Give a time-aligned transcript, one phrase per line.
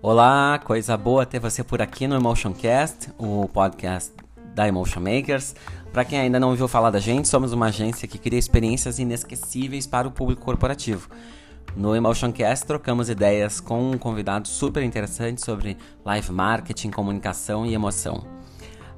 [0.00, 4.14] Olá, coisa boa ter você por aqui no Emotioncast, o podcast
[4.54, 5.54] da Emotion Makers.
[5.92, 9.86] Para quem ainda não ouviu falar da gente, somos uma agência que cria experiências inesquecíveis
[9.86, 11.10] para o público corporativo.
[11.76, 18.24] No Emotioncast trocamos ideias com um convidado super interessante sobre live marketing, comunicação e emoção.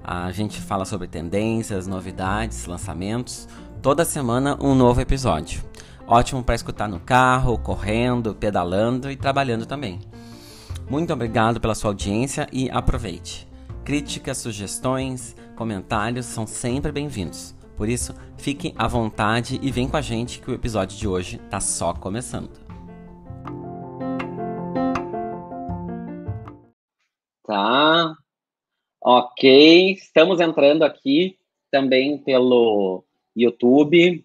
[0.05, 3.49] A gente fala sobre tendências, novidades, lançamentos.
[3.87, 5.63] Toda semana um novo episódio.
[6.09, 10.01] Ótimo para escutar no carro, correndo, pedalando e trabalhando também.
[10.91, 13.47] Muito obrigado pela sua audiência e aproveite.
[13.85, 17.55] Críticas, sugestões, comentários são sempre bem-vindos.
[17.77, 21.41] Por isso, fique à vontade e vem com a gente que o episódio de hoje
[21.45, 22.51] está só começando.
[27.47, 28.17] Tá.
[29.01, 31.39] Ok, estamos entrando aqui
[31.71, 33.06] também pelo
[33.37, 34.25] YouTube.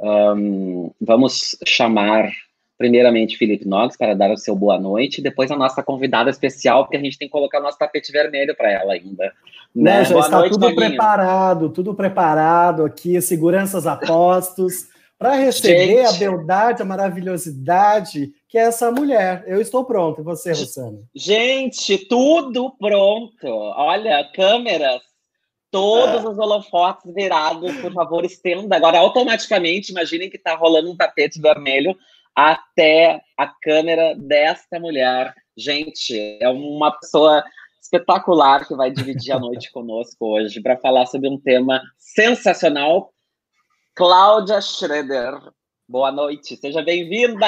[0.00, 2.30] Um, vamos chamar
[2.78, 6.96] primeiramente Felipe Knox para dar o seu boa noite, depois a nossa convidada especial, porque
[6.96, 9.32] a gente tem que colocar o nosso tapete vermelho para ela ainda.
[9.74, 10.04] Né?
[10.04, 16.06] Já boa está noite, tudo preparado, tudo preparado aqui, seguranças a postos, para receber gente,
[16.06, 19.44] a beldade, a maravilhosidade que é essa mulher.
[19.46, 20.98] Eu estou pronto, e você, Rosana?
[21.14, 23.46] Gente, tudo pronto.
[23.46, 25.02] Olha, câmeras,
[25.70, 28.76] todos os holofotes virados, por favor, estenda.
[28.76, 31.96] Agora, automaticamente, imaginem que está rolando um tapete vermelho
[32.34, 35.34] até a câmera desta mulher.
[35.56, 37.42] Gente, é uma pessoa
[37.80, 43.12] espetacular que vai dividir a noite conosco hoje para falar sobre um tema sensacional.
[43.94, 45.40] Cláudia Schroeder.
[45.88, 47.46] Boa noite, seja bem-vinda!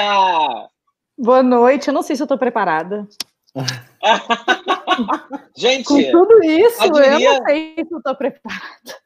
[1.17, 3.07] Boa noite, eu não sei se eu estou preparada.
[5.55, 7.13] Gente, com tudo isso, diria...
[7.13, 8.97] eu não sei se eu estou preparada.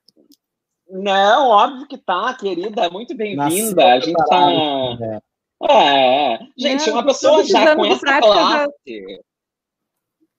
[0.89, 3.93] Não, óbvio que tá, querida, muito bem-vinda.
[3.93, 4.95] A gente tá.
[4.95, 5.19] Né?
[5.69, 9.21] É, gente, uma pessoa já com essa classe.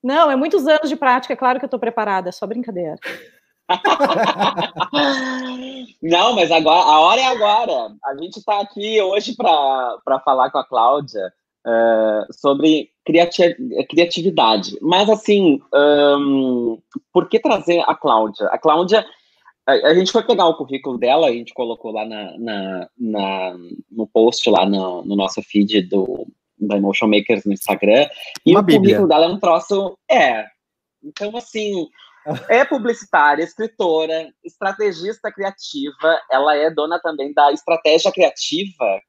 [0.03, 2.97] Não, é muitos anos de prática, é claro que eu estou preparada, é só brincadeira.
[6.03, 7.95] Não, mas agora a hora é agora.
[8.05, 11.33] A gente está aqui hoje para falar com a Cláudia
[11.67, 13.57] uh, sobre criati
[13.89, 14.77] criatividade.
[14.81, 16.79] Mas assim, um,
[17.13, 18.47] por que trazer a Cláudia?
[18.49, 19.05] A Cláudia
[19.67, 23.57] a, gente foi pegar o currículo dela, a gente colocou lá na, na, na
[23.91, 26.27] no post, lá no, no, nosso feed do,
[26.59, 28.07] da Emotion Makers no Instagram,
[28.45, 28.81] e Uma o Bíblia.
[28.81, 29.99] currículo dela é um troço.
[30.11, 30.45] É.
[31.03, 31.89] Então, assim,
[32.49, 39.01] é publicitária, escritora, estrategista criativa, ela é dona também da estratégia criativa,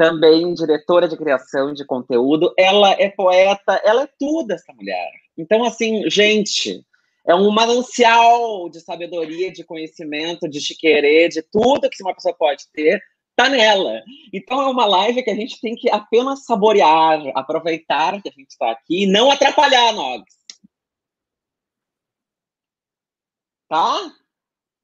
[0.00, 5.10] também diretora de criação de conteúdo, ela é poeta, ela é tudo essa mulher.
[5.36, 6.82] Então, assim, gente,
[7.26, 12.64] é um manancial de sabedoria, de conhecimento, de chiquerê, de tudo que uma pessoa pode
[12.72, 12.98] ter,
[13.36, 14.00] tá nela.
[14.32, 18.52] Então é uma live que a gente tem que apenas saborear, aproveitar que a gente
[18.52, 20.34] está aqui e não atrapalhar, Nogs.
[23.68, 24.14] Tá?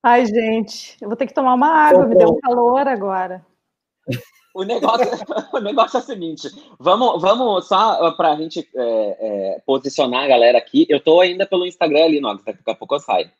[0.03, 3.43] Ai, gente, eu vou ter que tomar uma água, me deu um calor agora.
[4.56, 5.06] O negócio,
[5.53, 6.49] o negócio é o seguinte:
[6.81, 10.87] vamos, vamos só para a gente é, é, posicionar a galera aqui.
[10.89, 13.31] Eu estou ainda pelo Instagram ali, Nox, daqui a pouco eu saio.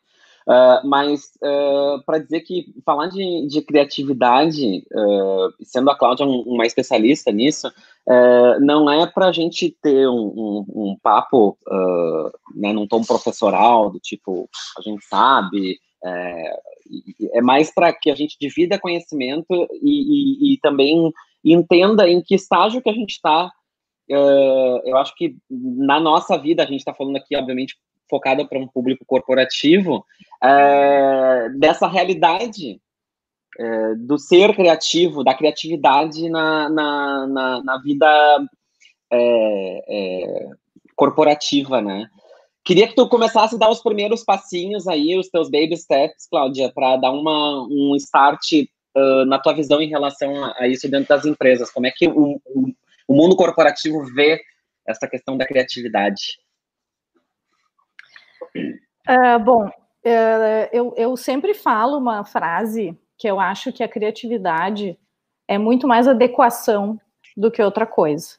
[0.47, 6.41] Uh, mas uh, para dizer que falar de, de criatividade, uh, sendo a Cláudia um,
[6.43, 7.69] uma especialista nisso,
[8.61, 11.57] não é para a gente ter um, um, um papo
[12.55, 15.77] né, num tom professoral, do tipo, a gente sabe,
[17.33, 21.11] é, mais para que a gente divida conhecimento e, e, e, também
[21.43, 23.51] entenda em que estágio que a gente está.
[24.09, 27.75] Uh, eu acho que na nossa vida, a gente está falando aqui, obviamente,
[28.09, 30.05] focada para um público corporativo,
[30.43, 32.79] uh, dessa realidade
[33.59, 38.47] uh, do ser criativo, da criatividade na, na, na, na vida
[40.95, 42.09] corporativa, né?
[42.67, 46.69] Queria que tu começasse a dar os primeiros passinhos aí, os teus baby steps, Cláudia,
[46.69, 48.43] para dar uma, um start
[48.93, 51.71] uh, na tua visão em relação a, a, isso dentro das empresas.
[51.71, 52.67] Como é que o, o,
[53.07, 54.41] o mundo corporativo vê
[54.85, 56.41] essa questão da criatividade?
[58.53, 64.99] Uh, bom, uh, eu, eu sempre falo uma frase que eu acho que a criatividade
[65.47, 66.99] é muito mais adequação
[67.37, 68.35] do que outra coisa.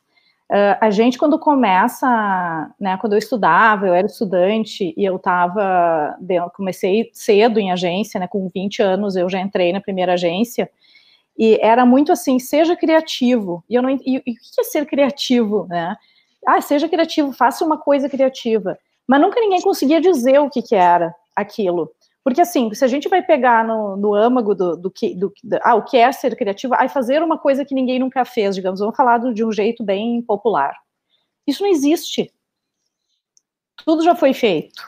[0.51, 6.17] Uh, a gente, quando começa, né, quando eu estudava, eu era estudante e eu estava,
[6.55, 10.71] comecei cedo em agência, né, com 20 anos eu já entrei na primeira agência,
[11.37, 14.87] e era muito assim, seja criativo, e eu não, e, e o que é ser
[14.87, 15.95] criativo, né?
[16.47, 20.75] Ah, seja criativo, faça uma coisa criativa, mas nunca ninguém conseguia dizer o que, que
[20.75, 21.91] era aquilo,
[22.29, 25.59] Porque, assim, se a gente vai pegar no, no âmago do, do que, do, do,
[25.63, 28.81] ah, o que é ser criativo, aí fazer uma coisa que ninguém nunca fez, digamos,
[28.81, 30.77] vamos falar de um jeito bem popular.
[31.47, 32.31] Isso não existe.
[33.83, 34.87] Tudo já foi feito,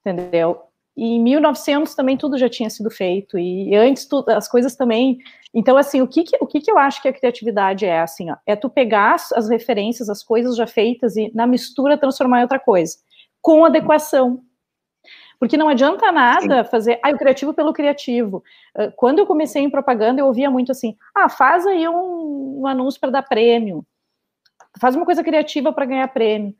[0.00, 0.64] entendeu?
[0.94, 5.16] E em 1900 também tudo já tinha sido feito, e antes tu, as coisas também.
[5.54, 8.30] Então, assim, o que, que o que, que eu acho que a criatividade é, assim,
[8.30, 12.40] ó, é tu pegar as, as referências, as coisas já feitas e na mistura transformar
[12.40, 12.98] em outra coisa,
[13.40, 14.44] com adequação.
[15.38, 16.70] Porque não adianta nada Sim.
[16.70, 18.42] fazer, ah, o criativo pelo criativo.
[18.74, 22.66] Ah, quando eu comecei em propaganda, eu ouvia muito assim, ah, faz aí um, um
[22.66, 23.84] anúncio para dar prêmio,
[24.80, 26.54] faz uma coisa criativa para ganhar prêmio.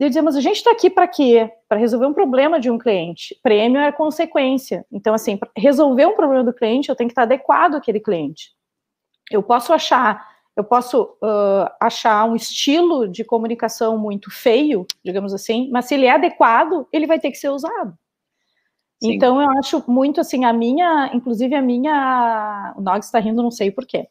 [0.00, 1.52] Eu dizia, mas a gente está aqui para quê?
[1.68, 3.38] Para resolver um problema de um cliente.
[3.42, 4.86] Prêmio é consequência.
[4.90, 8.50] Então, assim, para resolver um problema do cliente, eu tenho que estar adequado àquele cliente.
[9.30, 10.26] Eu posso achar,
[10.56, 16.06] eu posso uh, achar um estilo de comunicação muito feio, digamos assim, mas se ele
[16.06, 17.94] é adequado, ele vai ter que ser usado.
[19.02, 19.12] Sim.
[19.12, 22.74] Então, eu acho muito assim, a minha, inclusive a minha.
[22.76, 24.06] O Nog está rindo, não sei porquê.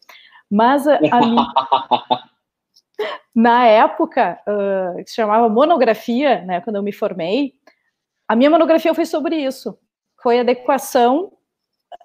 [0.50, 1.48] Mas a, a minha.
[3.36, 7.54] na época, uh, que se chamava monografia, né, quando eu me formei,
[8.28, 9.78] a minha monografia foi sobre isso.
[10.22, 11.32] Foi adequação,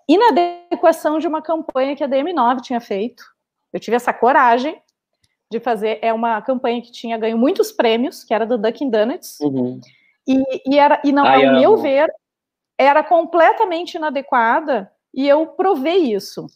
[0.09, 3.25] inadequação de uma campanha que a DM9 tinha feito.
[3.73, 4.81] Eu tive essa coragem
[5.51, 9.41] de fazer, é uma campanha que tinha ganho muitos prêmios, que era do Dunkin' Donuts,
[9.41, 9.81] uhum.
[10.27, 11.61] e, e, era, e não, Ai, ao amo.
[11.61, 12.13] meu ver,
[12.79, 16.47] era completamente inadequada, e eu provei isso.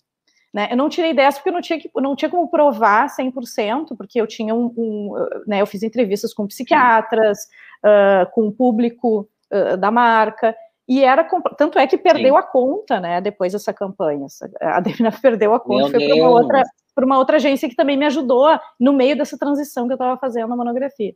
[0.53, 0.69] Né?
[0.71, 4.21] Eu não tirei 10 porque eu não tinha, que, não tinha como provar 100%, porque
[4.21, 5.15] eu tinha um, um
[5.47, 7.39] né, eu fiz entrevistas com psiquiatras,
[7.85, 10.57] uh, com o público uh, da marca,
[10.89, 11.23] e era,
[11.59, 12.39] tanto é que perdeu Sim.
[12.39, 14.27] a conta, né, depois dessa campanha,
[14.61, 16.63] a Devina perdeu a conta, Meu foi para uma outra
[17.05, 20.49] uma outra agência que também me ajudou no meio dessa transição que eu estava fazendo
[20.49, 21.15] na monografia.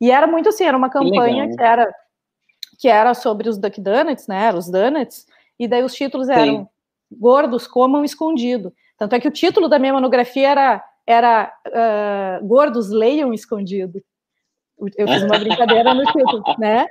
[0.00, 1.92] E era muito assim, era uma campanha que, que era
[2.78, 5.26] que era sobre os Duck Donuts, né, os donuts,
[5.58, 6.66] e daí os títulos eram Sim
[7.10, 8.72] gordos comam escondido.
[8.96, 14.02] Tanto é que o título da minha monografia era, era uh, Gordos leiam escondido.
[14.96, 16.86] Eu fiz uma brincadeira no título, né?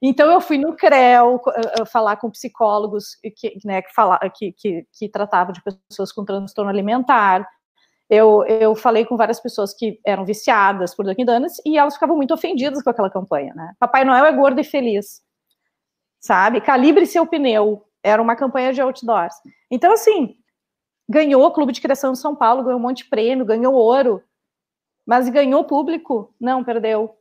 [0.00, 4.86] Então eu fui no CREL uh, falar com psicólogos que, né, que, fala, que, que,
[4.92, 7.46] que tratavam de pessoas com transtorno alimentar.
[8.08, 12.16] Eu, eu falei com várias pessoas que eram viciadas por Dunkin' Donuts e elas ficavam
[12.16, 13.74] muito ofendidas com aquela campanha, né?
[13.78, 15.20] Papai Noel é gordo e feliz,
[16.20, 16.60] sabe?
[16.60, 19.34] Calibre seu pneu, era uma campanha de outdoors.
[19.70, 20.36] Então, assim,
[21.08, 24.22] ganhou o Clube de Criação de São Paulo, ganhou um monte de prêmio, ganhou ouro,
[25.06, 26.34] mas ganhou público?
[26.40, 27.14] Não, perdeu.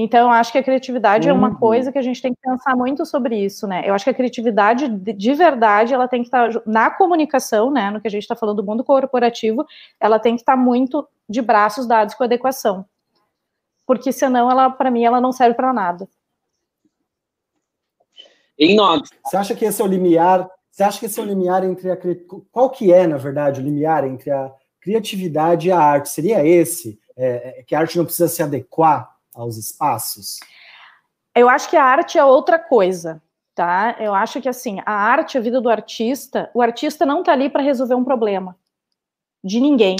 [0.00, 1.34] Então, eu acho que a criatividade uhum.
[1.34, 1.56] é uma uhum.
[1.56, 3.82] coisa que a gente tem que pensar muito sobre isso, né?
[3.84, 7.90] Eu acho que a criatividade, de verdade, ela tem que estar na comunicação, né?
[7.90, 9.66] No que a gente está falando do mundo corporativo,
[9.98, 12.86] ela tem que estar muito de braços dados com adequação.
[13.84, 16.08] Porque senão, ela, para mim, ela não serve para nada.
[18.58, 19.08] Em nós.
[19.24, 20.48] Você acha que esse é o limiar?
[20.70, 21.98] Você acha que esse é o limiar entre a
[22.50, 26.08] qual que é, na verdade, o limiar entre a criatividade e a arte?
[26.08, 26.98] Seria esse?
[27.16, 30.38] É, é, que a arte não precisa se adequar aos espaços?
[31.34, 33.22] Eu acho que a arte é outra coisa,
[33.54, 33.96] tá?
[33.98, 37.48] Eu acho que assim, a arte, a vida do artista, o artista não tá ali
[37.48, 38.56] para resolver um problema
[39.42, 39.96] de ninguém,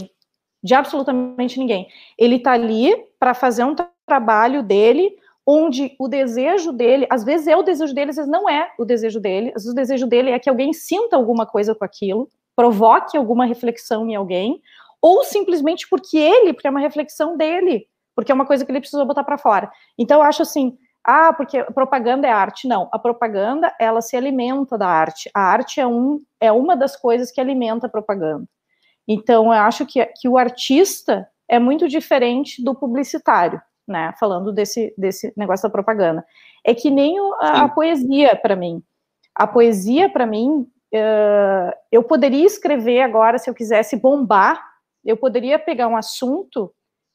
[0.63, 1.89] de absolutamente ninguém.
[2.17, 3.75] Ele tá ali para fazer um
[4.07, 5.17] trabalho dele
[5.51, 8.85] onde o desejo dele, às vezes é o desejo dele, às vezes não é o
[8.85, 12.29] desejo dele, às vezes o desejo dele é que alguém sinta alguma coisa com aquilo,
[12.55, 14.61] provoque alguma reflexão em alguém,
[15.01, 18.81] ou simplesmente porque ele, porque é uma reflexão dele, porque é uma coisa que ele
[18.81, 19.71] precisou botar para fora.
[19.97, 22.69] Então eu acho assim, ah, porque propaganda é arte.
[22.69, 25.31] Não, a propaganda, ela se alimenta da arte.
[25.33, 28.45] A arte é, um, é uma das coisas que alimenta a propaganda.
[29.07, 34.13] Então, eu acho que, que o artista é muito diferente do publicitário né?
[34.19, 36.25] Falando desse, desse negócio da propaganda.
[36.65, 38.83] É que nem o, a, a, poesia para mim.
[39.35, 44.63] A poesia, para mim, uh, eu poderia escrever agora, se eu quisesse bombar,
[45.05, 46.73] eu poderia pegar um assunto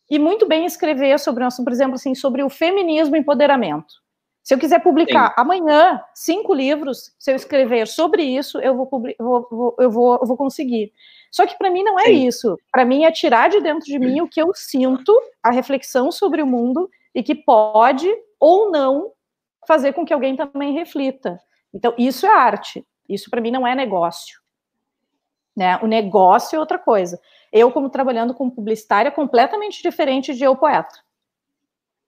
[0.09, 4.03] e muito bem escrever sobre um assunto, por exemplo, assim, sobre o feminismo e empoderamento.
[4.43, 5.33] Se eu quiser publicar Sim.
[5.37, 10.27] amanhã cinco livros, se eu escrever sobre isso, eu vou, vou, vou, eu vou, eu
[10.27, 10.91] vou conseguir.
[11.33, 12.27] Só que para mim não é Sim.
[12.27, 12.55] isso.
[12.71, 15.11] Para mim é tirar de dentro de mim o que eu sinto,
[15.41, 18.07] a reflexão sobre o mundo e que pode
[18.39, 19.11] ou não
[19.67, 21.41] fazer com que alguém também reflita.
[21.73, 22.85] Então, isso é arte.
[23.09, 24.39] Isso para mim não é negócio.
[25.57, 25.79] Né?
[25.81, 27.19] O negócio é outra coisa.
[27.51, 30.99] Eu, como trabalhando com publicitária, é completamente diferente de eu poeta.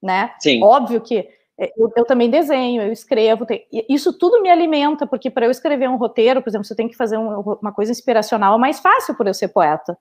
[0.03, 0.35] Né?
[0.37, 0.63] Sim.
[0.63, 1.27] Óbvio que
[1.57, 5.89] eu, eu, também desenho, eu escrevo, tem, isso tudo me alimenta, porque para eu escrever
[5.89, 8.79] um roteiro, por exemplo, se eu tenho que fazer um, uma coisa inspiracional, é mais
[8.79, 9.97] fácil por eu ser poeta,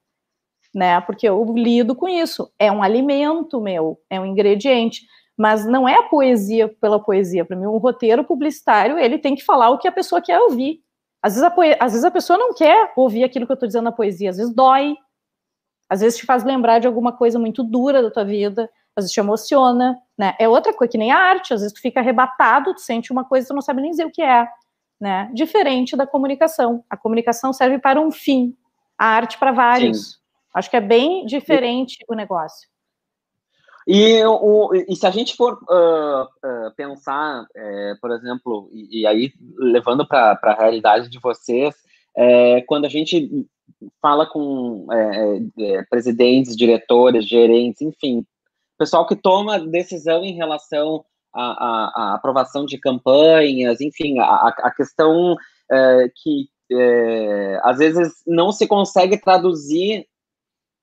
[0.74, 1.00] né?
[1.02, 5.02] Porque eu lido com isso, é um alimento meu, é um ingrediente.
[5.36, 7.44] Mas não é a poesia pela poesia.
[7.44, 10.80] Para mim, um roteiro publicitário, ele tem que falar o que a pessoa quer ouvir.
[11.20, 13.84] Às vezes a, às vezes a pessoa não quer ouvir aquilo que eu estou dizendo
[13.84, 14.94] na poesia, às vezes dói,
[15.88, 19.12] às vezes te faz lembrar de alguma coisa muito dura da tua vida, às vezes
[19.12, 20.34] te emociona, né?
[20.38, 23.24] É outra coisa, que nem a arte, às vezes tu fica arrebatado, tu sente uma
[23.24, 24.46] coisa e tu não sabe nem dizer o que é,
[25.00, 25.30] né?
[25.34, 26.84] Diferente da comunicação.
[26.88, 28.56] A comunicação serve para um fim,
[28.98, 30.12] a arte para vários.
[30.12, 30.18] Sim.
[30.54, 32.68] Acho que é bem diferente o negócio.
[33.86, 39.06] E, o, e se a gente for uh, uh, pensar, é, por exemplo, e, e
[39.06, 41.74] aí levando para a realidade de vocês,
[42.16, 43.46] é, quando a gente
[44.00, 48.24] fala com é, presidentes, diretores, gerentes, enfim,
[48.78, 51.04] pessoal que toma decisão em relação
[51.34, 55.36] à, à aprovação de campanhas, enfim, a, a questão
[55.70, 60.06] é, que é, às vezes não se consegue traduzir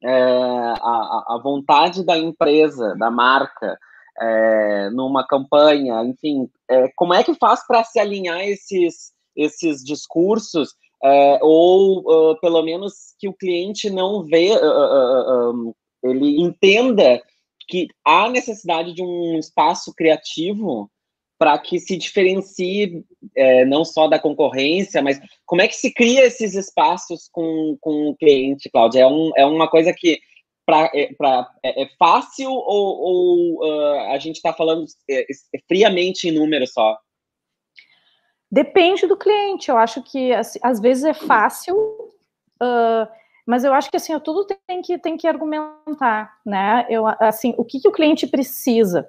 [0.04, 3.78] é, a, a, vontade da empresa, da marca,
[4.20, 10.76] é, numa campanha, enfim, é, como é que faz para se alinhar esses, esses discursos,
[11.04, 17.22] é, ou uh, pelo menos que o cliente não vê, uh, uh, ele entenda
[17.72, 20.92] que há necessidade de um espaço criativo
[21.40, 23.04] para que se diferencie
[23.36, 28.10] é, não só da concorrência, mas como é que se cria esses espaços com, com
[28.10, 29.00] o cliente, Cláudia?
[29.00, 30.20] É, um, é uma coisa que
[30.66, 35.60] pra, é, pra, é, é fácil ou, ou uh, a gente está falando é, é,
[35.66, 36.98] friamente em número só?
[38.52, 39.72] Depende do cliente.
[39.72, 41.76] Eu acho que assim, às vezes é fácil,
[42.62, 43.08] uh,
[43.52, 46.86] mas eu acho que assim tudo tem que tem que argumentar, né?
[46.90, 49.06] Eu assim o que, que o cliente precisa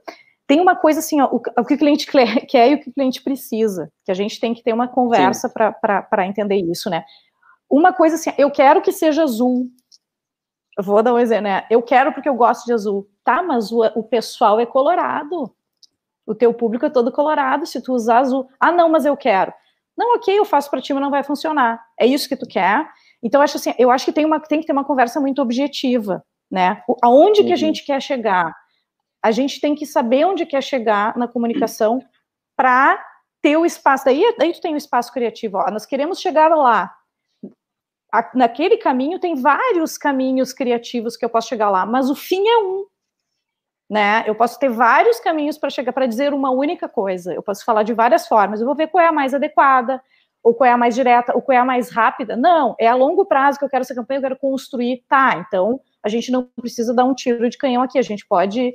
[0.49, 2.93] tem uma coisa assim, ó, o, o, que o cliente quer e o que o
[2.93, 7.05] cliente precisa, que a gente tem que ter uma conversa para entender isso, né?
[7.71, 9.71] Uma coisa assim, eu quero que seja azul.
[10.77, 11.65] Eu vou dar um exemplo, né?
[11.71, 13.09] Eu quero porque eu gosto de azul.
[13.25, 15.55] Tá, mas o, o pessoal é colorado.
[16.27, 17.65] O teu público é todo colorado.
[17.65, 19.55] Se tu usar azul, ah, não, mas eu quero.
[19.97, 21.81] Não, ok, eu faço para ti, mas não vai funcionar.
[21.99, 22.87] É isso que tu quer?
[23.23, 26.25] Então, acho assim, eu acho que tem, uma, tem que ter uma conversa muito objetiva,
[26.51, 26.83] né?
[27.03, 27.47] Aonde uhum.
[27.47, 27.59] que a uhum.
[27.59, 28.53] gente quer chegar?
[29.23, 32.03] a gente tem que saber onde quer chegar na comunicação
[32.57, 33.03] para
[33.41, 34.05] ter o espaço.
[34.05, 35.59] Daí, daí tu tem o espaço criativo.
[35.59, 36.93] Ó, nós queremos chegar lá.
[38.13, 42.47] A, naquele caminho tem vários caminhos criativos que eu posso chegar lá, mas o fim
[42.47, 42.87] é um.
[43.89, 44.25] Né?
[44.27, 47.33] Eu posso ter vários caminhos para chegar para dizer uma única coisa.
[47.33, 48.61] Eu posso falar de várias formas.
[48.61, 50.03] Eu vou ver qual é a mais adequada,
[50.43, 52.37] ou qual é a mais direta, ou qual é a mais rápida.
[52.37, 55.05] Não, é a longo prazo que eu quero essa campanha, eu quero construir.
[55.09, 58.75] Tá, então a gente não precisa dar um tiro de canhão aqui, a gente pode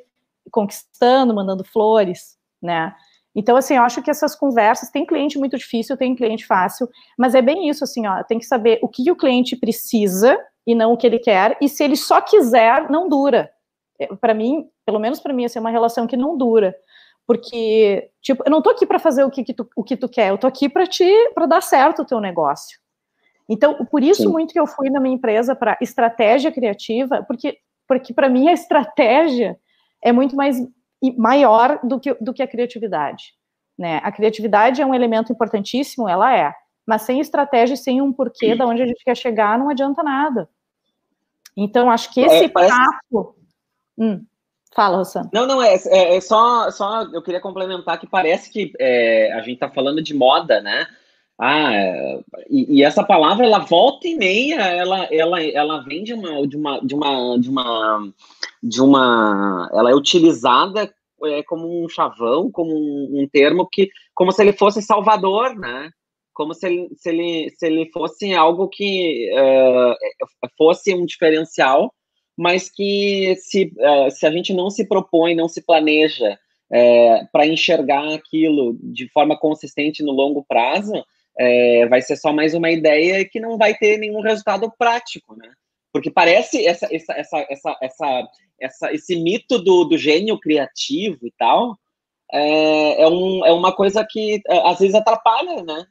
[0.49, 2.93] conquistando, mandando flores, né?
[3.35, 7.35] Então, assim, eu acho que essas conversas, tem cliente muito difícil, tem cliente fácil, mas
[7.35, 10.93] é bem isso, assim, ó, tem que saber o que o cliente precisa e não
[10.93, 13.51] o que ele quer, e se ele só quiser, não dura.
[13.99, 16.75] É, para mim, pelo menos para mim, assim, é uma relação que não dura,
[17.27, 20.07] porque, tipo, eu não tô aqui para fazer o que, que, tu, o que tu
[20.07, 21.05] quer, eu tô aqui para te,
[21.35, 22.79] para dar certo o teu negócio.
[23.49, 24.29] Então, por isso Sim.
[24.29, 28.53] muito que eu fui na minha empresa para estratégia criativa, porque, porque para mim a
[28.53, 29.59] estratégia
[30.01, 30.57] é muito mais
[31.17, 33.33] maior do que, do que a criatividade.
[33.77, 33.99] Né?
[34.03, 36.53] A criatividade é um elemento importantíssimo, ela é,
[36.85, 40.49] mas sem estratégia, sem um porquê de onde a gente quer chegar, não adianta nada.
[41.55, 42.77] Então, acho que esse é, parece...
[42.77, 43.35] papo.
[43.97, 44.23] Hum,
[44.75, 45.29] fala, Rosana.
[45.33, 47.03] Não, não, é, é, é, só, só.
[47.13, 50.87] Eu queria complementar que parece que é, a gente está falando de moda, né?
[51.39, 51.71] Ah,
[52.49, 56.57] e, e, essa palavra, ela volta e meia, ela, ela, ela vem de uma, de
[56.57, 58.13] uma, de uma, de uma,
[58.63, 60.91] de uma, ela é utilizada
[61.25, 65.91] é, como um chavão, como um, um, termo que, como se ele fosse salvador, né?
[66.33, 71.93] Como se ele, se ele, se ele fosse algo que uh, fosse um diferencial,
[72.37, 76.37] mas que se, uh, se a gente não se propõe, não se planeja
[76.71, 80.93] é, para enxergar aquilo de forma consistente no longo prazo,
[81.37, 85.49] é, vai ser só mais uma ideia que não vai ter nenhum resultado prático, né?
[85.91, 88.27] Porque parece essa, essa, essa, essa, essa,
[88.59, 91.77] essa esse mito do, do gênio criativo e tal
[92.31, 95.85] é, é, um, é uma coisa que é, às vezes atrapalha, né?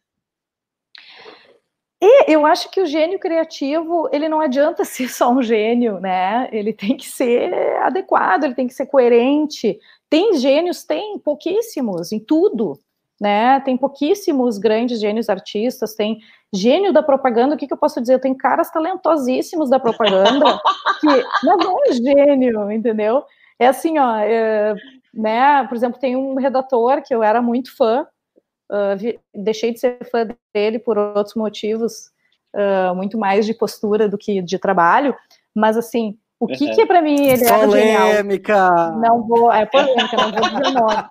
[2.01, 6.49] E eu acho que o gênio criativo, ele não adianta ser só um gênio, né?
[6.53, 9.79] Ele tem que ser adequado, ele tem que ser coerente.
[10.09, 12.79] Tem gênios, tem pouquíssimos em tudo,
[13.21, 13.61] né?
[13.61, 16.19] Tem pouquíssimos grandes gênios artistas, tem
[16.55, 18.21] gênio da propaganda, o que, que eu posso dizer?
[18.21, 20.61] Tem caras talentosíssimos da propaganda
[21.01, 21.07] que
[21.43, 23.25] não é gênio, entendeu?
[23.59, 24.75] É assim, ó, é,
[25.15, 25.67] né?
[25.67, 28.07] Por exemplo, tem um redator que eu era muito fã,
[28.71, 32.11] uh, vi, deixei de ser fã dele por outros motivos,
[32.55, 35.15] uh, muito mais de postura do que de trabalho,
[35.55, 38.09] mas assim, O que que para mim ele era genial?
[38.09, 38.91] Polêmica!
[39.01, 41.09] Não vou, é polêmica, não vou dizer nome.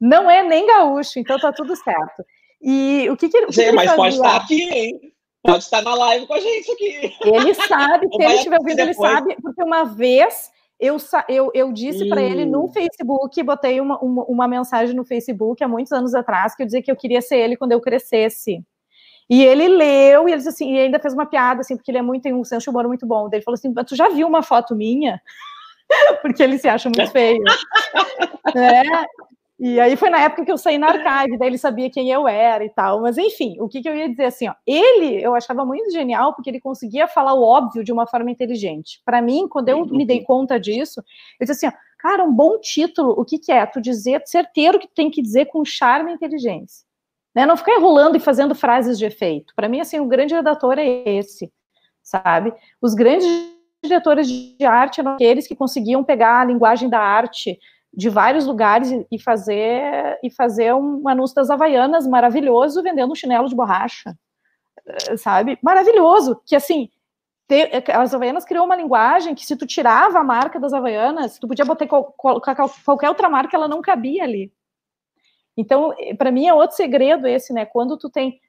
[0.00, 2.24] Não é nem gaúcho, então tá tudo certo.
[2.62, 5.00] E o que que, o que, mas pode estar aqui, hein?
[5.42, 7.16] Pode estar na live com a gente aqui.
[7.24, 10.50] Ele sabe, se ele estiver ouvindo, ele sabe, porque uma vez
[10.80, 10.96] eu,
[11.28, 15.68] eu, eu disse para ele no Facebook, botei uma, uma, uma, mensagem no Facebook há
[15.68, 18.64] muitos anos atrás, que eu dizia que eu queria ser ele quando eu crescesse.
[19.28, 21.98] E ele leu e ele disse assim, e ainda fez uma piada, assim, porque ele
[21.98, 23.28] é muito, tem um senso de humor muito bom.
[23.32, 25.20] Ele falou assim: tu já viu uma foto minha?
[26.22, 27.42] porque ele se acha muito feio.
[28.56, 28.82] é,
[29.62, 32.26] e aí foi na época que eu saí na archive, daí ele sabia quem eu
[32.26, 33.02] era e tal.
[33.02, 36.34] Mas enfim, o que, que eu ia dizer assim, ó, ele eu achava muito genial
[36.34, 39.02] porque ele conseguia falar o óbvio de uma forma inteligente.
[39.04, 41.04] Para mim, quando eu me dei conta disso,
[41.38, 43.66] eu disse assim, ó, cara, um bom título, o que, que é?
[43.66, 46.86] Tu dizer certeiro que tu tem que dizer com charme e inteligência.
[47.34, 47.44] Né?
[47.44, 49.52] Não ficar enrolando e fazendo frases de efeito.
[49.54, 51.52] Para mim, assim, o grande redator é esse,
[52.02, 52.54] sabe?
[52.80, 53.28] Os grandes
[53.84, 57.58] diretores de arte eram aqueles que conseguiam pegar a linguagem da arte
[57.92, 63.48] de vários lugares e fazer e fazer um anúncio das Havaianas maravilhoso vendendo um chinelo
[63.48, 64.16] de borracha,
[64.86, 65.58] eh, sabe?
[65.62, 66.88] Maravilhoso, que assim,
[67.48, 71.48] ter, as Havaianas criou uma linguagem que se tu tirava a marca das Havaianas, tu
[71.48, 72.54] podia botar colocar
[72.84, 74.52] qualquer outra marca, ela não cabia ali.
[75.56, 77.66] Então, eh, para mim é outro segredo esse, né?
[77.66, 78.40] Quando tu tem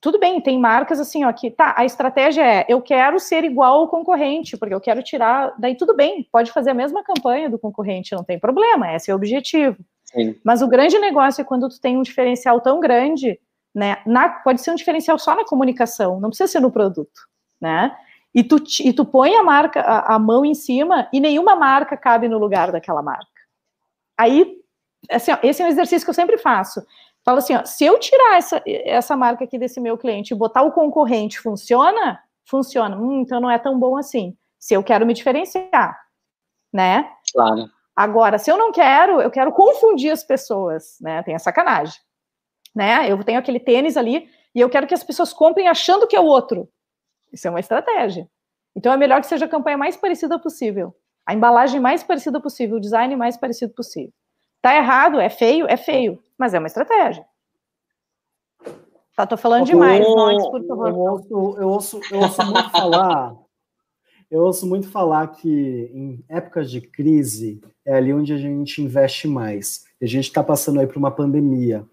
[0.00, 3.80] tudo bem, tem marcas assim, ó, que tá, a estratégia é eu quero ser igual
[3.80, 5.54] ao concorrente, porque eu quero tirar.
[5.58, 9.14] Daí tudo bem, pode fazer a mesma campanha do concorrente, não tem problema, esse é
[9.14, 9.76] o objetivo.
[10.04, 10.34] Sim.
[10.42, 13.38] Mas o grande negócio é quando tu tem um diferencial tão grande,
[13.74, 13.98] né?
[14.06, 17.20] Na, pode ser um diferencial só na comunicação, não precisa ser no produto,
[17.60, 17.94] né?
[18.34, 21.96] E tu, e tu põe a marca, a, a mão em cima, e nenhuma marca
[21.96, 23.26] cabe no lugar daquela marca.
[24.16, 24.56] Aí,
[25.10, 26.80] assim, ó, esse é um exercício que eu sempre faço.
[27.24, 30.62] Fala assim, ó, se eu tirar essa, essa marca aqui desse meu cliente e botar
[30.62, 32.18] o concorrente, funciona?
[32.46, 32.96] Funciona.
[32.96, 34.36] Hum, então não é tão bom assim.
[34.58, 35.98] Se eu quero me diferenciar,
[36.72, 37.10] né?
[37.32, 37.70] Claro.
[37.94, 41.22] Agora, se eu não quero, eu quero confundir as pessoas, né?
[41.22, 42.00] Tem a sacanagem,
[42.74, 43.10] né?
[43.10, 46.20] Eu tenho aquele tênis ali e eu quero que as pessoas comprem achando que é
[46.20, 46.68] o outro.
[47.32, 48.28] Isso é uma estratégia.
[48.74, 50.94] Então é melhor que seja a campanha mais parecida possível,
[51.26, 54.12] a embalagem mais parecida possível, o design mais parecido possível.
[54.60, 57.22] Tá errado, é feio, é feio mas é uma estratégia.
[59.14, 60.88] Tá, tô falando demais, eu, por favor.
[60.88, 63.36] Eu ouço, eu ouço, eu ouço muito falar,
[64.30, 69.28] eu ouço muito falar que em épocas de crise é ali onde a gente investe
[69.28, 69.84] mais.
[70.00, 71.84] E a gente está passando aí por uma pandemia.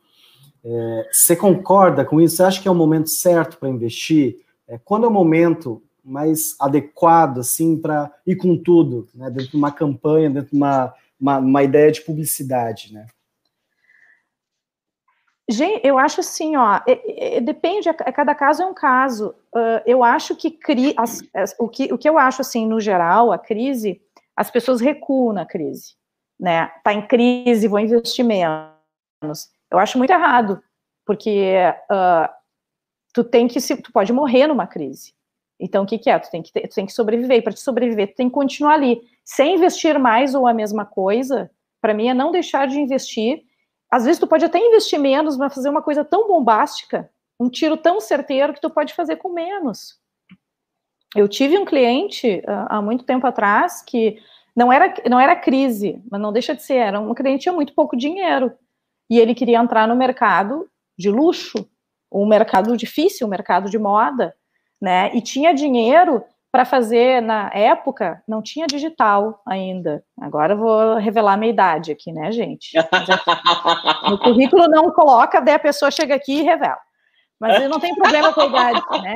[0.64, 2.38] É, você concorda com isso?
[2.38, 4.38] Você acha que é o momento certo para investir?
[4.66, 9.30] É, quando é o momento mais adequado, assim, para ir com tudo, né?
[9.30, 13.08] Dentro de uma campanha, dentro de uma, uma, uma ideia de publicidade, né?
[15.50, 19.34] Gente, eu acho assim, ó, é, é, depende, cada caso é um caso.
[19.56, 22.82] Uh, eu acho que cri, as, as, o, que, o que eu acho, assim, no
[22.82, 24.02] geral, a crise,
[24.36, 25.96] as pessoas recuam na crise,
[26.38, 26.68] né?
[26.84, 29.50] Tá em crise, vou investir menos.
[29.72, 30.62] Eu acho muito errado,
[31.06, 31.54] porque
[31.90, 32.30] uh,
[33.14, 35.14] tu tem que se, tu pode morrer numa crise.
[35.58, 36.20] Então, o que, que é?
[36.20, 38.74] Tu tem que, ter, tu tem que sobreviver, para te sobreviver, tu tem que continuar
[38.74, 39.02] ali.
[39.28, 43.44] Sem investir mais ou a mesma coisa, para mim é não deixar de investir
[43.90, 47.10] às vezes tu pode até investir menos, mas fazer uma coisa tão bombástica,
[47.40, 50.00] um tiro tão certeiro que tu pode fazer com menos.
[51.16, 54.22] Eu tive um cliente uh, há muito tempo atrás que
[54.56, 57.74] não era, não era crise, mas não deixa de ser, era um cliente tinha muito
[57.74, 58.52] pouco dinheiro.
[59.10, 61.70] E ele queria entrar no mercado de luxo,
[62.12, 64.36] um mercado difícil, um mercado de moda,
[64.82, 65.16] né?
[65.16, 70.04] E tinha dinheiro para fazer na época não tinha digital ainda.
[70.20, 72.72] Agora eu vou revelar a minha idade aqui, né, gente?
[74.10, 76.80] no currículo não coloca, daí a pessoa chega aqui e revela.
[77.40, 79.16] Mas não tem problema com a idade, né?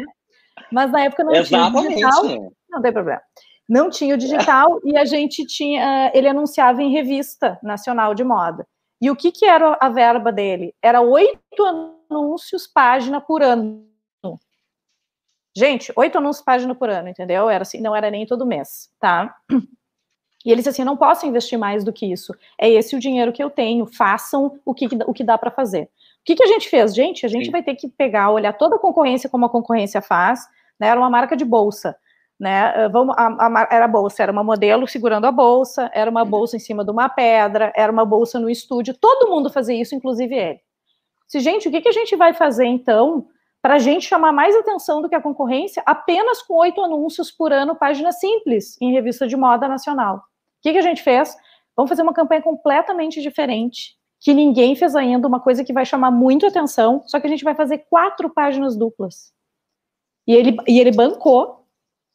[0.71, 1.95] Mas na época não Exatamente.
[1.95, 3.21] tinha digital, não tem problema.
[3.67, 8.67] Não tinha o digital e a gente tinha, ele anunciava em revista nacional de moda.
[9.01, 10.75] E o que que era a verba dele?
[10.81, 11.65] Era oito
[12.09, 13.90] anúncios página por ano
[15.55, 17.49] Gente, oito anúncios página por ano, entendeu?
[17.49, 19.35] Era assim, não era nem todo mês, tá?
[20.45, 22.33] E ele disse assim: não posso investir mais do que isso.
[22.59, 23.85] É esse o dinheiro que eu tenho.
[23.85, 25.83] Façam o que, o que dá para fazer.
[25.83, 26.93] O que, que a gente fez?
[26.93, 27.51] Gente, a gente Sim.
[27.51, 30.41] vai ter que pegar, olhar toda a concorrência como a concorrência faz.
[30.79, 30.87] Né?
[30.87, 31.95] Era uma marca de bolsa.
[32.39, 32.59] Né?
[32.59, 36.25] Ah, vamos, a, a, era a bolsa, era uma modelo segurando a bolsa, era uma
[36.25, 38.95] bolsa em cima de uma pedra, era uma bolsa no estúdio.
[38.99, 40.59] Todo mundo fazia isso, inclusive ele.
[41.27, 43.27] Se, gente, o que, que a gente vai fazer então?
[43.61, 47.53] Para a gente chamar mais atenção do que a concorrência, apenas com oito anúncios por
[47.53, 50.17] ano, página simples, em revista de moda nacional.
[50.17, 50.21] O
[50.61, 51.35] que, que a gente fez?
[51.75, 56.11] Vamos fazer uma campanha completamente diferente, que ninguém fez ainda, uma coisa que vai chamar
[56.11, 59.33] muito atenção, só que a gente vai fazer quatro páginas duplas.
[60.27, 61.65] E ele, e ele bancou.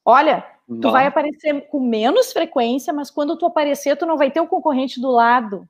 [0.04, 4.40] Olha, Tu vai aparecer com menos frequência, mas quando tu aparecer, tu não vai ter
[4.40, 5.68] o concorrente do lado.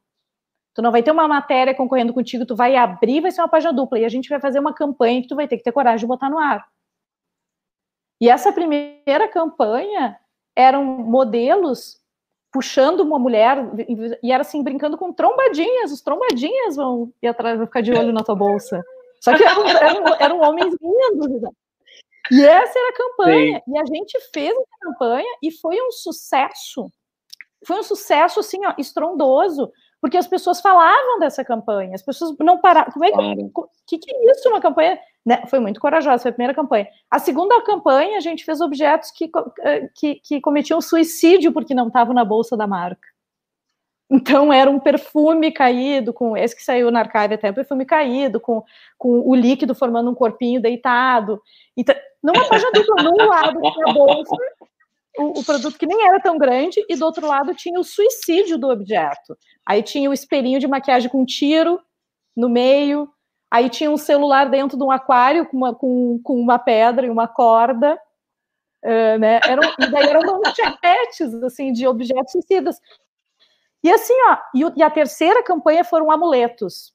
[0.76, 3.72] Tu não vai ter uma matéria concorrendo contigo, tu vai abrir, vai ser uma página
[3.72, 3.98] dupla.
[3.98, 6.06] E a gente vai fazer uma campanha que tu vai ter que ter coragem de
[6.06, 6.68] botar no ar.
[8.20, 10.18] E essa primeira campanha
[10.54, 11.98] eram modelos
[12.52, 13.56] puxando uma mulher
[14.22, 15.92] e era assim, brincando com trombadinhas.
[15.92, 18.84] Os trombadinhas vão ir atrás, vão ficar de olho na tua bolsa.
[19.22, 21.40] Só que eram, eram, eram homens lindos.
[21.40, 21.48] Né?
[22.32, 23.62] E essa era a campanha.
[23.64, 23.72] Sim.
[23.74, 26.92] E a gente fez essa campanha e foi um sucesso.
[27.66, 32.58] Foi um sucesso, assim, ó, estrondoso, porque as pessoas falavam dessa campanha, as pessoas não
[32.58, 32.92] paravam.
[32.92, 33.70] Como é que, claro.
[33.86, 34.98] que, que é isso, uma campanha?
[35.24, 35.42] Né?
[35.48, 36.86] Foi muito corajosa, foi a primeira campanha.
[37.10, 39.30] A segunda campanha, a gente fez objetos que,
[39.60, 43.08] eh, que, que cometiam suicídio porque não estavam na bolsa da marca.
[44.08, 48.38] Então era um perfume caído, com esse que saiu na Arcádia até, um perfume caído,
[48.38, 48.62] com,
[48.96, 51.42] com o líquido formando um corpinho deitado.
[51.76, 54.36] Então, numa página dupla, num lado tinha a bolsa,
[55.18, 58.58] o, o, produto que nem era tão grande, e do outro lado tinha o suicídio
[58.58, 59.36] do objeto.
[59.64, 61.80] Aí tinha o espelhinho de maquiagem com tiro
[62.36, 63.08] no meio,
[63.50, 67.10] aí tinha um celular dentro de um aquário com uma, com, com uma pedra e
[67.10, 67.98] uma corda.
[68.84, 69.40] Uh, né?
[69.44, 72.80] Eram, e daí eram manchetes assim, de objetos suicidas.
[73.82, 76.92] E assim, ó, e, e, a terceira campanha foram amuletos.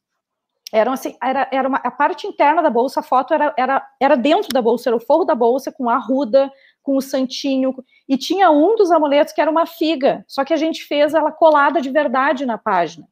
[0.74, 4.16] Eram assim, era, era uma, a parte interna da bolsa, a foto era, era, era
[4.16, 7.74] dentro da bolsa, era o forro da bolsa com a arruda, com o santinho,
[8.12, 11.32] e tinha um dos amuletos que era uma figa, só que a gente fez ela
[11.32, 13.08] colada de verdade na página.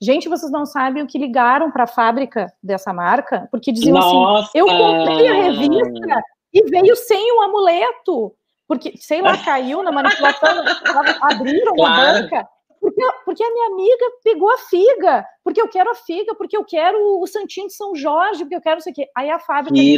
[0.00, 4.48] Gente, vocês não sabem o que ligaram para a fábrica dessa marca, porque diziam Nossa.
[4.48, 8.34] assim: eu comprei a revista e veio sem o um amuleto,
[8.66, 10.48] porque, sei lá, caiu na manipulação,
[11.20, 12.00] abriram claro.
[12.00, 12.48] a banca
[12.82, 16.64] porque, porque a minha amiga pegou a figa, porque eu quero a figa, porque eu
[16.64, 19.06] quero o Santinho de São Jorge, porque eu quero isso aqui.
[19.16, 19.94] Aí a fábrica que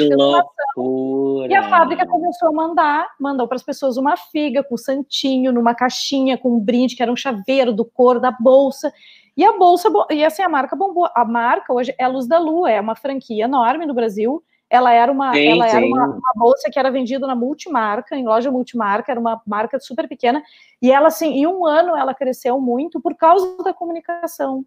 [1.49, 5.51] e a fábrica começou a mandar, mandou para as pessoas uma figa com o Santinho
[5.51, 8.93] numa caixinha com um brinde que era um chaveiro do cor da bolsa.
[9.35, 11.09] E a bolsa, e assim a marca bombou.
[11.15, 14.93] A marca hoje é a Luz da Lua, é uma franquia enorme no Brasil ela
[14.93, 15.77] era uma, sim, ela sim.
[15.77, 19.79] era uma, uma, bolsa que era vendida na multimarca, em loja multimarca, era uma marca
[19.79, 20.43] super pequena,
[20.81, 24.65] e ela, assim, em um ano ela cresceu muito por causa da comunicação.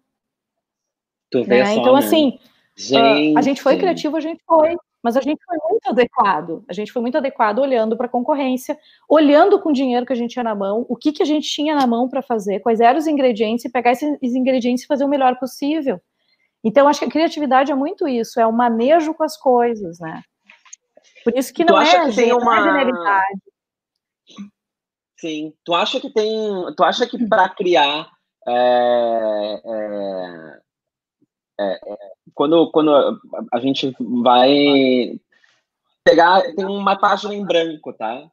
[1.30, 1.66] Tu vê né?
[1.66, 1.98] só, então, né?
[1.98, 2.38] assim,
[2.74, 3.38] gente.
[3.38, 6.64] A gente foi criativo, a gente foi, mas a gente foi muito adequado.
[6.68, 10.16] A gente foi muito adequado olhando para a concorrência, olhando com o dinheiro que a
[10.16, 12.80] gente tinha na mão, o que, que a gente tinha na mão para fazer, quais
[12.80, 16.00] eram os ingredientes, e pegar esses ingredientes e fazer o melhor possível.
[16.64, 20.22] Então, acho que a criatividade é muito isso, é o manejo com as coisas, né?
[21.24, 23.40] Por isso que não tu acha é, que tem uma generalidade.
[25.18, 25.52] Sim.
[25.64, 26.30] Tu acha que tem.
[26.76, 28.08] Tu acha que para criar.
[28.46, 30.60] É, é,
[31.60, 31.96] é, é,
[32.34, 33.20] quando, quando
[33.52, 35.18] a gente vai
[36.04, 36.42] pegar.
[36.54, 38.30] Tem uma página em branco, tá?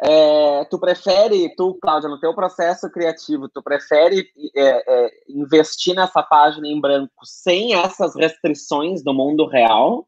[0.00, 6.22] É, tu prefere, tu, Cláudia, no teu processo criativo, tu prefere é, é, investir nessa
[6.22, 10.06] página em branco sem essas restrições do mundo real?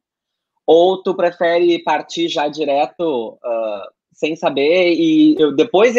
[0.65, 5.95] Ou tu prefere partir já direto uh, sem saber e eu, depois,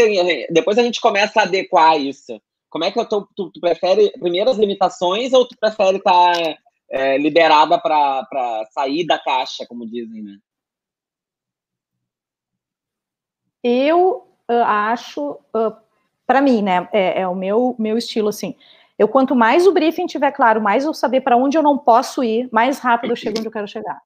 [0.50, 2.42] depois a gente começa a adequar isso?
[2.70, 6.58] Como é que eu tô, tu, tu prefere primeiras limitações ou tu prefere estar tá,
[6.90, 10.38] é, liberada para sair da caixa, como dizem, né?
[13.64, 15.76] Eu uh, acho, uh,
[16.26, 18.56] para mim, né, é, é, o meu, meu estilo, assim,
[18.98, 22.24] eu quanto mais o briefing tiver claro, mais eu saber para onde eu não posso
[22.24, 24.00] ir, mais rápido eu chego onde eu quero chegar.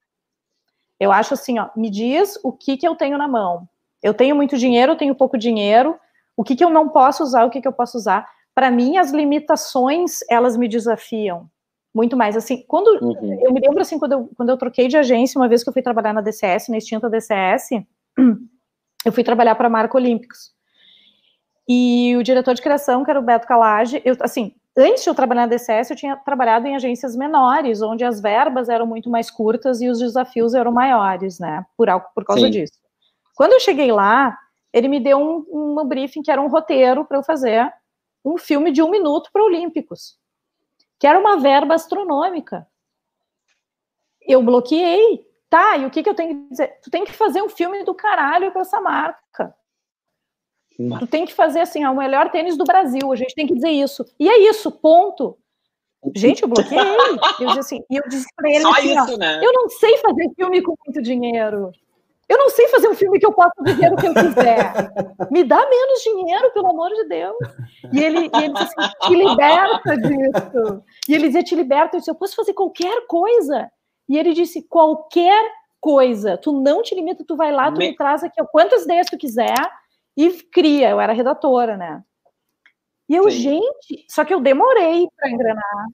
[0.99, 3.67] Eu acho assim, ó, me diz o que que eu tenho na mão.
[4.01, 5.99] Eu tenho muito dinheiro, eu tenho pouco dinheiro,
[6.37, 8.25] o que que eu não posso usar, o que que eu posso usar.
[8.53, 11.49] Para mim, as limitações, elas me desafiam
[11.93, 12.35] muito mais.
[12.35, 13.39] Assim, quando uhum.
[13.41, 15.73] eu me lembro assim, quando eu, quando eu troquei de agência, uma vez que eu
[15.73, 17.69] fui trabalhar na DCS, na extinta DCS,
[19.05, 20.51] eu fui trabalhar para a marca Olímpicos.
[21.67, 25.15] E o diretor de criação, que era o Beto Calage, eu, assim, antes de eu
[25.15, 29.31] trabalhar na DCS, eu tinha trabalhado em agências menores, onde as verbas eram muito mais
[29.31, 32.51] curtas e os desafios eram maiores, né, por, por causa Sim.
[32.51, 32.73] disso.
[33.35, 34.37] Quando eu cheguei lá,
[34.73, 37.71] ele me deu um, um briefing que era um roteiro para eu fazer
[38.23, 40.17] um filme de um minuto para Olímpicos,
[40.99, 42.67] que era uma verba astronômica.
[44.21, 46.79] Eu bloqueei, Tá, e o que, que eu tenho que dizer?
[46.81, 49.55] Tu tem que fazer um filme do caralho com essa marca.
[50.99, 53.11] Tu tem que fazer assim, ó, o melhor tênis do Brasil.
[53.11, 54.05] A gente tem que dizer isso.
[54.19, 55.37] E é isso, ponto.
[56.13, 56.77] Gente, eu bloqueei.
[57.39, 59.39] Eu disse assim, e eu disse pra ele assim, isso, ó, né?
[59.43, 61.71] eu não sei fazer filme com muito dinheiro.
[62.27, 64.91] Eu não sei fazer um filme que eu possa dizer o que eu quiser.
[65.29, 67.37] Me dá menos dinheiro, pelo amor de Deus.
[67.93, 70.83] E ele, e ele disse assim, te liberta disso.
[71.07, 71.95] E ele dizia, te liberta.
[71.95, 73.69] Eu disse, eu posso fazer qualquer coisa.
[74.07, 77.95] E ele disse: qualquer coisa, tu não te limita, tu vai lá, tu me, me
[77.95, 79.55] traz aqui quantas ideias tu quiser,
[80.17, 82.03] e cria, eu era redatora, né?
[83.07, 83.37] E eu, Sim.
[83.37, 85.85] gente, só que eu demorei para engrenar.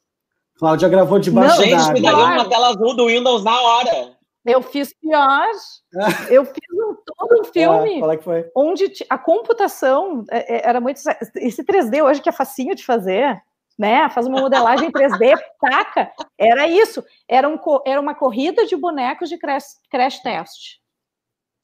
[0.57, 4.15] Cláudia gravou debaixo da Gente, me daria uma tela azul do Windows na hora.
[4.45, 5.49] Eu fiz pior.
[6.29, 11.01] eu fiz um, todo um filme é, que onde a computação é, é, era muito.
[11.35, 13.41] Esse 3D hoje que é facinho de fazer,
[13.81, 14.07] né?
[14.09, 16.11] Faz uma modelagem 3D, taca.
[16.37, 17.03] Era isso.
[17.27, 20.79] Era, um, era uma corrida de bonecos de crash, crash test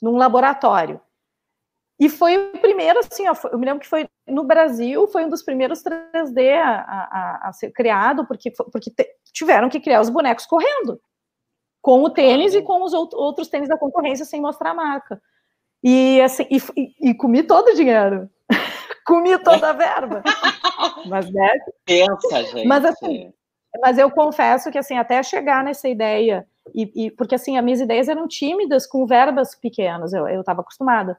[0.01, 0.99] num laboratório.
[1.99, 5.29] E foi o primeiro, assim, ó, eu me lembro que foi no Brasil, foi um
[5.29, 8.91] dos primeiros 3D a, a, a ser criado, porque, porque
[9.31, 10.99] tiveram que criar os bonecos correndo,
[11.81, 15.21] com o tênis e com os outros tênis da concorrência sem mostrar a marca.
[15.83, 18.27] E, assim, e, e, e comi todo o dinheiro.
[19.05, 20.23] Comi toda a verba.
[21.05, 21.49] Mas, né?
[21.85, 22.67] Pensa, gente.
[22.67, 23.31] Mas, assim,
[23.81, 27.81] mas eu confesso que, assim, até chegar nessa ideia, e, e porque, assim, as minhas
[27.81, 31.17] ideias eram tímidas, com verbas pequenas, eu estava acostumada.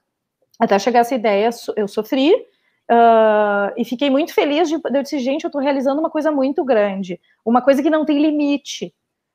[0.59, 5.45] Até chegar essa ideia, eu sofri uh, e fiquei muito feliz de, eu disse, gente,
[5.45, 8.93] eu estou realizando uma coisa muito grande, uma coisa que não tem limite,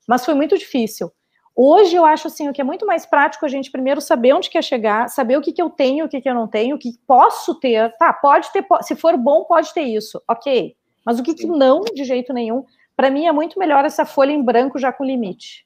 [0.07, 1.11] mas foi muito difícil.
[1.55, 4.49] Hoje eu acho assim, o que é muito mais prático a gente primeiro saber onde
[4.49, 6.79] quer chegar, saber o que, que eu tenho, o que, que eu não tenho, o
[6.79, 7.95] que posso ter.
[7.97, 10.75] Tá, pode ter, se for bom, pode ter isso, ok.
[11.05, 14.31] Mas o que, que não, de jeito nenhum, para mim é muito melhor essa folha
[14.31, 15.65] em branco já com limite.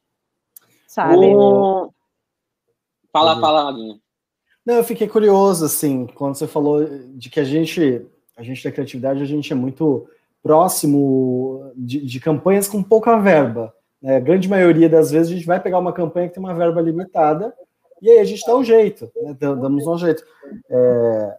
[0.87, 1.15] Sabe?
[1.15, 1.91] O...
[3.11, 3.97] Fala, fala, Aguinha.
[4.65, 8.71] Não, eu fiquei curioso, assim, quando você falou de que a gente, a gente da
[8.71, 10.05] criatividade, a gente é muito
[10.43, 13.73] próximo de, de campanhas com pouca verba.
[14.05, 16.81] A grande maioria das vezes a gente vai pegar uma campanha que tem uma verba
[16.81, 17.53] limitada
[18.01, 19.35] e aí a gente dá um jeito, né?
[19.39, 20.23] damos um jeito.
[20.69, 21.37] É,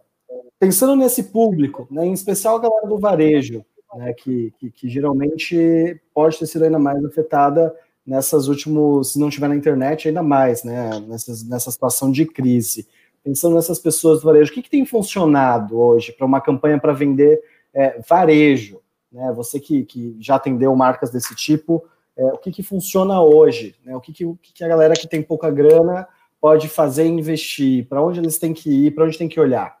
[0.59, 3.63] pensando nesse público, né, em especial a galera do varejo,
[3.95, 7.73] né, que, que, que, geralmente pode ter sido ainda mais afetada
[8.05, 12.87] nessas últimas, se não tiver na internet, ainda mais, né, nessas, nessa situação de crise
[13.23, 16.93] pensando nessas pessoas do varejo, o que, que tem funcionado hoje para uma campanha para
[16.93, 17.41] vender
[17.73, 18.81] é, varejo?
[19.11, 19.31] Né?
[19.35, 21.85] Você que, que já atendeu marcas desse tipo,
[22.19, 23.77] é, o que, que funciona hoje?
[23.85, 23.95] Né?
[23.95, 26.05] O, que, que, o que a galera que tem pouca grana
[26.41, 27.87] pode fazer e investir?
[27.87, 28.91] Para onde eles têm que ir?
[28.91, 29.79] Para onde tem que olhar?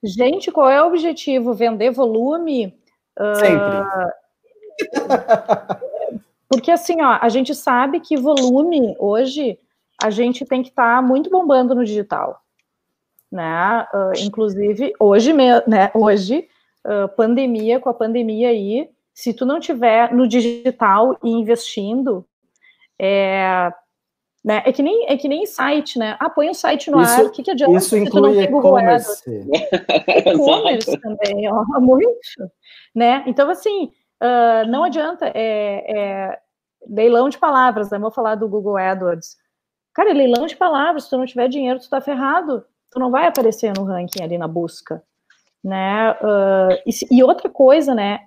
[0.00, 1.54] Gente, qual é o objetivo?
[1.54, 2.78] Vender volume?
[3.34, 3.80] Sempre.
[3.80, 4.26] Uh...
[6.48, 9.58] Porque assim, ó, a gente sabe que volume hoje
[10.00, 12.40] a gente tem que estar tá muito bombando no digital,
[13.32, 13.84] né?
[13.92, 15.90] Uh, inclusive hoje, né?
[15.94, 16.48] Hoje,
[16.86, 22.22] uh, pandemia com a pandemia aí, se tu não tiver no digital e investindo,
[23.00, 23.72] é,
[24.44, 24.62] né?
[24.66, 26.18] É que nem é que nem site, né?
[26.20, 27.24] Ah, põe um site no isso, ar.
[27.24, 29.22] O que, que adianta isso se tu não tem Google Ads?
[29.26, 32.12] E-commerce também, ó, muito,
[32.94, 33.24] né?
[33.26, 33.90] Então assim,
[34.22, 35.32] uh, não adianta.
[35.34, 36.38] É, é,
[36.86, 37.98] leilão de palavras, né?
[37.98, 39.38] Vou falar do Google AdWords.
[39.94, 42.66] Cara, leilão de palavras, se tu não tiver dinheiro, tu tá ferrado.
[42.90, 45.02] Tu não vai aparecer no ranking ali na busca,
[45.64, 46.12] né?
[46.12, 48.20] Uh, e, e, outra coisa, né?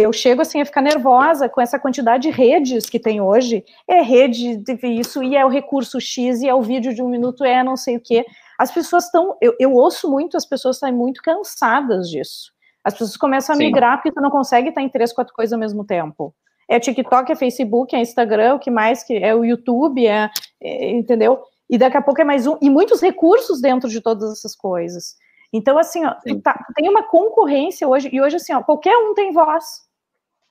[0.00, 3.64] Eu chego assim a ficar nervosa com essa quantidade de redes que tem hoje.
[3.88, 7.08] É rede de isso, e é o recurso X, e é o vídeo de um
[7.08, 8.26] minuto, é não sei o quê.
[8.58, 9.36] As pessoas estão.
[9.40, 12.52] Eu, eu ouço muito, as pessoas estão muito cansadas disso.
[12.84, 13.64] As pessoas começam a Sim.
[13.64, 16.34] migrar porque tu não consegue estar em três, quatro coisas ao mesmo tempo
[16.68, 20.30] é TikTok, é Facebook, é Instagram, o que mais que é o YouTube, é,
[20.62, 21.42] é, entendeu?
[21.68, 25.16] E daqui a pouco é mais um e muitos recursos dentro de todas essas coisas.
[25.54, 29.32] Então assim, ó, tá, tem uma concorrência hoje e hoje assim, ó, qualquer um tem
[29.32, 29.64] voz.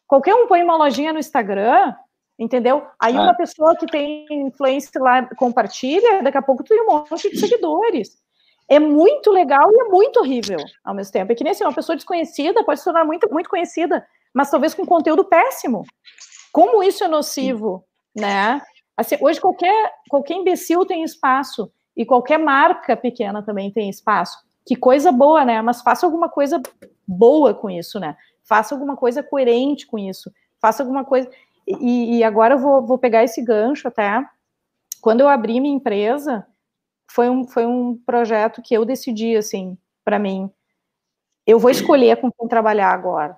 [0.08, 1.94] Qualquer um põe uma lojinha no Instagram,
[2.40, 2.88] entendeu?
[2.98, 7.30] Aí uma pessoa que tem influência lá compartilha, daqui a pouco tu tem um monte
[7.30, 8.18] de seguidores.
[8.70, 11.32] É muito legal e é muito horrível ao mesmo tempo.
[11.32, 14.74] É que nem assim, uma pessoa desconhecida pode se tornar muito, muito conhecida mas talvez
[14.74, 15.86] com conteúdo péssimo.
[16.52, 17.86] Como isso é nocivo,
[18.16, 18.62] né?
[18.98, 24.38] Assim, hoje qualquer, qualquer imbecil tem espaço e qualquer marca pequena também tem espaço.
[24.66, 25.62] Que coisa boa, né?
[25.62, 26.62] Mas faça alguma coisa
[27.08, 28.16] boa com isso, né?
[28.44, 30.32] Faça alguma coisa coerente com isso.
[30.62, 31.30] Faça alguma coisa.
[31.68, 34.24] E, e agora eu vou, vou pegar esse gancho até.
[35.02, 36.46] Quando eu abri minha empresa,
[37.12, 40.50] foi um, foi um projeto que eu decidi, assim, para mim.
[41.46, 43.38] Eu vou escolher com quem trabalhar agora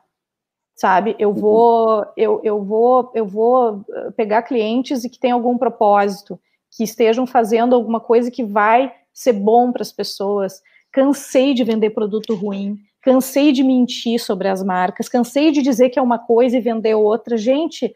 [0.75, 1.15] sabe?
[1.17, 6.39] Eu vou, eu, eu vou, eu vou eh, pegar clientes e que tem algum propósito,
[6.69, 10.61] que estejam fazendo alguma coisa que vai ser bom para as pessoas.
[10.95, 15.99] Cansei de vender produto ruim, cansei de mentir sobre as marcas, cansei de dizer que
[15.99, 17.35] é uma coisa e vender outra.
[17.35, 17.93] Gente,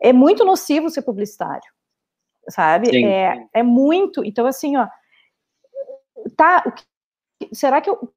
[0.00, 1.68] é muito nocivo ser publicitário,
[2.48, 3.04] sabe?
[3.04, 4.24] É, é muito.
[4.24, 4.86] Então, assim, ó,
[6.36, 6.72] tá.
[7.52, 8.12] será que eu.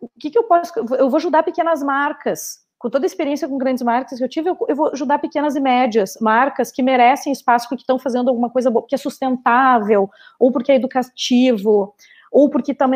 [0.00, 0.72] O que, que eu posso.
[0.98, 4.50] Eu vou ajudar pequenas marcas com toda a experiência com grandes marcas que eu tive,
[4.50, 8.50] eu, eu, vou ajudar pequenas e médias marcas que merecem espaço porque estão fazendo alguma
[8.50, 11.94] coisa boa, porque é sustentável, ou porque é educativo,
[12.34, 12.88] ou porque está,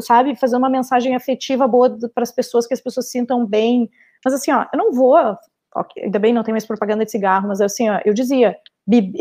[0.00, 3.90] sabe, fazer uma mensagem afetiva boa para as pessoas, que as pessoas se sintam bem.
[4.24, 5.18] Mas assim, ó, eu não vou,
[6.02, 8.56] ainda bem não tem mais propaganda de cigarro, mas assim, ó, eu dizia,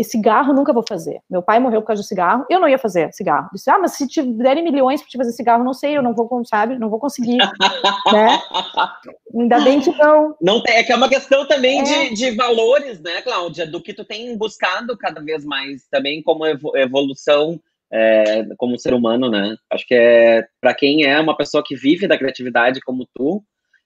[0.02, 1.20] cigarro nunca vou fazer.
[1.30, 3.50] Meu pai morreu por causa do cigarro, eu não ia fazer cigarro.
[3.54, 6.16] Disse, ah, mas se te derem milhões para te fazer cigarro, não sei, eu não
[6.16, 7.38] vou, sabe, não vou conseguir,
[8.14, 8.40] né?
[9.36, 10.38] Ainda bem que não.
[10.42, 11.84] Não é que é uma questão também é.
[11.84, 16.46] de, de valores, né, Cláudia, do que tu tem buscado cada vez mais também como
[16.78, 17.60] evolução
[17.92, 19.56] é, como ser humano, né?
[19.72, 23.44] Acho que é para quem é uma pessoa que vive da criatividade como tu,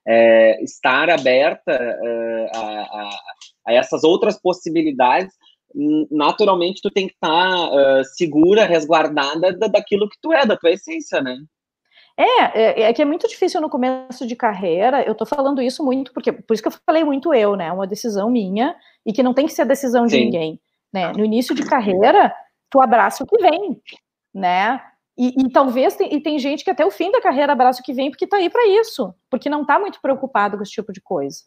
[0.07, 3.09] é, estar aberta é, a, a,
[3.67, 5.33] a, essas outras possibilidades
[6.11, 10.71] naturalmente tu tem que estar tá, uh, segura, resguardada daquilo que tu é, da tua
[10.71, 11.35] essência, né?
[12.15, 15.01] É, é, é, que é muito difícil no começo de carreira.
[15.01, 17.71] Eu tô falando isso muito porque por isso que eu falei muito eu, né?
[17.71, 20.25] Uma decisão minha e que não tem que ser decisão de Sim.
[20.25, 20.59] ninguém,
[20.93, 21.11] né?
[21.13, 22.31] No início de carreira,
[22.73, 23.79] tu abraça o que vem,
[24.33, 24.81] né?
[25.15, 27.83] E, e talvez tem, e tem gente que até o fim da carreira abraça o
[27.83, 30.91] que vem porque tá aí para isso, porque não tá muito preocupado com esse tipo
[30.91, 31.37] de coisa.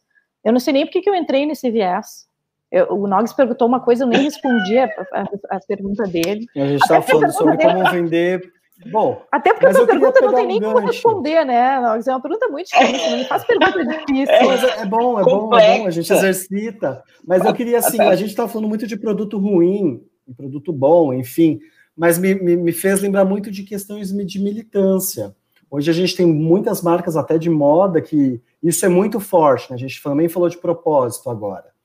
[0.44, 2.26] Eu não sei nem porque que eu entrei nesse viés.
[2.70, 6.46] Eu, o Nogs perguntou uma coisa, eu nem respondi a, a, a pergunta dele.
[6.54, 8.52] A gente estava falando sobre dele, como vender.
[8.92, 12.06] Bom, até porque essa pergunta não tem nem um como responder, né, Nogs?
[12.06, 14.32] É uma pergunta muito difícil, não me faz pergunta difícil.
[14.32, 17.02] É, é bom, é bom, é bom, a gente exercita.
[17.26, 20.00] Mas eu queria, assim, a gente estava falando muito de produto ruim,
[20.34, 21.60] produto bom, enfim,
[21.96, 25.34] mas me, me, me fez lembrar muito de questões de militância.
[25.70, 29.76] Hoje a gente tem muitas marcas até de moda que isso é muito forte, né?
[29.76, 31.76] A gente também falou de propósito agora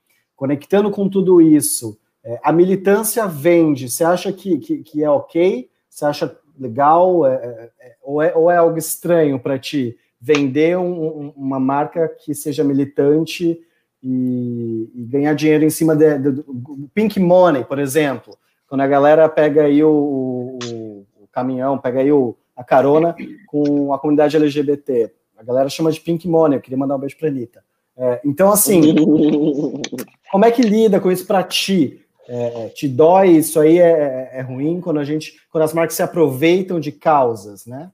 [0.42, 5.70] conectando com tudo isso, é, a militância vende, você acha que, que, que, é ok?
[5.88, 7.24] Você acha legal?
[7.24, 11.60] É, é, é ou, é, ou é algo estranho para ti vender um, um, uma
[11.60, 13.60] marca que seja militante
[14.02, 18.36] e, e ganhar dinheiro em cima de, de, do Pink Money, por exemplo?
[18.66, 23.14] Quando a galera pega aí o, o, o caminhão, pega aí o, a carona
[23.46, 25.12] com a comunidade LGBT.
[25.36, 27.64] A galera chama de Pink Money, eu queria mandar um beijo para a Anitta.
[27.96, 28.80] É, então, assim,
[30.30, 32.00] como é que lida com isso para ti?
[32.28, 33.30] É, te dói?
[33.30, 36.92] Isso aí é, é, é, ruim quando a gente, quando as marcas se aproveitam de
[36.92, 37.90] causas, né?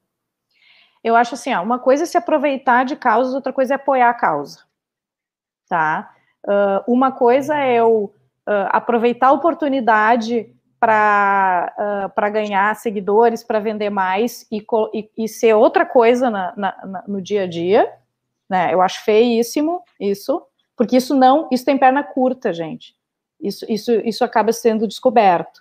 [1.02, 4.10] Eu acho assim, ó, uma coisa é se aproveitar de causas, outra coisa é apoiar
[4.10, 4.60] a causa,
[5.68, 6.10] tá?
[6.44, 8.12] Uh, uma coisa é eu
[8.48, 15.54] uh, aproveitar a oportunidade para uh, ganhar seguidores, para vender mais e, e, e, ser
[15.54, 17.92] outra coisa na, na, na, no dia a dia,
[18.48, 18.72] né?
[18.72, 20.42] Eu acho feíssimo isso,
[20.76, 22.94] porque isso não, isso tem perna curta, gente.
[23.40, 25.58] Isso, isso, isso acaba sendo descoberto.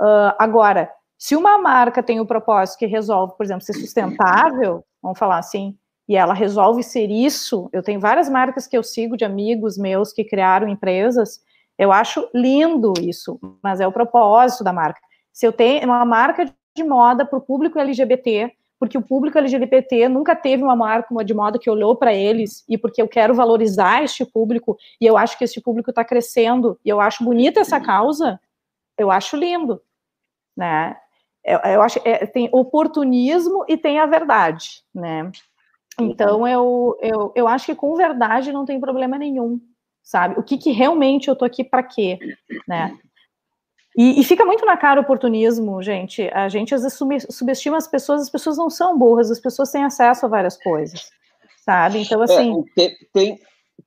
[0.00, 5.18] Uh, agora, se uma marca tem o propósito que resolve, por exemplo, ser sustentável, vamos
[5.18, 5.76] falar assim,
[6.10, 10.12] e ela resolve ser isso, eu tenho várias marcas que eu sigo de amigos meus
[10.12, 11.40] que criaram empresas,
[11.78, 15.00] eu acho lindo isso, mas é o propósito da marca.
[15.32, 20.08] Se eu tenho uma marca de moda para o público LGBT, porque o público LGBT
[20.08, 24.02] nunca teve uma marca de moda que olhou para eles e porque eu quero valorizar
[24.02, 27.80] este público e eu acho que este público está crescendo e eu acho bonita essa
[27.80, 28.40] causa,
[28.98, 29.80] eu acho lindo,
[30.56, 30.96] né?
[31.44, 35.30] Eu, eu acho é, tem oportunismo e tem a verdade, né?
[36.00, 39.60] Então eu, eu, eu acho que com verdade não tem problema nenhum,
[40.02, 40.38] sabe?
[40.38, 42.18] O que, que realmente eu tô aqui para quê,
[42.66, 42.96] né?
[43.96, 46.22] E, e, fica muito na cara o oportunismo, gente.
[46.32, 49.82] A gente às vezes subestima as pessoas, as pessoas não são burras, as pessoas têm
[49.82, 51.10] acesso a várias coisas,
[51.64, 51.98] sabe?
[51.98, 52.64] Então, é, assim.
[52.78, 53.38] É, tem,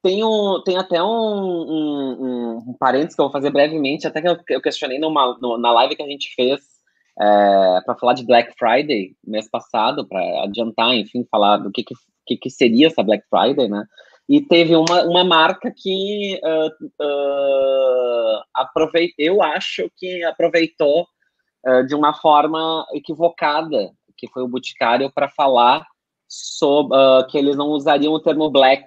[0.01, 4.27] tem, um, tem até um, um, um parênteses que eu vou fazer brevemente, até que
[4.27, 6.72] eu, eu questionei numa, na live que a gente fez
[7.19, 11.83] é, para falar de Black Friday mês passado, para adiantar, enfim, falar do que,
[12.25, 13.85] que, que seria essa Black Friday, né?
[14.27, 21.05] E teve uma, uma marca que uh, uh, aproveit, eu acho que aproveitou
[21.67, 25.85] uh, de uma forma equivocada, que foi o Boticário, para falar
[26.27, 26.97] sobre
[27.29, 28.85] que eles não usariam o termo black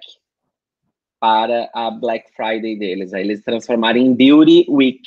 [1.19, 3.13] para a Black Friday deles.
[3.13, 5.01] Aí eles transformaram em Beauty Week,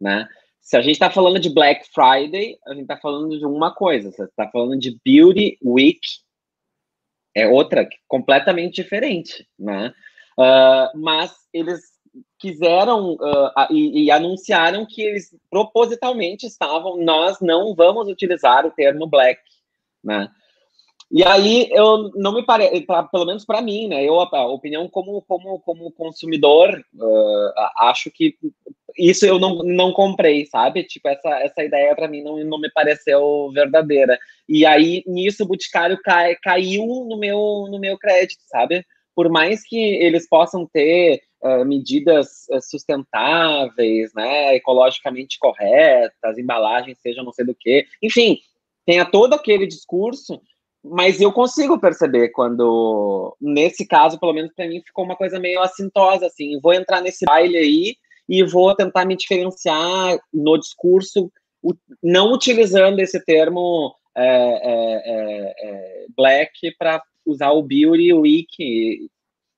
[0.00, 0.28] né?
[0.62, 4.10] Se a gente está falando de Black Friday, a gente está falando de uma coisa.
[4.10, 6.00] Você está falando de Beauty Week,
[7.34, 9.92] é outra completamente diferente, né?
[10.38, 11.80] Uh, mas eles
[12.38, 19.06] quiseram uh, e, e, anunciaram que eles propositalmente estavam, nós não vamos utilizar o termo
[19.06, 19.40] black,
[20.02, 20.28] né?
[21.12, 24.02] E aí eu não me parece, pelo menos para mim, né?
[24.02, 28.34] Eu a opinião como como como consumidor uh, acho que
[28.96, 30.84] isso eu não, não comprei, sabe?
[30.84, 34.18] Tipo essa essa ideia para mim não, não me pareceu verdadeira.
[34.48, 38.82] E aí nisso o Boticário cai, caiu no meu no meu crédito, sabe?
[39.14, 47.32] Por mais que eles possam ter uh, medidas sustentáveis, né, ecologicamente corretas, embalagens seja não
[47.32, 48.38] sei do que, enfim,
[48.86, 50.40] tenha todo aquele discurso,
[50.84, 55.60] mas eu consigo perceber quando, nesse caso, pelo menos para mim, ficou uma coisa meio
[55.60, 57.96] assintosa, assim, vou entrar nesse baile aí
[58.28, 61.30] e vou tentar me diferenciar no discurso,
[62.02, 69.08] não utilizando esse termo é, é, é, é black para usar o beauty week,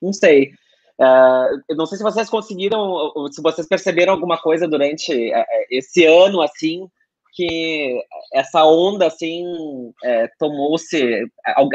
[0.00, 0.52] não sei.
[1.00, 6.04] Uh, eu não sei se vocês conseguiram, se vocês perceberam alguma coisa durante uh, esse
[6.04, 6.86] ano, assim,
[7.34, 8.00] que
[8.32, 11.26] essa onda, assim, uh, tomou-se.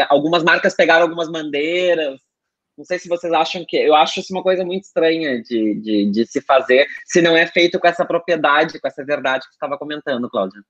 [0.10, 2.18] Algumas marcas pegaram algumas bandeiras.
[2.78, 3.76] Não sei se vocês acham que.
[3.76, 7.46] Eu acho isso uma coisa muito estranha de, de, de se fazer, se não é
[7.46, 10.62] feito com essa propriedade, com essa verdade que você estava comentando, Cláudia.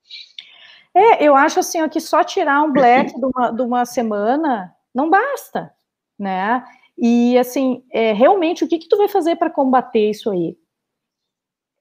[0.93, 4.73] É, eu acho assim, ó, que só tirar um black de uma, de uma semana
[4.93, 5.71] não basta,
[6.17, 6.63] né?
[6.97, 10.57] E assim, é, realmente, o que, que tu vai fazer para combater isso aí?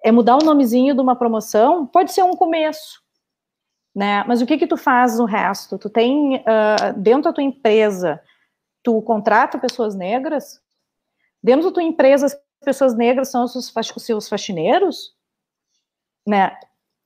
[0.04, 1.86] É mudar o nomezinho de uma promoção?
[1.86, 3.02] Pode ser um começo,
[3.94, 4.24] né?
[4.26, 5.78] Mas o que que tu faz no resto?
[5.78, 8.20] Tu tem uh, dentro da tua empresa,
[8.82, 10.60] tu contrata pessoas negras?
[11.42, 15.14] Dentro da tua empresa, as pessoas negras são os seus faxineiros,
[16.26, 16.56] né?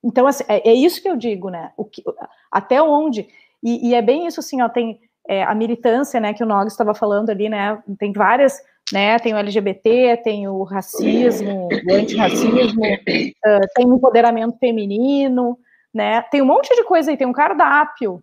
[0.05, 1.73] Então, assim, é, é, isso que eu digo, né?
[1.77, 2.03] O que,
[2.51, 3.29] até onde?
[3.63, 6.67] E, e, é bem isso, assim, ó, tem é, a militância, né, que o Nog
[6.67, 8.61] estava falando ali, né, tem várias,
[8.93, 15.59] né, tem o LGBT, tem o racismo, o antirracismo, uh, tem o empoderamento feminino,
[15.93, 18.23] né, tem um monte de coisa aí, tem um cardápio,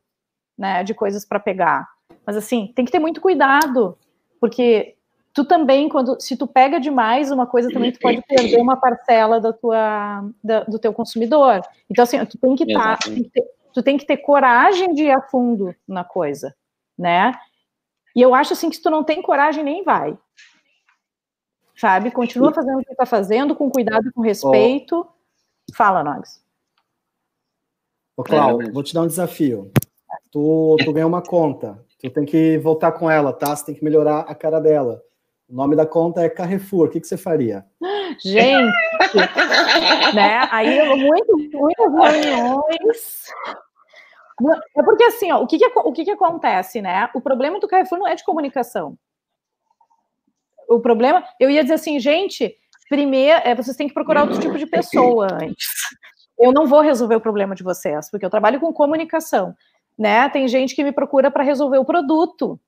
[0.58, 1.88] né, de coisas para pegar.
[2.26, 3.98] Mas assim, tem que ter muito cuidado,
[4.40, 4.96] porque
[5.34, 9.40] tu também, quando se tu pega demais uma coisa, também tu pode perder uma parcela
[9.40, 11.62] da tua, da, do teu consumidor.
[11.90, 13.10] Então, assim, tu tem que estar, tá,
[13.74, 16.54] tu tem que ter coragem de ir a fundo na coisa
[17.00, 17.32] né?
[18.14, 20.18] E eu acho assim que se tu não tem coragem, nem vai.
[21.80, 22.12] Sabe?
[22.12, 25.00] Continua fazendo o que está fazendo, com cuidado, com respeito.
[25.00, 25.76] Oh.
[25.76, 26.44] Fala, Nogs.
[28.18, 29.72] Ô, Cláudio, vou te dar um desafio.
[30.30, 31.80] Tu, tu ganhou uma conta.
[32.02, 33.56] Tu tem que voltar com ela, tá?
[33.56, 35.02] Você tem que melhorar a cara dela.
[35.48, 36.88] O nome da conta é Carrefour.
[36.88, 37.66] O que, que você faria?
[38.22, 38.74] Gente,
[40.14, 40.48] né?
[40.52, 43.26] Aí, muito, muitas reuniões
[44.78, 47.10] é porque assim, ó, o, que, que, o que, que acontece, né?
[47.14, 48.98] O problema do Carrefour não é de comunicação.
[50.70, 52.56] O problema, eu ia dizer assim, gente,
[52.88, 55.68] primeiro, é, vocês têm que procurar outro tipo de pessoa antes.
[56.40, 59.56] Eu não vou resolver o problema de vocês, porque eu trabalho com comunicação,
[59.98, 60.30] né?
[60.30, 62.60] Tem gente que me procura para resolver o produto.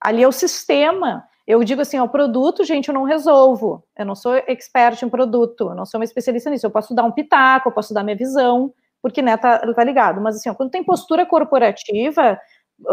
[0.00, 1.26] Ali é o sistema.
[1.46, 3.82] Eu digo assim, o produto, gente, eu não resolvo.
[3.96, 6.66] Eu não sou expert em produto, eu não sou uma especialista nisso.
[6.66, 10.20] Eu posso dar um pitaco, eu posso dar minha visão, porque né, tá, tá ligado.
[10.20, 12.38] Mas assim, ó, quando tem postura corporativa,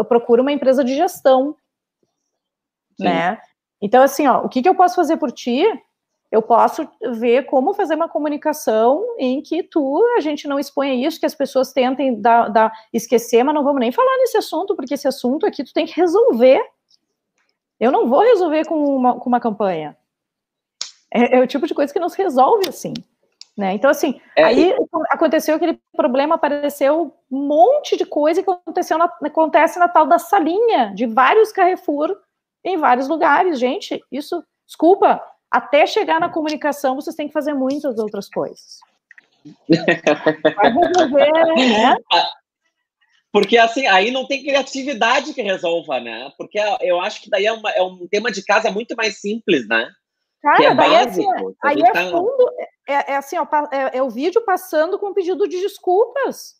[0.08, 1.56] procura uma empresa de gestão,
[2.96, 3.04] Sim.
[3.04, 3.38] né?
[3.84, 5.62] Então, assim, ó, o que, que eu posso fazer por ti?
[6.32, 11.20] Eu posso ver como fazer uma comunicação em que tu, a gente não exponha isso,
[11.20, 14.94] que as pessoas tentem dar, dar, esquecer, mas não vamos nem falar nesse assunto, porque
[14.94, 16.62] esse assunto aqui tu tem que resolver.
[17.78, 19.94] Eu não vou resolver com uma, com uma campanha.
[21.12, 22.94] É, é o tipo de coisa que não se resolve assim.
[23.54, 23.74] Né?
[23.74, 24.74] Então, assim, é, aí
[25.10, 30.18] aconteceu aquele problema, apareceu um monte de coisa que aconteceu na, acontece na tal da
[30.18, 32.23] salinha de vários Carrefour
[32.64, 33.58] em vários lugares.
[33.58, 38.80] Gente, isso, desculpa, até chegar na comunicação vocês têm que fazer muitas outras coisas.
[40.56, 41.96] Vai resolver, né?
[43.30, 46.32] Porque assim, aí não tem criatividade que resolva, né?
[46.38, 49.66] Porque eu acho que daí é, uma, é um tema de casa muito mais simples,
[49.68, 49.90] né?
[50.40, 52.10] Cara, é daí é básico, assim, aí é tá...
[52.10, 52.50] fundo,
[52.86, 56.54] é, é assim, ó, é, é, o vídeo passando com pedido de desculpas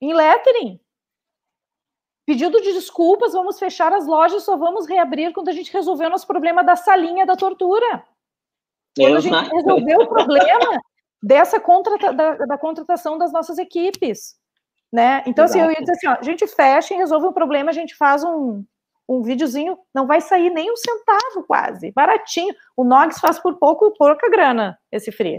[0.00, 0.78] em lettering.
[2.30, 6.10] Pedido de desculpas, vamos fechar as lojas, só vamos reabrir quando a gente resolver o
[6.10, 8.04] nosso problema da salinha da tortura.
[8.96, 10.80] Quando a gente resolver o problema
[11.20, 14.36] dessa contrata, da, da, contratação das nossas equipes.
[14.92, 15.24] Né?
[15.26, 15.58] Então, Exato.
[15.58, 17.96] assim, eu ia dizer assim, ó, a gente fecha e resolve o problema, a gente
[17.96, 18.64] faz um,
[19.10, 22.54] um videozinho, não vai sair nem um centavo quase, baratinho.
[22.76, 25.36] O Nogs faz por pouco, pouca grana esse free.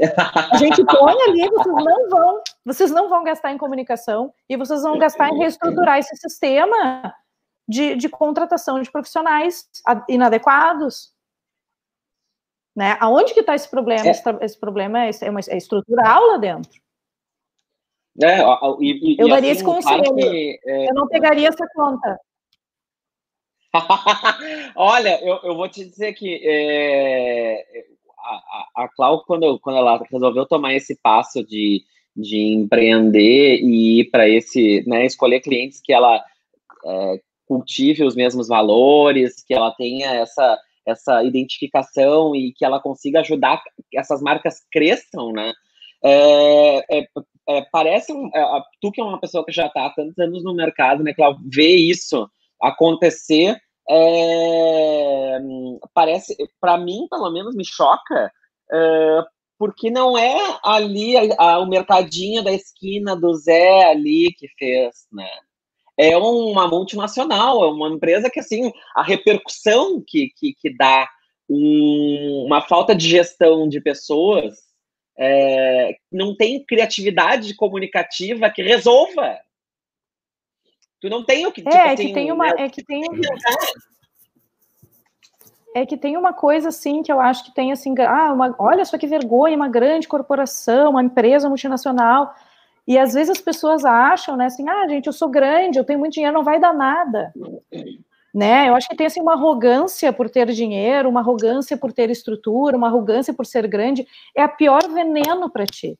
[0.51, 4.81] A gente põe ali, vocês não vão, vocês não vão gastar em comunicação e vocês
[4.83, 7.15] vão gastar em reestruturar esse sistema
[7.65, 9.65] de, de contratação de profissionais
[10.09, 11.13] inadequados.
[12.75, 12.97] Né?
[12.99, 14.05] Aonde que está esse problema?
[14.05, 14.11] É.
[14.41, 16.71] Esse, problema é, é, uma, é estrutural lá dentro.
[18.21, 18.41] É,
[18.81, 20.13] e, e, eu daria assim, esse conselho.
[20.13, 20.89] Que, é...
[20.89, 22.19] Eu não pegaria essa conta.
[24.75, 27.65] Olha, eu, eu vou te dizer que é,
[28.17, 31.83] a, a, Clau, quando, quando ela resolveu tomar esse passo de,
[32.15, 36.23] de empreender e ir para esse, né, escolher clientes que ela
[36.85, 43.21] é, cultive os mesmos valores, que ela tenha essa, essa identificação e que ela consiga
[43.21, 45.53] ajudar que essas marcas cresçam, né?
[46.03, 47.07] É, é,
[47.47, 50.43] é, parece um, é, tu que é uma pessoa que já está há tantos anos
[50.43, 52.27] no mercado, né, Cláudio, ver isso
[52.61, 53.57] acontecer,
[53.89, 55.39] é,
[55.93, 58.31] parece, para mim, pelo menos, me choca,
[58.71, 59.23] é,
[59.57, 65.07] porque não é ali a, a, o mercadinho da esquina do Zé ali que fez,
[65.11, 65.29] né?
[65.97, 71.07] É uma multinacional, é uma empresa que, assim, a repercussão que, que, que dá
[71.49, 74.55] um, uma falta de gestão de pessoas,
[75.19, 79.37] é, não tem criatividade comunicativa que resolva.
[81.01, 81.61] Tu não tem o que.
[81.61, 82.47] É, tipo, é assim, que tem uma.
[82.49, 83.01] É que tem,
[85.75, 88.85] é que tem uma coisa assim que eu acho que tem assim, ah, uma, olha
[88.85, 92.33] só que vergonha, uma grande corporação, uma empresa multinacional.
[92.87, 95.99] E às vezes as pessoas acham, né, assim, ah, gente, eu sou grande, eu tenho
[95.99, 97.31] muito dinheiro, não vai dar nada
[98.33, 98.69] né?
[98.69, 102.77] Eu acho que tem assim uma arrogância por ter dinheiro, uma arrogância por ter estrutura,
[102.77, 105.97] uma arrogância por ser grande, é a pior veneno para ti.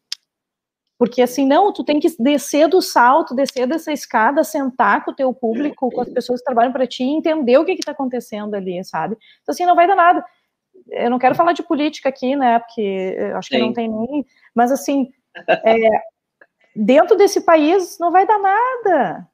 [1.02, 5.16] Porque assim, não, tu tem que descer do salto, descer dessa escada, sentar com o
[5.16, 8.84] teu público, com as pessoas que trabalham para ti, entender o que está acontecendo ali,
[8.84, 9.18] sabe?
[9.42, 10.24] Então assim, não vai dar nada.
[10.92, 12.60] Eu não quero falar de política aqui, né?
[12.60, 13.62] Porque acho que Sim.
[13.64, 14.24] não tem nem.
[14.54, 15.12] Mas assim,
[15.66, 16.04] é,
[16.76, 19.28] dentro desse país não vai dar nada.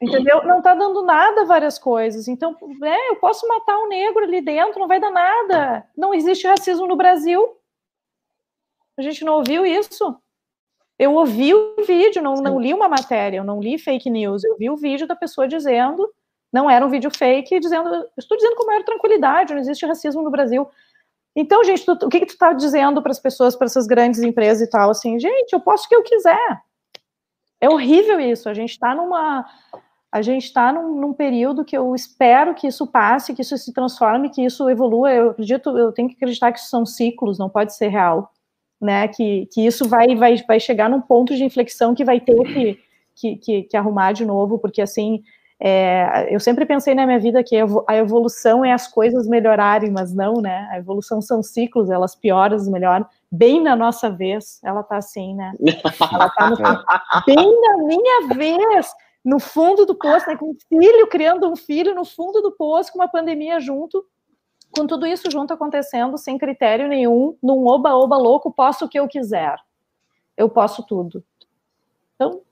[0.00, 0.44] Entendeu?
[0.44, 2.28] Não está dando nada várias coisas.
[2.28, 5.84] Então, é, eu posso matar um negro ali dentro, não vai dar nada.
[5.96, 7.56] Não existe racismo no Brasil.
[8.96, 10.16] A gente não ouviu isso.
[11.00, 14.54] Eu ouvi o vídeo, não, não li uma matéria, eu não li fake news, eu
[14.58, 16.06] vi o vídeo da pessoa dizendo,
[16.52, 17.88] não era um vídeo fake, dizendo,
[18.18, 20.68] estou dizendo com maior tranquilidade, não existe racismo no Brasil.
[21.34, 24.20] Então, gente, tu, o que, que tu está dizendo para as pessoas, para essas grandes
[24.20, 26.60] empresas e tal, assim, gente, eu posso o que eu quiser.
[27.58, 28.46] É horrível isso.
[28.50, 29.46] A gente está numa.
[30.12, 33.72] A gente está num, num, período que eu espero que isso passe, que isso se
[33.72, 35.10] transforme, que isso evolua.
[35.10, 38.30] Eu acredito, eu tenho que acreditar que isso são ciclos, não pode ser real,
[38.80, 39.08] né?
[39.08, 42.78] Que, que isso vai, vai, vai chegar num ponto de inflexão que vai ter que,
[43.14, 45.22] que, que, que arrumar de novo, porque assim,
[45.62, 47.54] é, eu sempre pensei na minha vida que
[47.86, 50.66] a evolução é as coisas melhorarem, mas não, né?
[50.72, 55.52] A evolução são ciclos, elas pioram, melhoram bem na nossa vez, ela tá assim, né?
[56.12, 56.56] Ela tá no,
[57.26, 58.90] bem na minha vez,
[59.22, 60.36] no fundo do poço, né?
[60.36, 64.02] Com um filho, criando um filho no fundo do poço, com uma pandemia junto,
[64.70, 69.08] com tudo isso junto acontecendo, sem critério nenhum, num oba-oba louco, posso o que eu
[69.08, 69.56] quiser.
[70.36, 71.24] Eu posso tudo.
[72.14, 72.42] Então,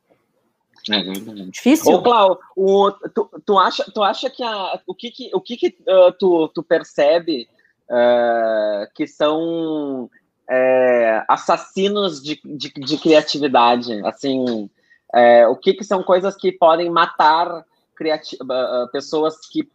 [0.91, 1.03] é
[1.51, 1.95] difícil.
[1.95, 5.57] Ô, Clau, o, tu, tu, acha, tu acha que a, o que, que o que,
[5.57, 7.49] que uh, tu, tu percebe
[7.91, 10.11] uh, que são
[10.51, 14.71] é, assassinos de, de, de, criatividade, assim,
[15.15, 19.69] é, o que, que são coisas que podem matar uh, pessoas que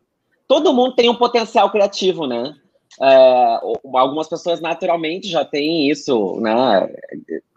[0.47, 2.55] todo mundo tem um potencial criativo, né?
[3.01, 3.59] É,
[3.95, 6.89] algumas pessoas naturalmente já têm isso, né?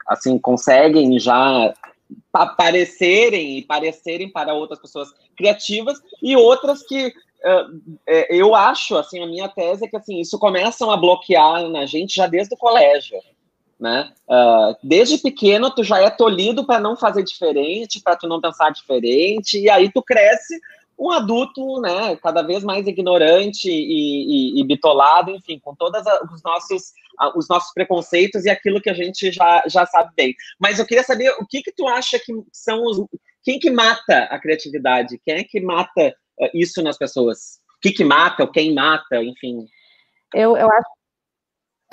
[0.06, 1.74] Assim, conseguem já
[2.32, 7.80] aparecerem e parecerem para outras pessoas criativas e outras que uh,
[8.28, 12.16] eu acho, assim, a minha tese é que, assim, isso começam a bloquear na gente
[12.16, 13.18] já desde o colégio,
[13.78, 14.12] né?
[14.28, 18.70] Uh, desde pequeno tu já é tolhido para não fazer diferente, para tu não pensar
[18.70, 20.58] diferente, e aí tu cresce
[20.98, 26.42] um adulto, né, cada vez mais ignorante e, e, e bitolado, enfim, com todos os
[26.42, 26.92] nossos,
[27.34, 30.34] os nossos preconceitos e aquilo que a gente já, já sabe bem.
[30.58, 33.06] Mas eu queria saber o que que tu acha que são os,
[33.42, 35.20] quem que mata a criatividade?
[35.24, 37.60] Quem é que mata uh, isso nas pessoas?
[37.76, 39.66] O que que mata, ou quem mata, enfim.
[40.34, 40.96] Eu, eu acho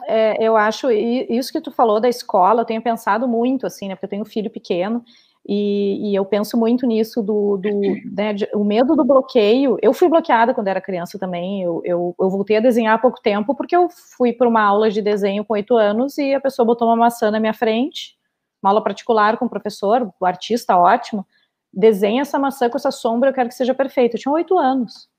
[0.07, 3.95] é, eu acho isso que tu falou da escola, eu tenho pensado muito, assim, né,
[3.95, 5.03] porque eu tenho um filho pequeno,
[5.45, 7.69] e, e, eu penso muito nisso do, do
[8.15, 9.77] né, de, o medo do bloqueio.
[9.81, 11.61] Eu fui bloqueada quando era criança também.
[11.61, 14.89] Eu, eu, eu voltei a desenhar há pouco tempo porque eu fui para uma aula
[14.89, 18.17] de desenho com oito anos e a pessoa botou uma maçã na minha frente,
[18.61, 21.27] uma aula particular com o professor, o artista ótimo.
[21.73, 24.15] Desenha essa maçã com essa sombra, eu quero que seja perfeito.
[24.15, 25.09] Eu tinha oito anos,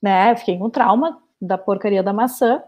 [0.00, 0.30] né?
[0.30, 2.62] Eu fiquei com trauma da porcaria da maçã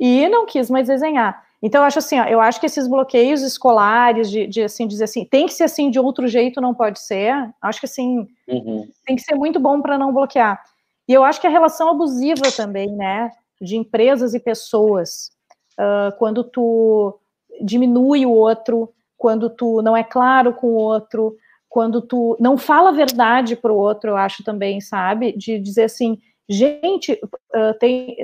[0.00, 1.44] e não quis mais desenhar.
[1.62, 5.04] Então, eu acho assim, ó, eu acho que esses bloqueios escolares, de, de, assim, dizer
[5.04, 7.32] assim, tem que ser assim, de outro jeito não pode ser,
[7.62, 8.88] acho que assim, uhum.
[9.06, 10.60] tem que ser muito bom para não bloquear.
[11.06, 15.30] E eu acho que a relação abusiva também, né, de empresas e pessoas,
[15.78, 17.16] uh, quando tu
[17.60, 21.36] diminui o outro, quando tu não é claro com o outro,
[21.68, 25.84] quando tu não fala a verdade para o outro, eu acho também, sabe, de dizer
[25.84, 28.16] assim, gente, uh, tem,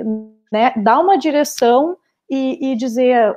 [0.51, 1.95] né, dá uma direção
[2.29, 3.35] e, e dizer,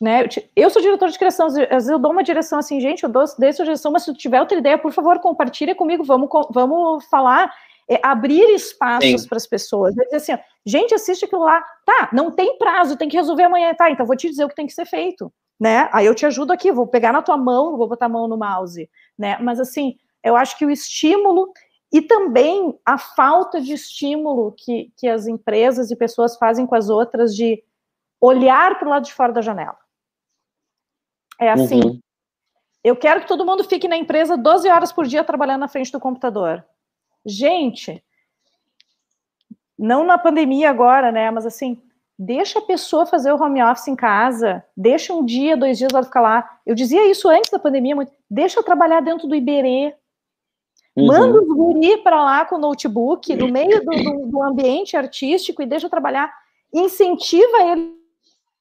[0.00, 3.08] né, eu sou diretor de criação, às vezes eu dou uma direção assim, gente, eu
[3.08, 7.04] dou, dei direção, mas se tu tiver outra ideia, por favor, compartilha comigo, vamos, vamos
[7.06, 7.52] falar,
[7.88, 10.32] é, abrir espaços para as pessoas, dizer assim,
[10.64, 14.16] gente, assiste aquilo lá, tá, não tem prazo, tem que resolver amanhã, tá, então vou
[14.16, 15.88] te dizer o que tem que ser feito, né?
[15.92, 18.36] Aí eu te ajudo aqui, vou pegar na tua mão, vou botar a mão no
[18.36, 18.88] mouse,
[19.18, 19.36] né?
[19.40, 21.50] Mas assim, eu acho que o estímulo
[21.92, 26.90] e também a falta de estímulo que, que as empresas e pessoas fazem com as
[26.90, 27.62] outras de
[28.20, 29.78] olhar para o lado de fora da janela.
[31.40, 31.80] É assim.
[31.80, 32.00] Uhum.
[32.82, 35.92] Eu quero que todo mundo fique na empresa 12 horas por dia trabalhando na frente
[35.92, 36.64] do computador.
[37.24, 38.02] Gente,
[39.78, 41.30] não na pandemia agora, né?
[41.30, 41.80] Mas assim,
[42.18, 46.02] deixa a pessoa fazer o home office em casa, deixa um dia, dois dias ela
[46.02, 46.58] ficar lá.
[46.66, 48.12] Eu dizia isso antes da pandemia, muito.
[48.28, 49.94] deixa eu trabalhar dentro do Iberê.
[50.96, 51.06] Uhum.
[51.06, 55.62] Manda os guri para lá com o notebook, no meio do, do, do, ambiente artístico,
[55.62, 56.32] e deixa eu trabalhar.
[56.74, 57.62] Incentiva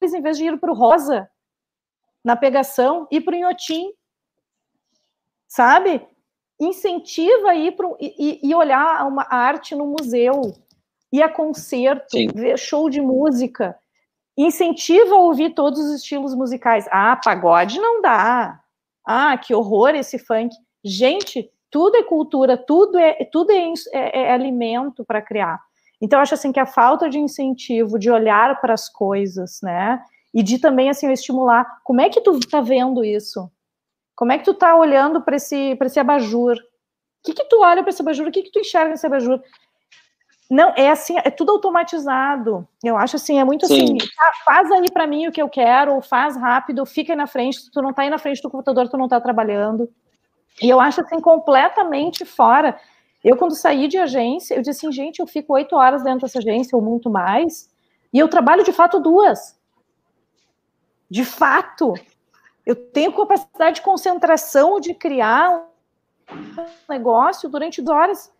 [0.01, 1.29] eles, em vez de ir para o rosa,
[2.23, 3.91] na pegação, ir para o inhotim.
[5.47, 6.05] Sabe?
[6.59, 10.53] Incentiva ir pro, e, e olhar uma arte no museu
[11.11, 12.27] ir a concerto, Sim.
[12.27, 13.77] ver show de música,
[14.37, 16.87] incentiva a ouvir todos os estilos musicais.
[16.91, 18.59] Ah, pagode não dá.
[19.05, 20.55] Ah, que horror esse funk.
[20.83, 25.59] Gente, tudo é cultura, tudo é tudo é, é, é alimento para criar.
[26.01, 30.01] Então, acho assim que a falta de incentivo, de olhar para as coisas, né?
[30.33, 31.65] E de também assim estimular.
[31.83, 33.49] Como é que tu tá vendo isso?
[34.15, 36.55] Como é que tu tá olhando para esse para esse abajur?
[36.55, 38.27] O que que tu olha para esse abajur?
[38.27, 39.41] O que que tu enxerga nesse abajur?
[40.49, 42.65] Não, é assim, é tudo automatizado.
[42.83, 43.83] Eu acho assim, é muito Sim.
[43.83, 47.27] assim, ah, faz aí para mim o que eu quero, faz rápido, fica aí na
[47.27, 49.89] frente, se tu não tá aí na frente do computador, tu não tá trabalhando.
[50.61, 52.79] E eu acho assim, completamente fora.
[53.27, 56.39] Eu, quando saí de agência, eu disse assim, gente, eu fico oito horas dentro dessa
[56.39, 57.69] agência, ou muito mais,
[58.13, 59.59] e eu trabalho de fato duas.
[61.09, 61.93] De fato.
[62.65, 65.67] Eu tenho capacidade de concentração de criar
[66.31, 68.31] um negócio durante duas horas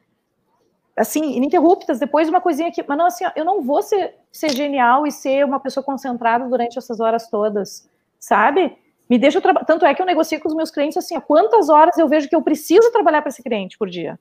[0.96, 5.06] assim, ininterruptas, depois uma coisinha aqui, mas não assim, eu não vou ser, ser genial
[5.06, 8.76] e ser uma pessoa concentrada durante essas horas todas, sabe?
[9.10, 12.08] Me deixa tanto é que eu negocio com os meus clientes assim, quantas horas eu
[12.08, 14.18] vejo que eu preciso trabalhar para esse cliente por dia.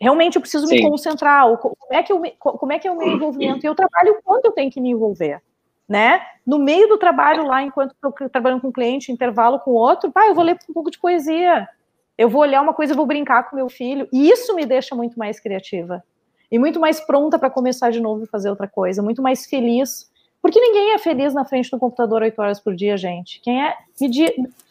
[0.00, 0.76] Realmente eu preciso Sim.
[0.76, 3.64] me concentrar, como é que eu como é que é o meu envolvimento?
[3.64, 5.42] E eu trabalho o quanto eu tenho que me envolver,
[5.88, 6.20] né?
[6.46, 10.26] No meio do trabalho lá, enquanto estou trabalhando com um cliente, intervalo com outro, pá,
[10.26, 11.68] eu vou ler um pouco de poesia,
[12.16, 14.94] eu vou olhar uma coisa e vou brincar com meu filho, e isso me deixa
[14.94, 16.02] muito mais criativa.
[16.50, 20.10] E muito mais pronta para começar de novo e fazer outra coisa, muito mais feliz.
[20.40, 23.40] Porque ninguém é feliz na frente do computador oito horas por dia, gente.
[23.40, 23.76] Quem é.
[24.00, 24.08] Me.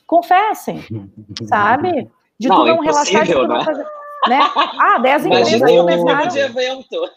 [0.07, 0.81] Confessem,
[1.47, 2.09] sabe?
[2.39, 3.63] De não, tu não relaxar, de tu não né?
[3.63, 3.83] fazer.
[3.83, 3.89] Né?
[4.25, 6.27] Ah, dez empresas começaram.
[6.27, 7.09] De evento.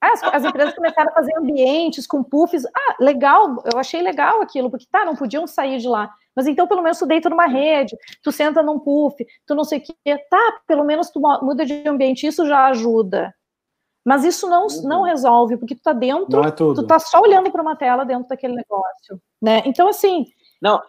[0.00, 2.66] As, as, empresas começaram a fazer ambientes com puffs.
[2.66, 6.12] Ah, legal, eu achei legal aquilo, porque tá, não podiam sair de lá.
[6.34, 9.78] Mas então, pelo menos, tu deita numa rede, tu senta num puff, tu não sei
[9.78, 10.18] o quê.
[10.28, 13.32] Tá, pelo menos tu muda de ambiente, isso já ajuda.
[14.04, 14.88] Mas isso não, uhum.
[14.88, 18.26] não resolve, porque tu tá dentro, é tu tá só olhando para uma tela dentro
[18.26, 19.62] daquele negócio, né?
[19.64, 20.26] Então, assim...
[20.60, 20.80] Não,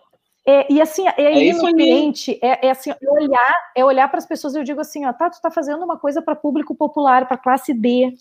[0.45, 4.07] é, e assim, é, é ir no cliente, é, é, assim, é olhar, é olhar
[4.09, 6.35] para as pessoas e eu digo assim, ó, tá, tu tá fazendo uma coisa para
[6.35, 8.15] público popular, para classe D.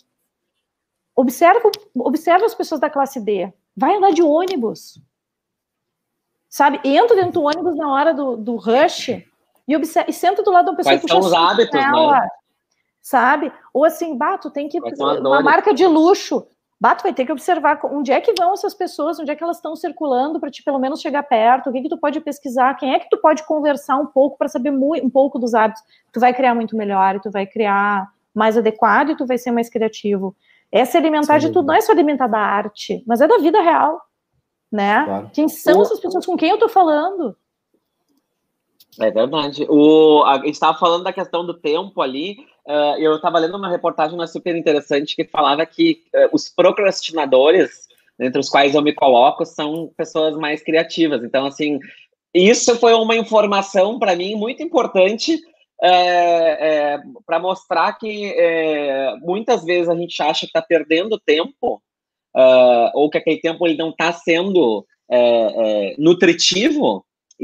[1.14, 3.52] Observa, observa as pessoas da classe D.
[3.76, 5.00] Vai andar de ônibus
[6.52, 6.78] sabe?
[6.84, 9.08] Entra dentro do ônibus na hora do, do rush
[9.66, 12.28] e, observa, e senta do lado da pessoa Quais são os hábitos, nela, né?
[13.00, 13.50] Sabe?
[13.72, 16.46] Ou assim, bato, tem que uma marca de luxo.
[16.82, 19.58] Bato vai ter que observar onde é que vão essas pessoas, onde é que elas
[19.58, 22.92] estão circulando para te pelo menos chegar perto, o que que tu pode pesquisar, quem
[22.92, 25.82] é que tu pode conversar um pouco para saber um pouco dos hábitos.
[26.12, 29.68] Tu vai criar muito melhor, tu vai criar mais adequado e tu vai ser mais
[29.68, 30.34] criativo.
[30.72, 31.46] Essa alimentar Sim.
[31.46, 34.00] de tudo não é só alimentar da arte, mas é da vida real
[34.72, 35.04] né?
[35.04, 35.30] Claro.
[35.34, 35.82] Quem são o...
[35.82, 37.36] essas pessoas com quem eu estou falando?
[38.98, 39.66] É verdade.
[39.68, 42.38] O, a, a gente estava falando da questão do tempo ali.
[42.66, 47.88] Uh, eu estava lendo uma reportagem uma super interessante que falava que uh, os procrastinadores,
[48.20, 51.24] entre os quais eu me coloco, são pessoas mais criativas.
[51.24, 51.80] Então, assim,
[52.32, 55.40] isso foi uma informação para mim muito importante
[55.82, 61.82] é, é, para mostrar que é, muitas vezes a gente acha que está perdendo tempo
[62.36, 65.94] uh, ou que aquele tempo ele não está sendo é,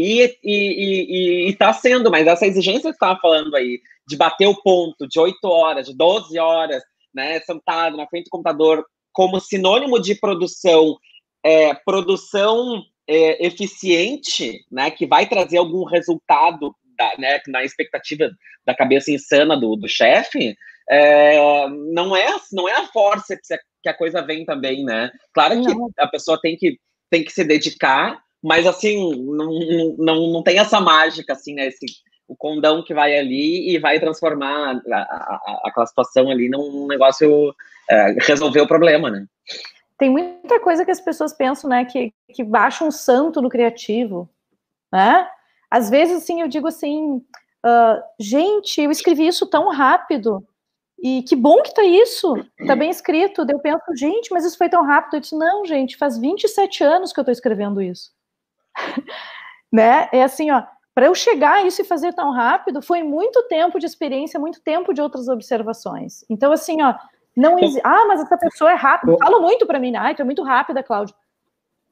[0.00, 5.08] e está sendo, mas essa exigência que você estava falando aí, de bater o ponto
[5.08, 6.82] de 8 horas, de 12 horas,
[7.12, 10.96] né, sentado na frente do computador, como sinônimo de produção,
[11.44, 18.30] é, produção é, eficiente, né, que vai trazer algum resultado da, né, na expectativa
[18.64, 20.56] da cabeça insana do, do chefe,
[20.88, 23.36] é, não é não é a força
[23.82, 25.10] que a coisa vem também, né?
[25.34, 25.90] Claro que não.
[25.98, 26.78] a pessoa tem que,
[27.10, 31.66] tem que se dedicar, mas assim, não, não, não tem essa mágica, assim, né?
[31.66, 31.86] Esse,
[32.28, 37.54] o condão que vai ali e vai transformar a, a, aquela situação ali num negócio,
[37.90, 39.26] é, resolver o problema, né?
[39.98, 44.28] Tem muita coisa que as pessoas pensam, né, que, que baixa um santo no criativo.
[44.92, 45.28] né?
[45.68, 50.46] Às vezes, assim, eu digo assim, uh, gente, eu escrevi isso tão rápido,
[51.00, 52.34] e que bom que tá isso,
[52.66, 53.46] tá bem escrito.
[53.48, 55.14] Eu penso, gente, mas isso foi tão rápido.
[55.14, 58.10] Eu disse, não, gente, faz 27 anos que eu tô escrevendo isso.
[59.72, 60.08] né?
[60.12, 60.62] É assim, ó,
[60.94, 64.60] para eu chegar a isso e fazer tão rápido, foi muito tempo de experiência, muito
[64.60, 66.24] tempo de outras observações.
[66.28, 66.94] Então, assim, ó,
[67.36, 67.80] não existe.
[67.84, 69.16] Ah, mas essa pessoa é rápida.
[69.16, 71.14] Falo muito para mim, ah, tu é muito rápida, Cláudia.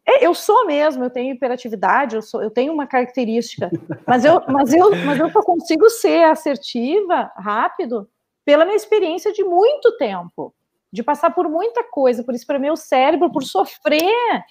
[0.05, 3.71] É, eu sou mesmo, eu tenho hiperatividade, eu, sou, eu tenho uma característica,
[4.07, 8.09] mas eu, mas eu, mas eu só consigo ser assertiva, rápido,
[8.45, 10.55] pela minha experiência de muito tempo,
[10.93, 14.45] de passar por muita coisa, por isso para meu cérebro, por sofrer,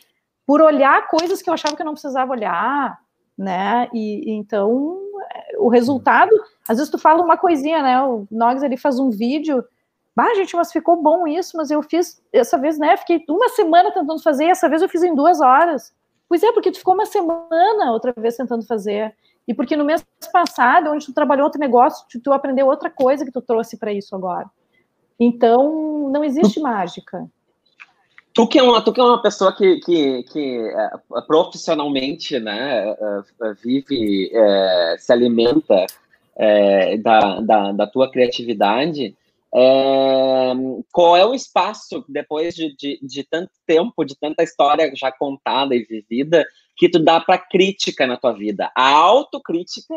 [0.46, 3.00] por olhar coisas que eu achava que eu não precisava olhar,
[3.38, 3.90] né?
[3.94, 5.02] E, então
[5.58, 6.32] o resultado,
[6.68, 8.02] às vezes tu fala uma coisinha, né?
[8.04, 9.64] O Nogs ele faz um vídeo
[10.18, 13.92] ah, gente, mas ficou bom isso, mas eu fiz, essa vez, né, fiquei uma semana
[13.92, 15.94] tentando fazer, essa vez eu fiz em duas horas.
[16.30, 19.14] Pois é, porque tu ficou uma semana outra vez tentando fazer.
[19.48, 23.26] E porque no mês passado, onde tu trabalhou outro negócio, tu, tu aprendeu outra coisa
[23.26, 24.50] que tu trouxe para isso agora.
[25.20, 27.30] Então, não existe mágica.
[28.36, 32.90] Tu que é uma, tu que é uma pessoa que, que, que é, profissionalmente né,
[32.90, 32.94] é,
[33.44, 35.86] é, vive, é, se alimenta
[36.36, 39.16] é, da, da, da tua criatividade,
[39.56, 40.52] é,
[40.92, 45.74] qual é o espaço, depois de, de, de, tanto tempo, de tanta história já contada
[45.74, 48.70] e vivida, que tu dá para crítica na tua vida?
[48.76, 49.96] A autocrítica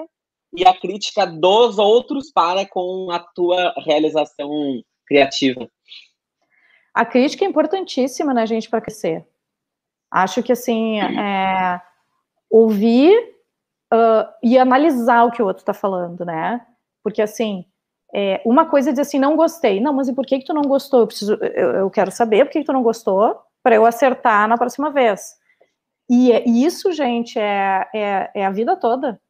[0.56, 5.68] e a crítica dos outros para com a tua realização criativa.
[6.98, 9.24] A crítica é importantíssima na gente para crescer.
[10.10, 11.80] Acho que assim, é,
[12.50, 13.16] ouvir
[13.94, 16.60] uh, e analisar o que o outro está falando, né?
[17.00, 17.64] Porque assim,
[18.12, 19.80] é, uma coisa é dizer assim, não gostei.
[19.80, 21.02] Não, mas e por que, que tu não gostou?
[21.02, 24.48] Eu, preciso, eu, eu quero saber por que, que tu não gostou para eu acertar
[24.48, 25.36] na próxima vez.
[26.10, 29.20] E, é, isso, gente, é, é, é, a vida toda.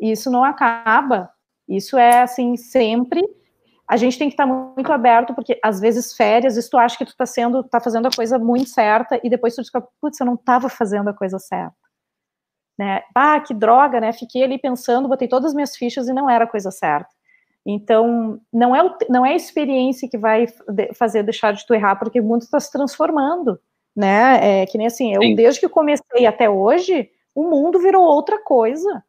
[0.00, 1.28] Isso não acaba.
[1.68, 3.20] Isso é assim, sempre.
[3.88, 7.06] A gente tem que estar muito aberto, porque às vezes férias, isso tu acha que
[7.06, 10.26] tu tá sendo, tá fazendo a coisa muito certa, e depois tu descobre, putz, eu
[10.26, 11.74] não estava fazendo a coisa certa.
[12.78, 13.02] Né?
[13.14, 14.12] Ah, que droga, né?
[14.12, 17.08] Fiquei ali pensando, botei todas as minhas fichas e não era a coisa certa.
[17.66, 20.46] Então, não é, o, não é a experiência que vai
[20.94, 23.58] fazer deixar de tu errar, porque o mundo está se transformando,
[23.96, 24.62] né?
[24.62, 25.34] É que nem assim, eu, Sim.
[25.34, 29.04] desde que comecei até hoje, o mundo virou outra coisa.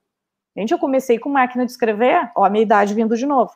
[0.58, 3.52] Gente, eu comecei com máquina de escrever, ó, a minha idade vindo de novo,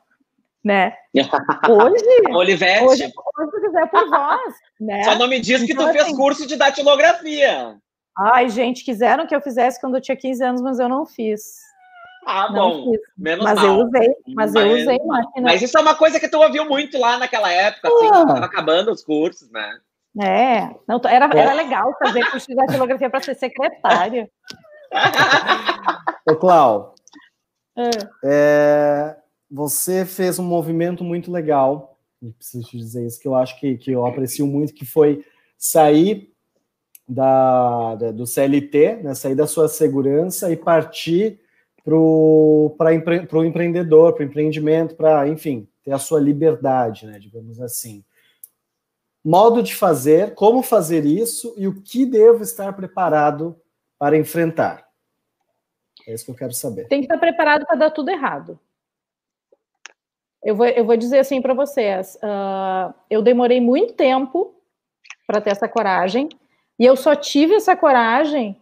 [0.63, 0.93] né?
[1.69, 2.85] Hoje, Olivete.
[2.85, 5.03] hoje, hoje se quiser por voz, né?
[5.03, 7.75] Só não me diz que então, tu fez assim, curso de datilografia.
[8.17, 11.41] Ai, gente, quiseram que eu fizesse quando eu tinha 15 anos, mas eu não fiz.
[12.25, 12.93] Ah, bom.
[13.17, 13.65] Menos mas mal.
[13.65, 15.41] eu usei, mas, mas, eu usei máquina.
[15.41, 18.25] Mas isso é uma coisa que tu ouviu muito lá naquela época, assim, ah.
[18.25, 19.77] tava acabando os cursos, né?
[20.21, 21.53] É, não, era, era é.
[21.53, 24.29] legal fazer curso de datilografia para ser secretária.
[26.29, 26.93] Ô, Clau,
[27.75, 27.89] é.
[28.23, 29.15] É,
[29.53, 33.77] você fez um movimento muito legal, e preciso te dizer isso, que eu acho que,
[33.77, 35.23] que eu aprecio muito, que foi
[35.55, 36.33] sair
[37.07, 41.39] da, da do CLT, né, sair da sua segurança e partir
[41.83, 42.75] para o
[43.45, 48.03] empreendedor, para o empreendimento, para, enfim, ter a sua liberdade, né, digamos assim.
[49.23, 53.55] Modo de fazer, como fazer isso e o que devo estar preparado
[53.99, 54.87] para enfrentar.
[56.07, 56.87] É isso que eu quero saber.
[56.87, 58.59] Tem que estar preparado para dar tudo errado.
[60.43, 64.53] Eu vou, eu vou dizer assim para vocês: uh, eu demorei muito tempo
[65.25, 66.27] para ter essa coragem,
[66.77, 68.59] e eu só tive essa coragem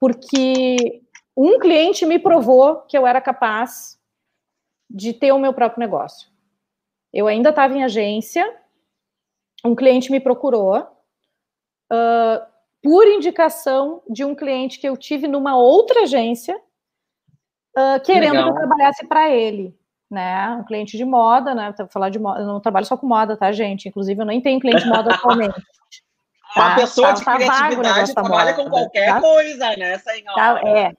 [0.00, 1.02] porque
[1.36, 3.98] um cliente me provou que eu era capaz
[4.90, 6.28] de ter o meu próprio negócio.
[7.12, 8.44] Eu ainda estava em agência,
[9.64, 12.46] um cliente me procurou, uh,
[12.82, 16.56] por indicação de um cliente que eu tive numa outra agência,
[17.76, 18.44] uh, querendo Legal.
[18.44, 19.77] que eu trabalhasse para ele.
[20.10, 21.74] Né, um cliente de moda, né?
[21.76, 23.88] Vou falar de moda, eu não trabalho só com moda, tá, gente?
[23.88, 25.54] Inclusive, eu nem tenho cliente de moda atualmente.
[26.56, 29.20] Uma tá, pessoa tá, de tá criatividade trabalha com qualquer tá?
[29.20, 30.34] coisa, né, senhora?
[30.34, 30.92] Tá, é,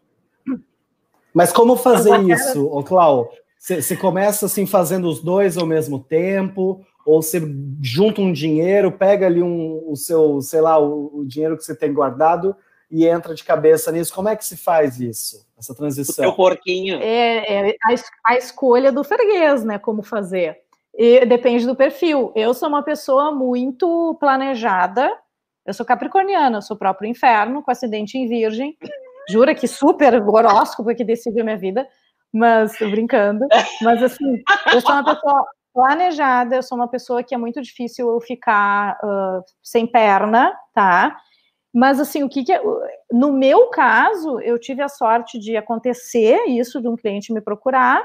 [1.34, 3.32] mas como fazer isso, ô Clau?
[3.58, 7.42] Você começa assim fazendo os dois ao mesmo tempo, ou você
[7.82, 11.76] junta um dinheiro, pega ali um, o seu, sei lá, o, o dinheiro que você
[11.76, 12.56] tem guardado
[12.90, 14.14] e entra de cabeça nisso.
[14.14, 16.30] Como é que se faz isso, essa transição?
[16.30, 17.00] O porquinho.
[17.02, 19.78] É, é a, a, escolha do freguês, né?
[19.78, 20.58] Como fazer.
[20.96, 22.32] E depende do perfil.
[22.36, 25.12] Eu sou uma pessoa muito planejada.
[25.66, 28.76] Eu sou capricorniana, eu sou próprio inferno, com acidente em virgem
[29.30, 31.88] jura que super horóscopo que decidiu minha vida,
[32.34, 33.46] mas tô brincando.
[33.82, 34.42] Mas assim,
[34.74, 38.98] eu sou uma pessoa planejada, eu sou uma pessoa que é muito difícil eu ficar
[39.04, 41.16] uh, sem perna, tá?
[41.74, 42.62] Mas assim, o que, que é,
[43.12, 48.04] no meu caso, eu tive a sorte de acontecer isso de um cliente me procurar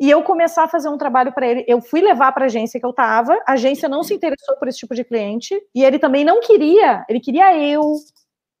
[0.00, 1.64] e eu começar a fazer um trabalho para ele.
[1.68, 4.68] Eu fui levar para a agência que eu estava, a agência não se interessou por
[4.68, 7.94] esse tipo de cliente e ele também não queria, ele queria eu.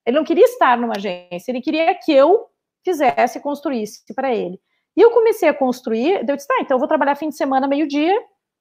[0.06, 2.46] Ele não queria estar numa agência, ele queria que eu
[2.84, 4.60] fizesse, construísse para ele.
[4.96, 7.66] E eu comecei a construir, eu disse, tá, então eu vou trabalhar fim de semana,
[7.66, 8.14] meio-dia,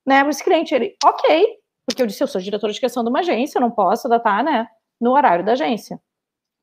[0.06, 0.74] né, para esse cliente.
[0.74, 1.48] Ele, ok,
[1.86, 4.44] porque eu disse, eu sou diretora de criação de uma agência, eu não posso datar,
[4.44, 4.68] né,
[5.02, 6.00] no horário da agência.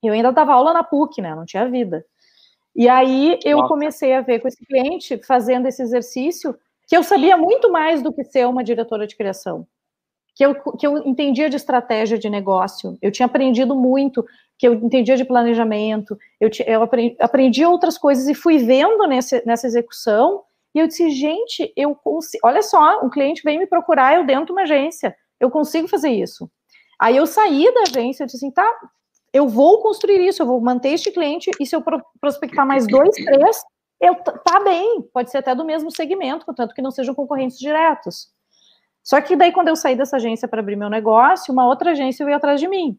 [0.03, 2.05] Eu ainda dava aula na PUC, né, não tinha vida.
[2.75, 3.69] E aí eu Nossa.
[3.69, 8.13] comecei a ver com esse cliente, fazendo esse exercício, que eu sabia muito mais do
[8.13, 9.67] que ser uma diretora de criação.
[10.35, 14.25] Que eu, que eu entendia de estratégia de negócio, eu tinha aprendido muito,
[14.57, 19.45] que eu entendia de planejamento, eu, eu aprendi, aprendi outras coisas e fui vendo nesse,
[19.45, 24.15] nessa execução, e eu disse, gente, eu consigo, olha só, um cliente vem me procurar,
[24.15, 26.49] eu dentro de uma agência, eu consigo fazer isso.
[26.99, 28.69] Aí eu saí da agência, eu disse assim, tá,
[29.33, 31.83] eu vou construir isso, eu vou manter este cliente, e se eu
[32.21, 33.63] prospectar mais dois, três,
[34.01, 38.29] eu tá bem, pode ser até do mesmo segmento, contanto que não sejam concorrentes diretos.
[39.03, 42.25] Só que daí, quando eu saí dessa agência para abrir meu negócio, uma outra agência
[42.25, 42.99] veio atrás de mim.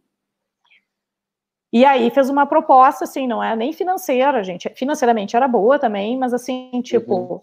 [1.72, 4.70] E aí fez uma proposta, assim, não é nem financeira, gente.
[4.76, 7.42] Financeiramente era boa também, mas assim, tipo, uhum.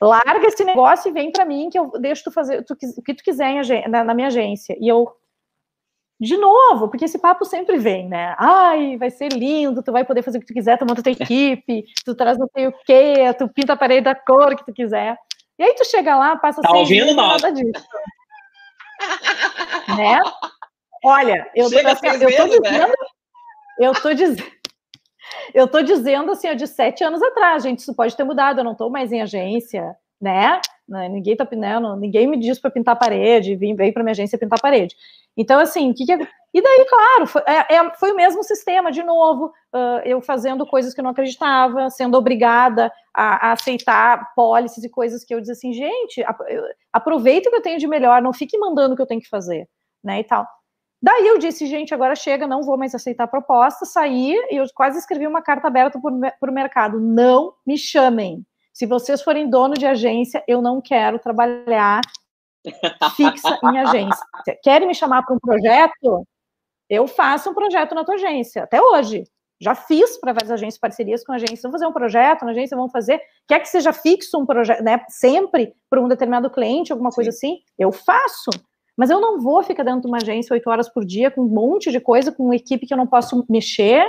[0.00, 3.14] larga esse negócio e vem para mim que eu deixo tu fazer tu, o que
[3.14, 4.74] tu quiser na, na minha agência.
[4.80, 5.14] E eu
[6.24, 8.34] de novo, porque esse papo sempre vem, né?
[8.38, 11.12] Ai, vai ser lindo, tu vai poder fazer o que tu quiser, tu monta tua
[11.12, 14.72] equipe, tu traz não sei o quê, tu pinta a parede da cor que tu
[14.72, 15.16] quiser.
[15.58, 17.86] E aí tu chega lá, passa tá ouvindo nada disso.
[19.96, 20.18] né?
[21.04, 22.48] Olha, eu, tô, assim, eu tô né?
[22.48, 22.92] dizendo, né?
[23.78, 24.52] eu tô dizendo,
[25.54, 28.74] eu tô dizendo assim, de sete anos atrás, gente, isso pode ter mudado, eu não
[28.74, 30.60] tô mais em agência, né?
[30.88, 31.08] né?
[31.08, 34.38] Ninguém tá pintando, ninguém me diz para pintar a parede, vim veio para minha agência
[34.38, 34.94] pintar a parede.
[35.36, 36.18] Então, assim, que, que é...
[36.54, 40.64] E daí, claro, foi, é, é, foi, o mesmo sistema, de novo, uh, eu fazendo
[40.64, 45.40] coisas que eu não acreditava, sendo obrigada a, a aceitar pólices e coisas que eu
[45.40, 46.24] dizia assim, gente,
[46.92, 49.28] aproveita o que eu tenho de melhor, não fique mandando o que eu tenho que
[49.28, 49.68] fazer,
[50.02, 50.46] né, e tal.
[51.02, 54.64] Daí eu disse, gente, agora chega, não vou mais aceitar a proposta, saí e eu
[54.74, 58.46] quase escrevi uma carta aberta para o mercado, não me chamem.
[58.72, 62.00] Se vocês forem dono de agência, eu não quero trabalhar
[63.16, 64.26] fixa em agência.
[64.62, 66.26] Querem me chamar para um projeto?
[66.88, 69.24] Eu faço um projeto na tua agência, até hoje.
[69.60, 71.62] Já fiz para várias agências, parcerias com agências.
[71.62, 73.20] Vamos fazer um projeto na agência, vamos fazer.
[73.46, 75.02] Quer que seja fixo um projeto, né?
[75.08, 77.36] Sempre para um determinado cliente, alguma coisa Sim.
[77.36, 77.58] assim?
[77.78, 78.50] Eu faço.
[78.96, 81.48] Mas eu não vou ficar dentro de uma agência oito horas por dia com um
[81.48, 84.06] monte de coisa, com uma equipe que eu não posso mexer,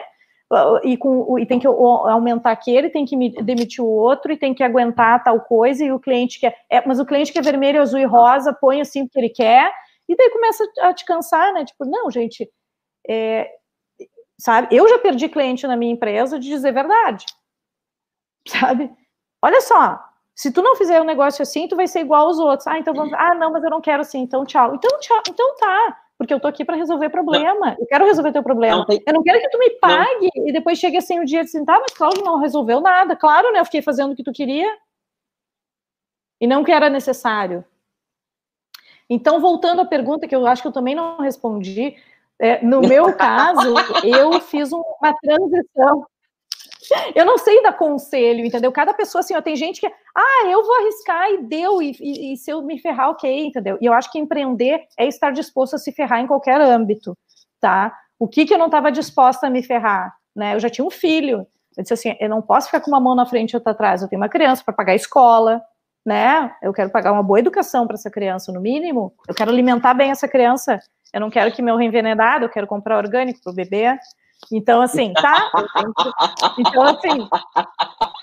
[0.83, 4.63] e, com, e tem que aumentar aquele, tem que demitir o outro, e tem que
[4.63, 6.55] aguentar tal coisa, e o cliente quer.
[6.69, 9.71] É, mas o cliente quer vermelho, azul e rosa, põe assim porque ele quer,
[10.07, 11.65] e daí começa a te cansar, né?
[11.65, 12.49] Tipo, não, gente,
[13.07, 13.49] é,
[14.39, 14.75] sabe?
[14.75, 17.25] Eu já perdi cliente na minha empresa de dizer verdade,
[18.47, 18.91] sabe?
[19.41, 19.99] Olha só,
[20.35, 22.67] se tu não fizer um negócio assim, tu vai ser igual aos outros.
[22.67, 23.13] Ah, então vamos.
[23.13, 24.75] Ah, não, mas eu não quero assim, então tchau.
[24.75, 27.71] Então tchau, então tá porque eu tô aqui para resolver problema.
[27.71, 27.77] Não.
[27.79, 28.77] Eu quero resolver teu problema.
[28.77, 29.01] Não tem...
[29.05, 30.47] Eu não quero que tu me pague não.
[30.47, 33.15] e depois chegue assim o dia de assim, tá, mas Cláudio não resolveu nada.
[33.15, 33.59] Claro, né?
[33.59, 34.77] Eu fiquei fazendo o que tu queria
[36.39, 37.65] e não que era necessário.
[39.09, 41.95] Então, voltando à pergunta que eu acho que eu também não respondi,
[42.39, 46.07] é, no meu caso, eu fiz uma transição
[47.15, 48.71] eu não sei dar conselho, entendeu?
[48.71, 52.33] Cada pessoa, assim, ó, tem gente que, ah, eu vou arriscar e deu, e, e,
[52.33, 53.77] e, se eu me ferrar, ok, entendeu?
[53.81, 57.17] E eu acho que empreender é estar disposto a se ferrar em qualquer âmbito,
[57.59, 57.95] tá?
[58.19, 60.55] O que que eu não estava disposta a me ferrar, né?
[60.55, 61.45] Eu já tinha um filho,
[61.77, 64.01] eu disse assim, eu não posso ficar com uma mão na frente e outra atrás,
[64.01, 65.61] eu tenho uma criança para pagar a escola,
[66.05, 66.53] né?
[66.61, 70.11] Eu quero pagar uma boa educação para essa criança, no mínimo, eu quero alimentar bem
[70.11, 70.79] essa criança,
[71.13, 73.97] eu não quero que meu reenvenenado, eu quero comprar orgânico para o bebê,
[74.51, 75.51] então, assim, tá?
[76.59, 77.27] Então, assim,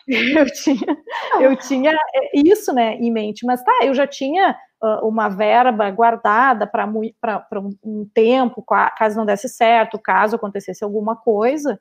[0.36, 0.96] eu tinha,
[1.40, 1.96] eu tinha
[2.34, 6.86] isso, né, em mente, mas tá, eu já tinha uh, uma verba guardada para
[7.84, 8.64] um tempo,
[8.96, 11.80] caso não desse certo, caso acontecesse alguma coisa.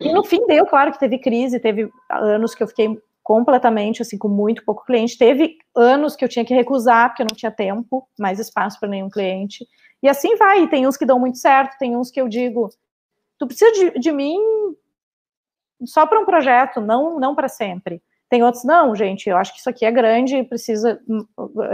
[0.00, 4.18] E no fim deu, claro que teve crise, teve anos que eu fiquei completamente assim
[4.18, 7.52] com muito pouco cliente, teve anos que eu tinha que recusar porque eu não tinha
[7.52, 9.66] tempo, mais espaço para nenhum cliente.
[10.02, 12.70] E assim vai, tem uns que dão muito certo, tem uns que eu digo,
[13.40, 14.38] tu precisa de, de mim
[15.86, 18.02] só para um projeto, não, não para sempre.
[18.28, 21.00] Tem outros, não, gente, eu acho que isso aqui é grande, precisa,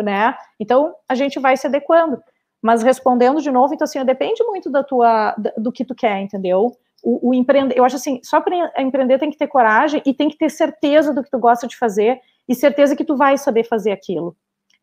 [0.03, 0.35] né?
[0.61, 2.23] Então, a gente vai se adequando.
[2.63, 6.73] Mas respondendo de novo, então, assim, depende muito da tua, do que tu quer, entendeu?
[7.03, 10.29] O, o empreender, eu acho assim, só para empreender tem que ter coragem e tem
[10.29, 13.65] que ter certeza do que tu gosta de fazer e certeza que tu vai saber
[13.65, 14.37] fazer aquilo.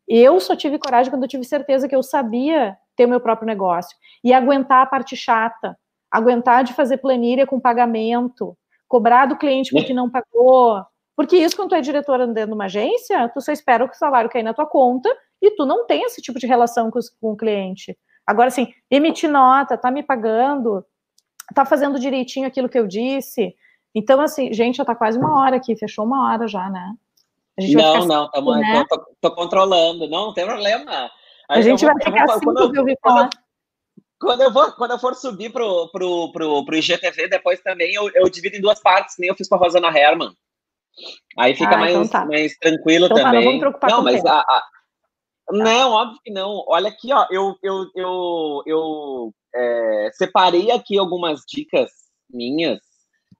[0.07, 3.47] Eu só tive coragem quando eu tive certeza que eu sabia ter o meu próprio
[3.47, 5.77] negócio e aguentar a parte chata,
[6.13, 8.55] aguentar de fazer planilha com pagamento,
[8.87, 10.85] cobrar do cliente porque não pagou.
[11.15, 13.97] Porque isso, quando tu é diretora dentro de uma agência, tu só espera que o
[13.97, 15.09] salário cair na tua conta
[15.41, 17.97] e tu não tem esse tipo de relação com, com o cliente.
[18.27, 20.85] Agora, assim, emitir nota, tá me pagando,
[21.55, 23.55] tá fazendo direitinho aquilo que eu disse.
[23.93, 26.93] Então, assim, gente, já tá quase uma hora aqui, fechou uma hora já, né?
[27.57, 28.83] não, não, tamo, né?
[28.87, 31.11] tô, tô, controlando, não, não tem problema.
[31.49, 33.29] A, a gente vou, vai ficar assim quando, eu, quando,
[34.23, 38.09] quando, eu vou, quando eu for subir pro, pro, pro, pro IGTV, depois também eu,
[38.15, 40.33] eu divido em duas partes, nem eu fiz com a Rosana Herman.
[41.37, 42.25] Aí fica ah, mais, então tá.
[42.25, 43.31] mais tranquilo então, também.
[43.31, 44.63] Tá, não, vamos preocupar não, mas a, a,
[45.51, 46.63] não, óbvio que não.
[46.67, 51.91] Olha aqui, ó, eu, eu, eu, eu é, separei aqui algumas dicas
[52.29, 52.79] minhas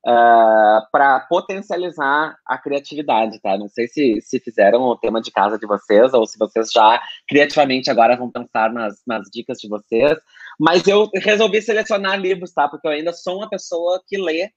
[0.06, 3.58] uh, ah, para potencializar a criatividade, tá?
[3.58, 7.02] Não sei se, se fizeram o tema de casa de vocês ou se vocês já
[7.28, 10.18] criativamente agora vão pensar nas, nas dicas de vocês,
[10.60, 12.68] mas eu resolvi selecionar livros, tá?
[12.68, 14.50] Porque eu ainda sou uma pessoa que lê,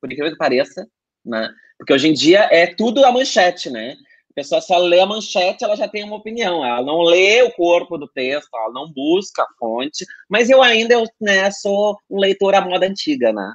[0.00, 0.86] por incrível que pareça,
[1.24, 1.50] né?
[1.78, 3.96] Porque hoje em dia é tudo a manchete, né?
[4.30, 6.64] A pessoa só lê a manchete, ela já tem uma opinião.
[6.64, 10.06] Ela não lê o corpo do texto, ela não busca a fonte.
[10.28, 13.52] Mas eu ainda eu, né, sou um leitor à moda antiga, né?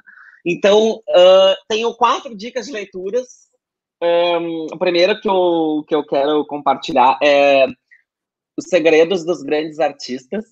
[0.50, 3.50] Então, uh, tenho quatro dicas de leituras.
[4.02, 7.66] Um, a primeira que eu, que eu quero compartilhar é
[8.56, 10.46] Os Segredos dos Grandes Artistas.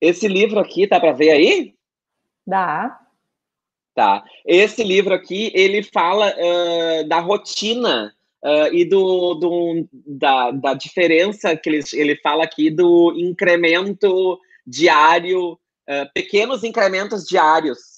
[0.00, 1.76] Esse livro aqui, tá para ver aí?
[2.44, 2.98] Dá.
[3.94, 4.24] Tá.
[4.44, 8.12] Esse livro aqui, ele fala uh, da rotina
[8.42, 15.52] uh, e do, do, da, da diferença que ele, ele fala aqui do incremento diário,
[15.52, 17.91] uh, pequenos incrementos diários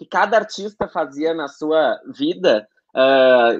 [0.00, 2.66] que cada artista fazia na sua vida.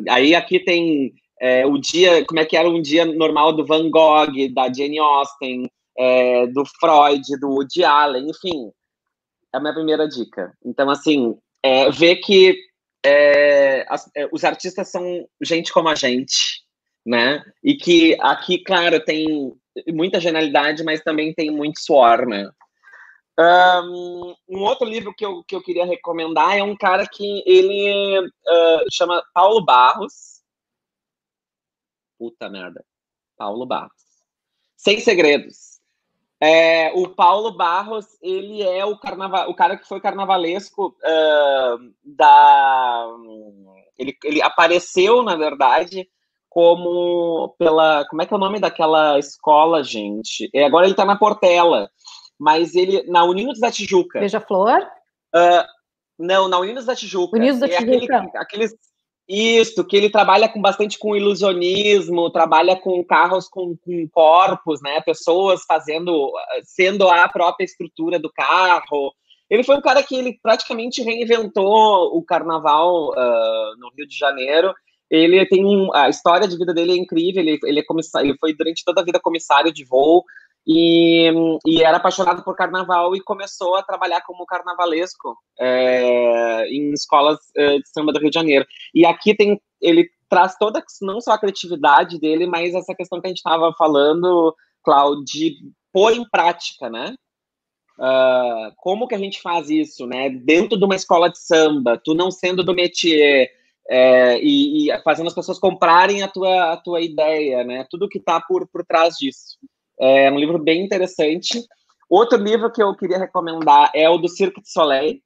[0.09, 3.91] aí aqui tem é, o dia, como é que era um dia normal do Van
[3.91, 8.71] Gogh, da Jane Austen, é, do Freud, do Woody Allen, enfim,
[9.53, 10.55] é a minha primeira dica.
[10.65, 12.57] Então, assim, é, ver que
[13.05, 16.63] é, as, é, os artistas são gente como a gente,
[17.05, 17.45] né?
[17.63, 19.53] E que aqui, claro, tem
[19.93, 22.51] muita genialidade, mas também tem muito suor, né?
[23.41, 28.85] Um, outro livro que eu, que eu queria recomendar é um cara que ele uh,
[28.93, 30.43] chama Paulo Barros.
[32.19, 32.85] Puta merda.
[33.39, 33.93] Paulo Barros.
[34.77, 35.81] Sem segredos.
[36.43, 43.07] É, o Paulo Barros, ele é o, carnaval, o cara que foi carnavalesco uh, da.
[43.99, 46.09] Ele, ele apareceu, na verdade,
[46.49, 48.07] como pela.
[48.07, 50.51] Como é que é o nome daquela escola, gente?
[50.55, 51.91] É, agora ele está na Portela,
[52.41, 53.03] mas ele.
[53.03, 54.19] Na Unidos da Tijuca.
[54.19, 54.81] Beija-Flor?
[55.35, 55.63] Uh,
[56.19, 57.37] não, na Unidos da Tijuca.
[57.37, 58.17] Unidos da é Tijuca.
[58.17, 58.75] Aquele, aqueles,
[59.29, 65.03] isso, que ele trabalha com bastante com ilusionismo, trabalha com carros com, com, corpos, né?
[65.03, 66.33] Pessoas fazendo,
[66.65, 69.13] sendo a própria estrutura do carro.
[69.51, 74.73] Ele foi um cara que ele praticamente reinventou o carnaval uh, no Rio de Janeiro.
[75.11, 77.43] Ele tem um, a história de vida dele é incrível.
[77.43, 80.25] Ele, ele, é comissário, ele foi durante toda a vida comissário de voo
[80.67, 81.31] e,
[81.67, 87.79] e, era apaixonado por carnaval e começou a trabalhar como carnavalesco é, em escolas é,
[87.79, 88.67] de samba do Rio de Janeiro.
[88.95, 93.27] E aqui tem, ele traz toda, não só a criatividade dele, mas essa questão que
[93.27, 94.55] a gente estava falando,
[94.85, 95.57] Cláudio, de
[95.93, 97.15] pôr em prática, né?
[97.99, 100.31] Uh, como que a gente faz isso, né?
[100.31, 103.51] Dentro de uma escola de samba, tu não sendo do métier,
[103.91, 107.85] é, e, e, fazendo as pessoas comprarem a tua, a tua ideia, né?
[107.91, 109.59] Tudo que está por, por trás disso.
[110.01, 111.63] É um livro bem interessante.
[112.09, 115.21] Outro livro que eu queria recomendar é o do Cirque de Soleil,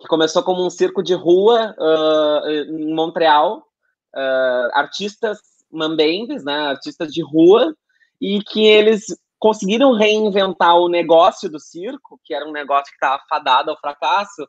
[0.00, 3.58] que começou como um circo de rua uh, em Montreal,
[4.16, 5.38] uh, artistas
[5.70, 7.74] mambembes, né, artistas de rua,
[8.20, 9.04] e que eles
[9.38, 14.46] conseguiram reinventar o negócio do circo, que era um negócio que estava fadado ao fracasso,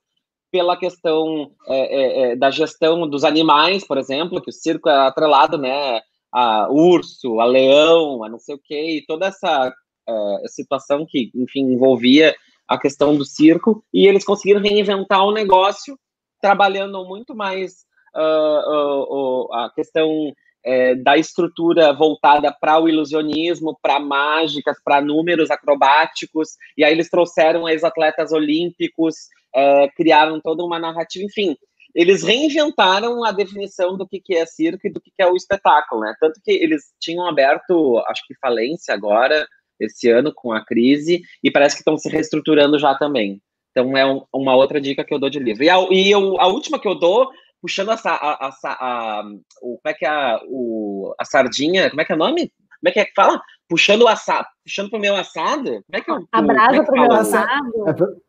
[0.51, 5.07] pela questão é, é, é, da gestão dos animais, por exemplo, que o circo é
[5.07, 10.47] atrelado, né, a urso, a leão, a não sei o quê, e toda essa uh,
[10.47, 12.35] situação que, enfim, envolvia
[12.67, 15.97] a questão do circo, e eles conseguiram reinventar o negócio,
[16.41, 23.99] trabalhando muito mais uh, uh, a questão é, da estrutura voltada para o ilusionismo, para
[23.99, 29.15] mágicas, para números acrobáticos, e aí eles trouxeram ex-atletas olímpicos,
[29.53, 31.57] é, criaram toda uma narrativa, enfim,
[31.93, 35.35] eles reinventaram a definição do que, que é circo e do que, que é o
[35.35, 36.13] espetáculo, né?
[36.19, 39.45] Tanto que eles tinham aberto, acho que falência agora,
[39.79, 43.41] esse ano, com a crise, e parece que estão se reestruturando já também.
[43.71, 45.63] Então é um, uma outra dica que eu dou de livro.
[45.63, 47.29] E a, e eu, a última que eu dou,
[47.61, 49.23] puxando a, a, a, a
[49.61, 52.51] o, como é que é a, o, a sardinha, como é que é o nome?
[52.81, 53.39] Como é que é que fala?
[53.69, 55.83] Puxando o assado, puxando pro meu assado?
[55.83, 58.21] Como é que é o, A brasa é pro meu assado?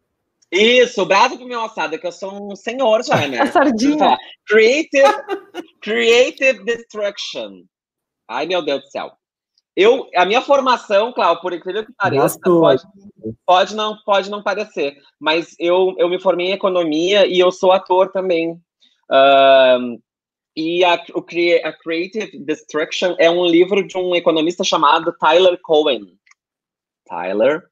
[0.53, 3.47] É Isso, bravo com meu assado, que eu sou um senhor já, né?
[3.51, 4.19] Sardinha.
[4.47, 5.15] Creative,
[5.81, 7.63] creative Destruction.
[8.29, 9.13] Ai, meu Deus do céu.
[9.75, 12.83] Eu, a minha formação, Cláudio, por incrível que pareça, pode,
[13.47, 17.73] pode, não, pode não parecer, mas eu, eu me formei em economia e eu sou
[17.73, 18.53] ator também.
[19.11, 19.99] Uh,
[20.55, 21.25] e a, o,
[21.65, 26.19] a Creative Destruction é um livro de um economista chamado Tyler Cohen.
[27.07, 27.65] Tyler.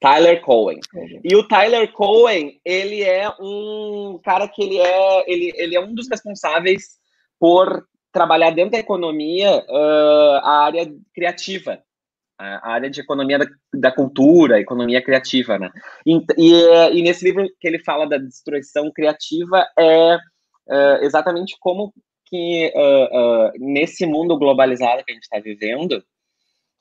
[0.00, 0.78] Tyler Cohen.
[1.24, 5.94] E o Tyler Cohen, ele é um cara que ele é, ele, ele é um
[5.94, 6.98] dos responsáveis
[7.38, 11.78] por trabalhar dentro da economia uh, a área criativa,
[12.38, 15.70] a área de economia da, da cultura, economia criativa, né?
[16.04, 21.92] E, e, e, nesse livro que ele fala da destruição criativa é uh, exatamente como
[22.26, 26.02] que uh, nesse mundo globalizado que a gente está vivendo,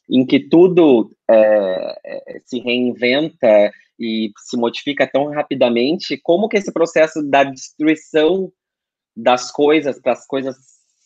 [0.10, 6.72] em que tudo é, é, se reinventa e se modifica tão rapidamente, como que esse
[6.72, 8.52] processo da destruição
[9.16, 10.56] das coisas, para as coisas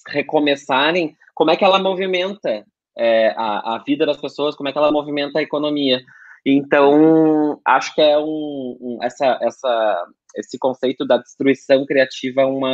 [0.07, 2.65] recomeçarem, como é que ela movimenta
[2.97, 6.01] é, a, a, vida das pessoas, como é que ela movimenta a economia.
[6.45, 12.69] Então, acho que é um, um essa, essa, esse conceito da destruição criativa uma,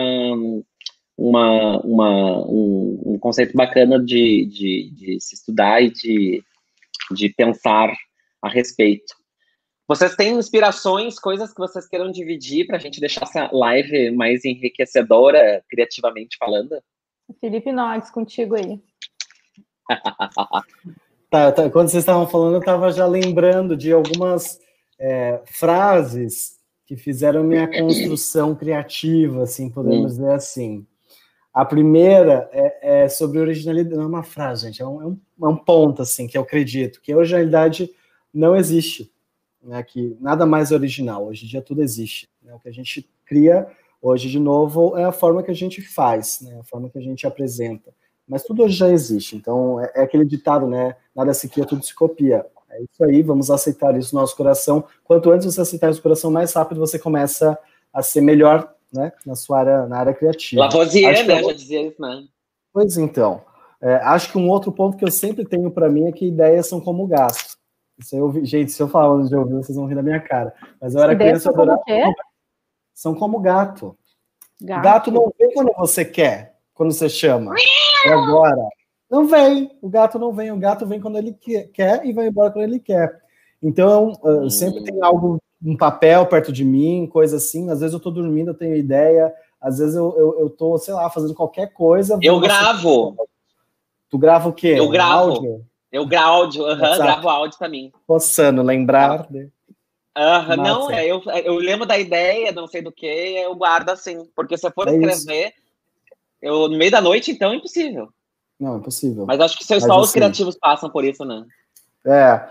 [1.17, 6.43] uma, uma, um, um conceito bacana de, de, de, se estudar e de,
[7.11, 7.93] de pensar
[8.41, 9.15] a respeito.
[9.87, 14.43] Vocês têm inspirações, coisas que vocês queiram dividir para a gente deixar essa live mais
[14.43, 16.81] enriquecedora, criativamente falando?
[17.39, 18.81] Felipe Nogues, contigo aí.
[21.29, 24.59] tá, tá, quando vocês estavam falando, eu estava já lembrando de algumas
[24.99, 26.55] é, frases
[26.87, 30.15] que fizeram minha construção criativa, assim, podemos hum.
[30.15, 30.85] dizer assim.
[31.55, 35.19] A primeira é, é, sobre originalidade, não é uma frase, gente, é um, é um,
[35.43, 37.89] é um ponto, assim, que eu acredito, que a originalidade
[38.33, 39.09] não existe,
[39.63, 43.09] né, que nada mais original, hoje em dia tudo existe, né, o que a gente
[43.25, 43.67] cria
[44.07, 46.59] Hoje, de novo, é a forma que a gente faz, né?
[46.59, 47.91] a forma que a gente apresenta.
[48.27, 49.35] Mas tudo hoje já existe.
[49.35, 50.95] Então, é, é aquele ditado, né?
[51.15, 52.45] Nada se cria, tudo se copia.
[52.69, 54.83] É isso aí, vamos aceitar isso no nosso coração.
[55.03, 57.57] Quanto antes você aceitar isso no coração, mais rápido você começa
[57.91, 59.11] a ser melhor né?
[59.25, 60.63] na sua área, na área criativa.
[60.63, 61.43] Lavoisier, né?
[61.43, 62.25] Já dizia isso, né?
[62.73, 63.41] Pois então.
[63.81, 66.67] É, acho que um outro ponto que eu sempre tenho para mim é que ideias
[66.67, 67.55] são como gasto.
[67.97, 70.53] Isso eu, gente, se eu falar antes de ouvir, vocês vão rir da minha cara.
[70.81, 71.81] Mas eu era ideias criança, eu adorava
[72.95, 73.95] são como gato.
[74.61, 74.83] Gato.
[74.83, 77.53] gato não vem quando você quer, quando você chama.
[78.05, 78.65] É agora.
[79.11, 79.69] Não vem.
[79.81, 80.51] O gato não vem.
[80.51, 83.21] O gato vem quando ele quer e vai embora quando ele quer.
[83.61, 84.49] Então, hum.
[84.49, 87.69] sempre tem algo, um papel perto de mim, coisa assim.
[87.69, 89.33] Às vezes eu tô dormindo, eu tenho ideia.
[89.59, 92.19] Às vezes eu, eu, eu tô, sei lá, fazendo qualquer coisa.
[92.21, 93.15] Eu gravo.
[94.09, 94.75] Tu grava o quê?
[94.77, 95.31] Eu gravo.
[95.31, 95.65] Áudio?
[95.91, 97.93] Eu gravo áudio, uhum, gravo áudio também.
[98.05, 99.31] Possando lembrar.
[99.31, 99.47] Né?
[100.17, 104.25] Uhum, não, é, eu, eu lembro da ideia, não sei do que, eu guardo assim.
[104.35, 105.53] Porque se eu for é escrever,
[106.41, 108.09] eu, no meio da noite, então é impossível.
[108.59, 109.25] Não, é impossível.
[109.25, 111.45] Mas acho que só assim, os criativos passam por isso, né?
[112.05, 112.45] É,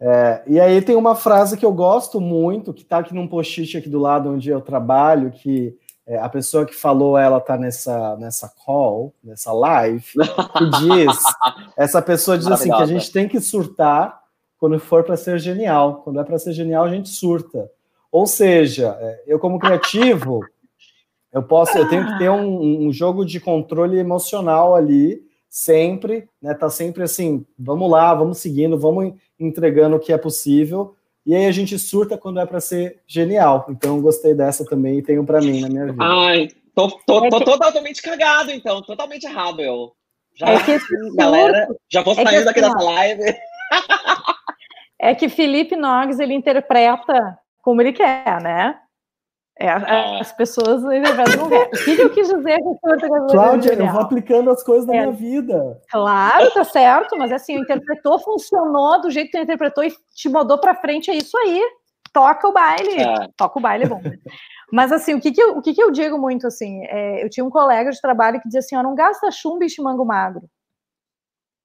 [0.00, 0.42] é.
[0.46, 3.88] E aí tem uma frase que eu gosto muito, que tá aqui num post-it aqui
[3.88, 5.76] do lado onde eu trabalho, que
[6.06, 11.16] é, a pessoa que falou, ela tá nessa, nessa call, nessa live, que diz,
[11.76, 14.22] essa pessoa diz assim, que a gente tem que surtar
[14.58, 16.02] quando for para ser genial.
[16.04, 17.70] Quando é para ser genial, a gente surta.
[18.12, 20.40] Ou seja, é, eu como criativo,
[21.32, 26.54] eu posso, eu tenho que ter um, um jogo de controle emocional ali, sempre, né?
[26.54, 30.96] Tá sempre assim, vamos lá, vamos seguindo, vamos entregando o que é possível.
[31.24, 33.66] E aí a gente surta quando é para ser genial.
[33.68, 36.04] Então gostei dessa também e tenho para mim na minha vida.
[36.04, 39.92] Ai, tô, tô, tô totalmente cagado, então, totalmente errado eu.
[40.34, 40.78] Já, é que
[41.16, 43.34] galera, já vou saindo é daqui dessa live.
[45.00, 48.78] é que Felipe Noggs ele interpreta como ele quer, né?
[49.58, 50.20] É, é.
[50.20, 52.76] as pessoas interpretam O que eu quis dizer com
[53.30, 55.00] Cláudia, eu vou aplicando as coisas na é.
[55.00, 55.80] minha vida.
[55.90, 60.58] Claro, tá certo, mas assim, interpretou, funcionou do jeito que tu interpretou e te mudou
[60.58, 61.62] para frente, é isso aí.
[62.12, 63.00] Toca o baile.
[63.00, 63.28] É.
[63.36, 64.00] Toca o baile, é bom.
[64.72, 66.84] Mas assim, o que, que, eu, o que, que eu digo muito assim?
[66.86, 69.70] É, eu tinha um colega de trabalho que dizia assim: ó, não gasta chumbo e
[69.70, 70.48] chimango magro.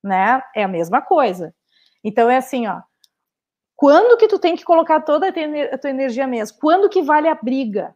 [0.04, 0.42] Né?
[0.56, 1.54] É a mesma coisa.
[2.04, 2.82] Então é assim, ó.
[3.82, 6.60] Quando que tu tem que colocar toda a tua energia mesmo?
[6.60, 7.96] Quando que vale a briga?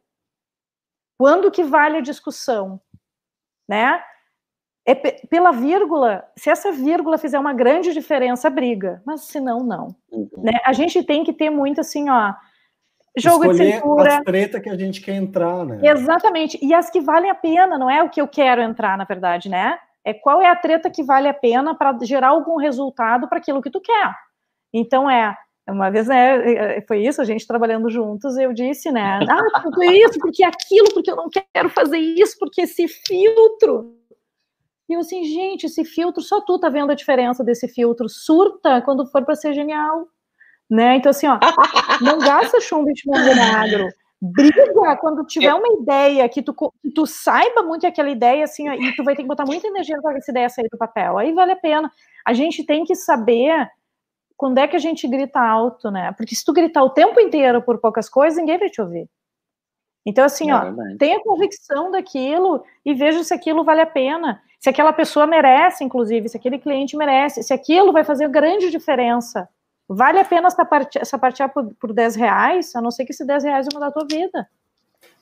[1.16, 2.82] Quando que vale a discussão?
[3.70, 4.02] Né?
[4.84, 9.00] É pela vírgula, se essa vírgula fizer uma grande diferença, briga.
[9.06, 9.96] Mas se não, não.
[10.12, 10.28] Uhum.
[10.38, 10.54] Né?
[10.66, 12.34] A gente tem que ter muito assim, ó,
[13.16, 14.18] jogo Escolher de cintura.
[14.18, 15.82] as treta que a gente quer entrar, né?
[15.84, 16.58] Exatamente.
[16.66, 19.50] E as que valem a pena, não é o que eu quero entrar, na verdade,
[19.50, 19.78] né?
[20.04, 23.62] É qual é a treta que vale a pena para gerar algum resultado para aquilo
[23.62, 24.16] que tu quer.
[24.74, 25.38] Então é
[25.68, 30.20] Uma vez, né, foi isso, a gente trabalhando juntos, eu disse, né, ah, tudo isso,
[30.20, 33.96] porque aquilo, porque eu não quero fazer isso, porque esse filtro.
[34.88, 38.80] E eu assim, gente, esse filtro, só tu tá vendo a diferença desse filtro, surta
[38.84, 40.08] quando for para ser genial,
[40.70, 40.98] né?
[40.98, 41.40] Então assim, ó,
[42.00, 43.90] não gasta chumbo de agro,
[44.22, 48.70] briga quando tiver uma ideia que tu, que tu saiba muito que aquela ideia, assim,
[48.70, 51.18] ó, e tu vai ter que botar muita energia para essa ideia sair do papel,
[51.18, 51.92] aí vale a pena.
[52.24, 53.68] A gente tem que saber
[54.38, 56.12] quando é que a gente grita alto, né?
[56.14, 59.10] Porque se tu gritar o tempo inteiro por poucas coisas, ninguém vai te ouvir.
[60.06, 60.98] Então, assim, é ó, verdade.
[60.98, 64.42] tenha convicção daquilo e veja se aquilo vale a pena.
[64.60, 69.48] Se aquela pessoa merece, inclusive, se aquele cliente merece, se aquilo vai fazer grande diferença.
[69.88, 73.12] Vale a pena essa parte, essa partilhar por, por 10 reais, a não ser que
[73.12, 74.48] esse 10 reais vai mudar a tua vida.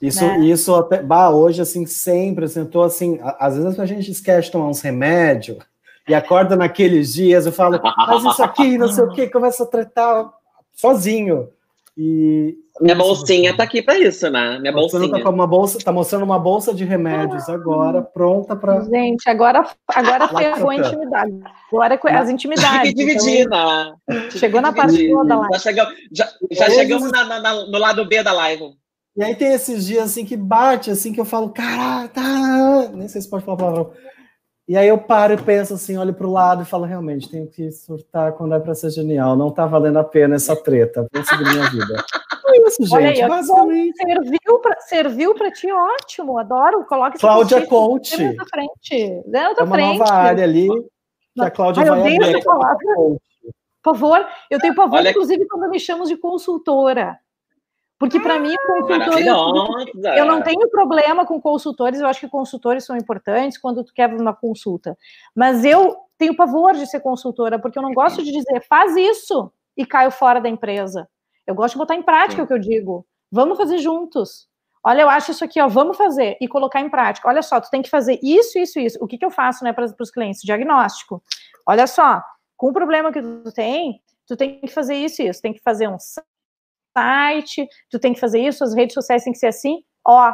[0.01, 0.39] Isso, né?
[0.39, 4.47] isso até, bah, hoje, assim, sempre, assim, eu tô assim, às vezes a gente esquece
[4.47, 5.59] de tomar uns remédios,
[6.07, 9.67] e acorda naqueles dias, eu falo, mas isso aqui, não sei o que, começa a
[9.67, 10.31] tratar
[10.73, 11.49] sozinho.
[11.95, 14.57] E minha bolsinha tá aqui para isso, né?
[14.59, 15.07] Minha bolsinha.
[15.09, 18.81] Tá, com uma bolsa, tá mostrando uma bolsa de remédios agora, pronta para.
[18.81, 21.39] Gente, agora, agora ferrou a intimidade.
[21.71, 22.93] Agora é as intimidades.
[22.93, 23.97] Tive que dividir, então...
[24.09, 24.29] né?
[24.31, 25.47] Chegou na parte toda lá.
[25.53, 28.73] Já chegamos, já, já chegamos na, na, no lado B da live.
[29.15, 32.89] E aí tem esses dias assim que bate, assim, que eu falo, cara, tá.
[32.91, 33.91] Nem sei se pode falar palavrão.
[34.67, 37.47] E aí eu paro e penso assim, olho para o lado e falo, realmente, tenho
[37.47, 39.35] que surtar quando é para ser genial.
[39.35, 41.05] Não tá valendo a pena essa treta.
[41.13, 42.03] Vou seguir minha vida.
[42.45, 43.21] É isso, gente.
[43.21, 43.95] Aí, basicamente.
[43.95, 46.37] Serviu para serviu ti, ótimo.
[46.37, 46.85] Adoro.
[46.85, 48.21] Coloque Cláudia Coach.
[48.33, 49.23] Na frente.
[49.25, 49.97] Na é uma frente.
[49.97, 50.67] nova área ali
[51.33, 52.19] que a Cláudia vai abrir.
[53.81, 55.09] Por favor, eu tenho pavor, Olha...
[55.09, 57.17] inclusive, quando me chamam de consultora.
[58.03, 59.93] Porque para mim, consultores.
[60.17, 64.13] Eu não tenho problema com consultores, eu acho que consultores são importantes quando tu quer
[64.13, 64.97] uma consulta.
[65.33, 69.49] Mas eu tenho pavor de ser consultora, porque eu não gosto de dizer, faz isso
[69.77, 71.07] e caio fora da empresa.
[71.47, 72.41] Eu gosto de botar em prática Sim.
[72.41, 73.05] o que eu digo.
[73.31, 74.49] Vamos fazer juntos.
[74.83, 77.29] Olha, eu acho isso aqui, ó, vamos fazer e colocar em prática.
[77.29, 78.97] Olha só, tu tem que fazer isso, isso, isso.
[79.01, 80.41] O que, que eu faço, né, para os clientes?
[80.41, 81.23] Diagnóstico.
[81.65, 82.21] Olha só,
[82.57, 85.41] com o problema que tu tem, tu tem que fazer isso, isso.
[85.41, 85.97] Tem que fazer um
[86.97, 90.33] site, tu tem que fazer isso, as redes sociais têm que ser assim, ó,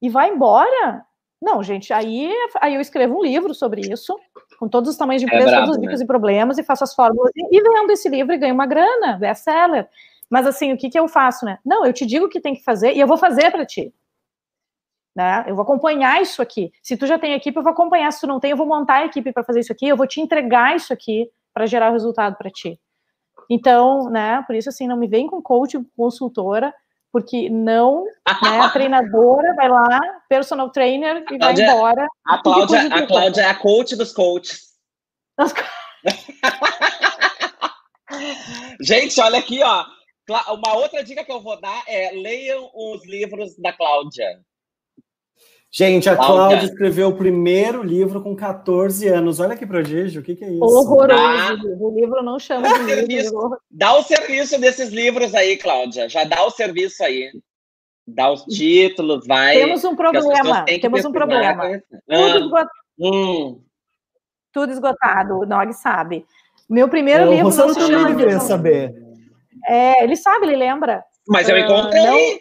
[0.00, 1.04] e vai embora.
[1.40, 4.18] Não, gente, aí, aí eu escrevo um livro sobre isso,
[4.58, 6.04] com todos os tamanhos de é empresa, é todos os dicas né?
[6.04, 9.18] e problemas, e faço as fórmulas, e, e vendo esse livro e ganho uma grana,
[9.18, 9.88] best-seller.
[10.28, 11.58] Mas assim, o que, que eu faço, né?
[11.64, 13.92] Não, eu te digo o que tem que fazer e eu vou fazer para ti.
[15.16, 15.44] Né?
[15.48, 16.70] Eu vou acompanhar isso aqui.
[16.82, 18.12] Se tu já tem equipe, eu vou acompanhar.
[18.12, 19.88] Se tu não tem, eu vou montar a equipe para fazer isso aqui.
[19.88, 22.78] Eu vou te entregar isso aqui para gerar o resultado para ti.
[23.48, 26.74] Então, né, por isso assim, não me vem com coach, consultora,
[27.10, 29.98] porque não, né, a treinadora vai lá,
[30.28, 32.06] personal trainer e Cláudia, vai embora.
[32.26, 34.68] A Cláudia, a Cláudia é a coach dos coaches.
[38.80, 39.84] Gente, olha aqui, ó.
[40.52, 44.26] Uma outra dica que eu vou dar é leiam os livros da Cláudia.
[45.70, 49.38] Gente, a Cláudia escreveu o primeiro livro com 14 anos.
[49.38, 50.64] Olha que prodígio, o que, que é isso?
[50.64, 51.76] Horroroso.
[51.78, 52.94] O livro não chama de livro.
[52.94, 56.08] Serviço, dá o serviço desses livros aí, Cláudia.
[56.08, 57.30] Já dá o serviço aí.
[58.06, 59.56] Dá os títulos, vai.
[59.56, 60.64] Temos um problema.
[60.64, 61.64] Temos um problema.
[62.08, 62.70] Ah, Tudo, esgotado.
[62.98, 63.62] Hum.
[64.50, 65.38] Tudo esgotado.
[65.40, 66.24] O Nog sabe.
[66.68, 67.52] Meu primeiro é, livro.
[67.52, 68.94] Você não também deveria saber.
[69.66, 71.04] É, ele sabe, ele lembra.
[71.28, 72.36] Mas eu encontrei.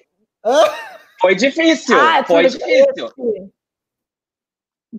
[0.46, 0.97] Uh, não...
[1.20, 3.10] Foi difícil, ah, foi difícil.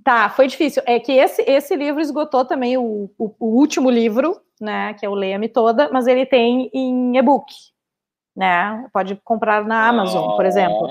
[0.04, 0.82] Tá, foi difícil.
[0.86, 4.94] É que esse, esse livro esgotou também o, o, o último livro, né?
[4.94, 7.52] Que é o Leia-me Toda, mas ele tem em e-book,
[8.36, 8.86] né?
[8.92, 10.36] Pode comprar na Amazon, oh.
[10.36, 10.88] por exemplo.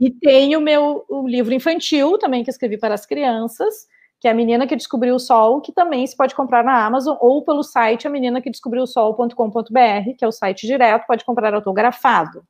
[0.00, 3.86] E tem o meu o livro infantil também, que escrevi para as crianças,
[4.20, 7.16] que é A Menina que Descobriu o Sol, que também se pode comprar na Amazon
[7.20, 11.24] ou pelo site a menina que descobriu o sol.com.br, que é o site direto, pode
[11.24, 12.42] comprar autografado.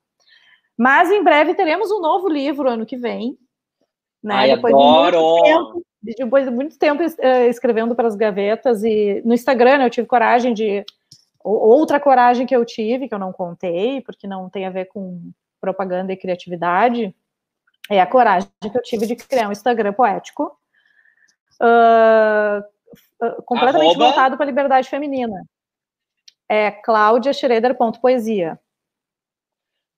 [0.78, 3.36] Mas em breve teremos um novo livro ano que vem.
[4.22, 4.34] Né?
[4.34, 5.18] Ai, depois, adoro.
[5.18, 9.78] De muito tempo, depois de muito tempo uh, escrevendo para as gavetas e no Instagram
[9.78, 10.84] né, eu tive coragem de
[11.42, 15.32] outra coragem que eu tive que eu não contei porque não tem a ver com
[15.60, 17.14] propaganda e criatividade
[17.90, 20.56] é a coragem que eu tive de criar um Instagram poético
[21.60, 22.60] uh,
[23.24, 24.04] uh, completamente Arroba...
[24.04, 25.42] voltado para a liberdade feminina
[26.48, 28.58] é claudiaschroeder.poesia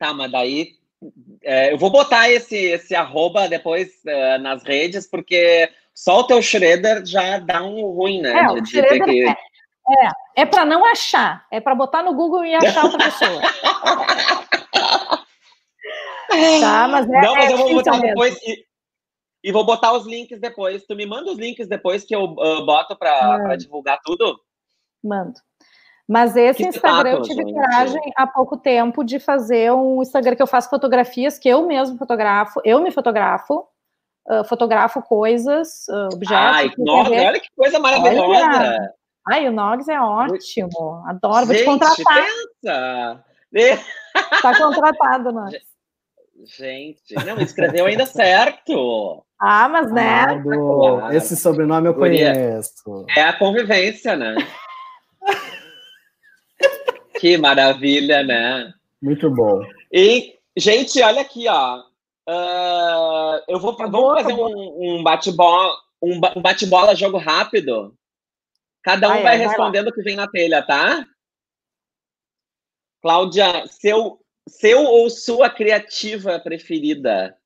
[0.00, 0.78] Tá, mas daí
[1.44, 6.40] é, eu vou botar esse, esse arroba depois é, nas redes, porque só o teu
[6.40, 8.30] Shredder já dá um ruim, né?
[8.30, 9.28] É, de, ter que...
[9.28, 9.36] é, é,
[10.36, 13.42] é para não achar, é para botar no Google e achar outra pessoa.
[16.62, 18.06] tá, mas é, não, mas eu vou botar mesmo.
[18.06, 18.64] depois e,
[19.44, 20.86] e, vou botar os links depois.
[20.86, 24.40] Tu me manda os links depois que eu uh, boto para divulgar tudo?
[25.04, 25.34] Mando.
[26.10, 27.52] Mas esse que Instagram eu tive gente.
[27.52, 31.96] coragem há pouco tempo de fazer um Instagram que eu faço fotografias que eu mesmo
[31.96, 33.64] fotografo, eu me fotografo,
[34.28, 36.36] uh, fotografo coisas, uh, objetos.
[36.36, 38.26] Ai, nossa, olha que coisa maravilhosa!
[38.26, 38.94] Olha,
[39.28, 43.24] ai, o Nogs é ótimo, adoro, vou te contratar.
[43.52, 43.84] Pensa.
[44.42, 45.62] Tá contratado, Nogs.
[46.58, 49.22] Gente, não, escreveu ainda certo.
[49.40, 50.26] Ah, mas né?
[50.42, 51.14] Claro.
[51.14, 53.06] Esse sobrenome eu conheço.
[53.16, 54.34] É a convivência, né?
[57.20, 58.72] Que maravilha, né?
[59.00, 59.60] Muito bom.
[59.92, 61.80] E, gente, olha aqui, ó.
[62.28, 67.94] Uh, eu vou acabou, vamos fazer um, um bate-bola, um, bate-bola jogo rápido.
[68.82, 71.04] Cada um ah, vai é, respondendo o que vem na telha, tá?
[73.02, 74.18] Cláudia, seu,
[74.48, 77.36] seu ou sua criativa preferida?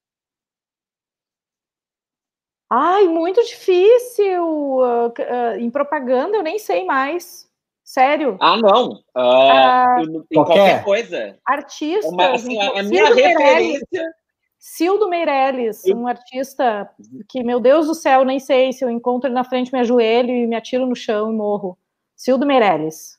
[2.70, 4.44] Ai, muito difícil.
[4.44, 7.50] Uh, uh, em propaganda eu nem sei mais.
[7.94, 8.36] Sério.
[8.40, 8.90] Ah, não.
[8.90, 10.34] Uh, qualquer.
[10.34, 10.84] qualquer.
[10.84, 11.38] coisa.
[11.46, 12.32] Artista.
[12.32, 14.12] Assim, a, a minha referência.
[14.58, 16.90] Cildo Meirelles, um artista
[17.28, 20.30] que, meu Deus do céu, nem sei se eu encontro ele na frente, me ajoelho
[20.30, 21.78] e me atiro no chão e morro.
[22.16, 23.16] Cildo Meirelles.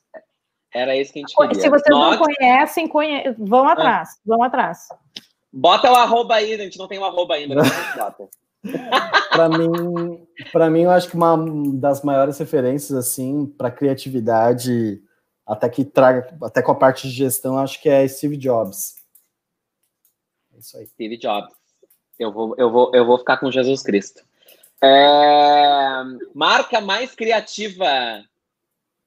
[0.74, 1.54] Era isso que a gente queria.
[1.54, 2.18] Se vocês Nós...
[2.18, 3.34] não conhecem, conhe...
[3.38, 4.20] vão atrás, ah.
[4.26, 4.88] vão atrás.
[5.50, 7.54] Bota o arroba aí, a gente não tem o arroba ainda.
[9.32, 11.36] para mim, para mim, eu acho que uma
[11.74, 15.02] das maiores referências assim para criatividade,
[15.46, 18.96] até que traga, até com a parte de gestão, acho que é Steve Jobs.
[20.54, 20.86] É isso aí.
[20.86, 21.54] Steve Jobs.
[22.18, 24.22] Eu vou, eu vou, eu vou ficar com Jesus Cristo.
[24.82, 26.02] É...
[26.34, 27.86] Marca mais criativa.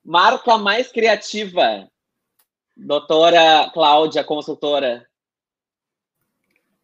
[0.03, 1.87] Marca mais criativa.
[2.75, 5.05] Doutora Cláudia, consultora.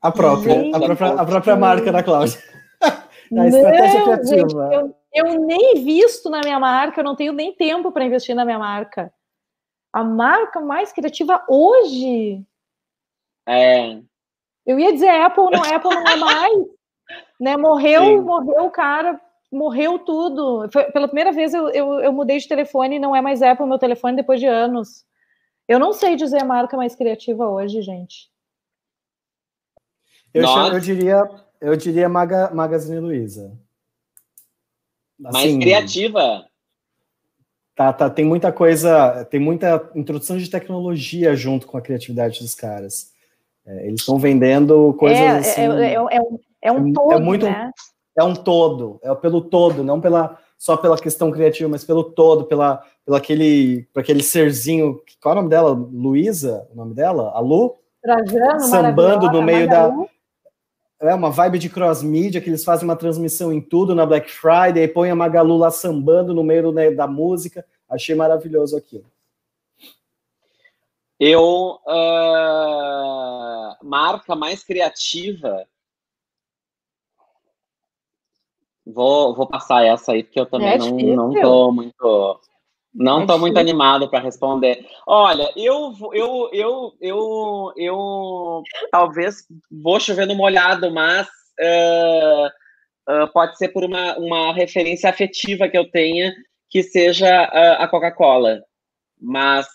[0.02, 2.40] A própria, a própria, a própria marca da Cláudia.
[3.34, 4.70] A estratégia não, criativa.
[4.72, 8.36] Gente, eu, eu nem visto na minha marca, eu não tenho nem tempo para investir
[8.36, 9.12] na minha marca.
[9.92, 12.46] A marca mais criativa hoje.
[13.48, 13.98] É.
[14.66, 16.68] Eu ia dizer Apple, não, Apple não é mais.
[17.40, 17.58] né?
[17.58, 18.22] Morreu, Sim.
[18.22, 19.20] morreu o cara,
[19.52, 20.70] morreu tudo.
[20.72, 23.66] Foi, pela primeira vez eu, eu, eu mudei de telefone e não é mais Apple
[23.66, 25.06] meu telefone depois de anos.
[25.68, 28.30] Eu não sei dizer a marca mais criativa hoje, gente.
[30.34, 31.24] Eu, eu diria
[31.62, 33.58] eu diria Maga, Magazine Luiza.
[35.26, 36.46] Assim, Mais criativa.
[37.76, 42.56] Tá, tá, tem muita coisa, tem muita introdução de tecnologia junto com a criatividade dos
[42.56, 43.12] caras.
[43.66, 45.62] É, eles estão vendendo coisas é, assim.
[45.62, 47.72] É, é, é um, é um todo, é muito, né?
[48.18, 52.46] É um todo, é pelo todo, não pela só pela questão criativa, mas pelo todo,
[52.46, 55.02] pela, pela aquele, por aquele serzinho.
[55.22, 55.72] Qual é o nome dela?
[55.72, 56.68] Luísa?
[56.72, 57.32] O nome dela?
[57.36, 57.76] A Lu?
[58.02, 59.92] Trajano, Sambando no meio da
[61.00, 64.32] é uma vibe de cross media que eles fazem uma transmissão em tudo na Black
[64.32, 67.66] Friday, põe a Magalu lá sambando no meio né, da música.
[67.90, 69.06] Achei maravilhoso aquilo.
[71.20, 75.66] Eu uh, marca mais criativa.
[78.86, 80.92] Vou, vou passar essa aí, porque eu também é não,
[81.30, 82.40] não tô muito.
[82.96, 84.86] Não estou muito animado para responder.
[85.06, 91.28] Olha, eu, eu, eu, eu, eu, talvez vou chover no molhado, mas
[91.60, 92.48] uh,
[93.12, 96.34] uh, pode ser por uma, uma referência afetiva que eu tenha,
[96.70, 98.62] que seja uh, a Coca-Cola.
[99.20, 99.68] Mas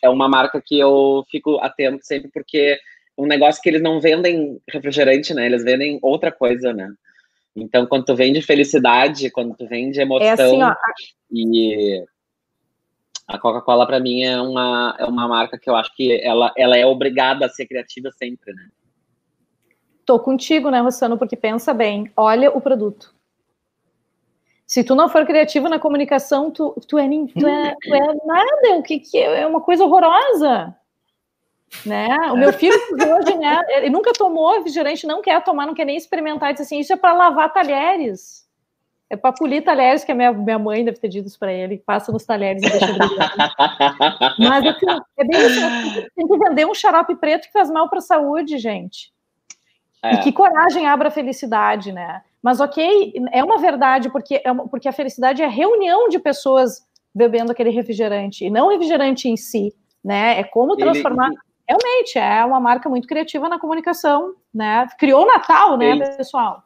[0.00, 2.78] é uma marca que eu fico atento sempre, porque é
[3.20, 5.46] um negócio que eles não vendem refrigerante, né?
[5.46, 6.88] Eles vendem outra coisa, né?
[7.62, 10.74] Então, quando tu vem de felicidade, quando tu vem de emoção, é assim, ó,
[11.30, 12.04] e
[13.26, 16.76] a Coca-Cola para mim é uma, é uma marca que eu acho que ela, ela
[16.76, 18.68] é obrigada a ser criativa sempre, né?
[20.06, 23.14] Tô contigo, né, Rossano, porque pensa bem, olha o produto.
[24.66, 28.78] Se tu não for criativo na comunicação, tu, tu, é, tu, é, tu é nada,
[28.78, 30.74] o que, que é, é uma coisa horrorosa.
[31.84, 32.08] Né?
[32.32, 33.60] O meu filho hoje, né?
[33.68, 36.52] Ele nunca tomou refrigerante, não quer tomar, não quer nem experimentar.
[36.52, 38.48] Diz assim: isso é para lavar talheres.
[39.10, 41.82] É para polir talheres, que a minha, minha mãe deve ter dito isso para ele.
[41.84, 42.86] Passa nos talheres e deixa.
[44.38, 44.86] Mas assim,
[45.16, 45.60] é bem isso.
[45.60, 46.06] Né?
[46.14, 49.10] Tem que vender um xarope preto que faz mal para a saúde, gente.
[50.02, 50.14] É.
[50.14, 52.22] E que coragem abre a felicidade, né?
[52.42, 56.18] Mas ok, é uma verdade, porque, é uma, porque a felicidade é a reunião de
[56.18, 59.74] pessoas bebendo aquele refrigerante, e não o refrigerante em si,
[60.04, 60.38] né?
[60.38, 61.28] É como transformar.
[61.28, 61.38] Ele,
[61.68, 64.86] realmente é uma marca muito criativa na comunicação, né?
[64.98, 66.16] Criou o Natal, né, Isso.
[66.16, 66.62] pessoal?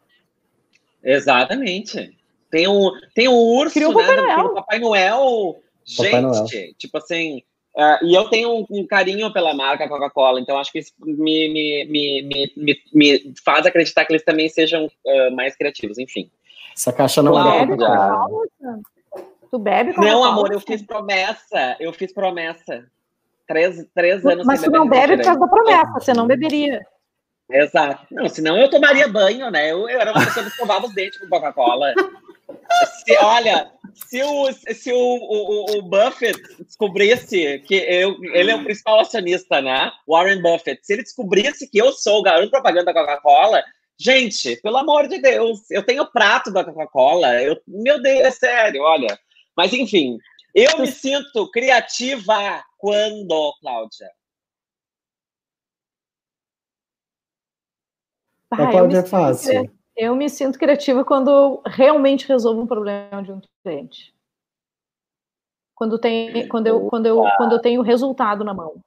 [1.03, 2.17] Exatamente.
[2.51, 4.03] Tem o, tem o urso, Criou né?
[4.03, 4.45] Papai Noel.
[4.47, 5.57] O Papai Noel.
[5.85, 6.47] Gente, Papai Noel.
[6.79, 7.43] tipo assim.
[7.75, 11.49] Uh, e eu tenho um, um, carinho pela marca Coca-Cola, então acho que isso me,
[11.49, 16.31] me, me, me, me faz acreditar que eles também sejam uh, mais criativos, enfim.
[16.77, 17.67] Essa caixa não é.
[19.51, 21.77] Tu bebe Não, amor, eu fiz promessa.
[21.81, 22.87] Eu fiz promessa.
[23.53, 26.81] Três, três anos Mas tu não bebe por causa da promessa, você não beberia.
[27.51, 28.07] Exato.
[28.11, 29.71] Não, senão eu tomaria banho, né?
[29.71, 31.93] Eu, eu era uma pessoa que escovava os dentes com Coca-Cola.
[33.05, 38.65] Se, olha, se o, se o, o, o, Buffett descobrisse que eu, ele é o
[38.65, 39.91] principal acionista, né?
[40.09, 43.63] Warren Buffett, se ele descobrisse que eu sou o garoto propaganda da Coca-Cola,
[43.99, 48.83] gente, pelo amor de Deus, eu tenho prato da Coca-Cola, eu, meu Deus, é sério,
[48.83, 49.19] olha.
[49.55, 50.17] Mas enfim,
[50.55, 54.11] eu me sinto criativa quando, Cláudia?
[58.51, 59.75] Ah, Cláudia é fácil.
[59.97, 64.15] Eu me sinto criativa quando realmente resolvo um problema de um cliente.
[65.75, 68.81] Quando, tem, quando, eu, quando, eu, quando eu tenho resultado na mão.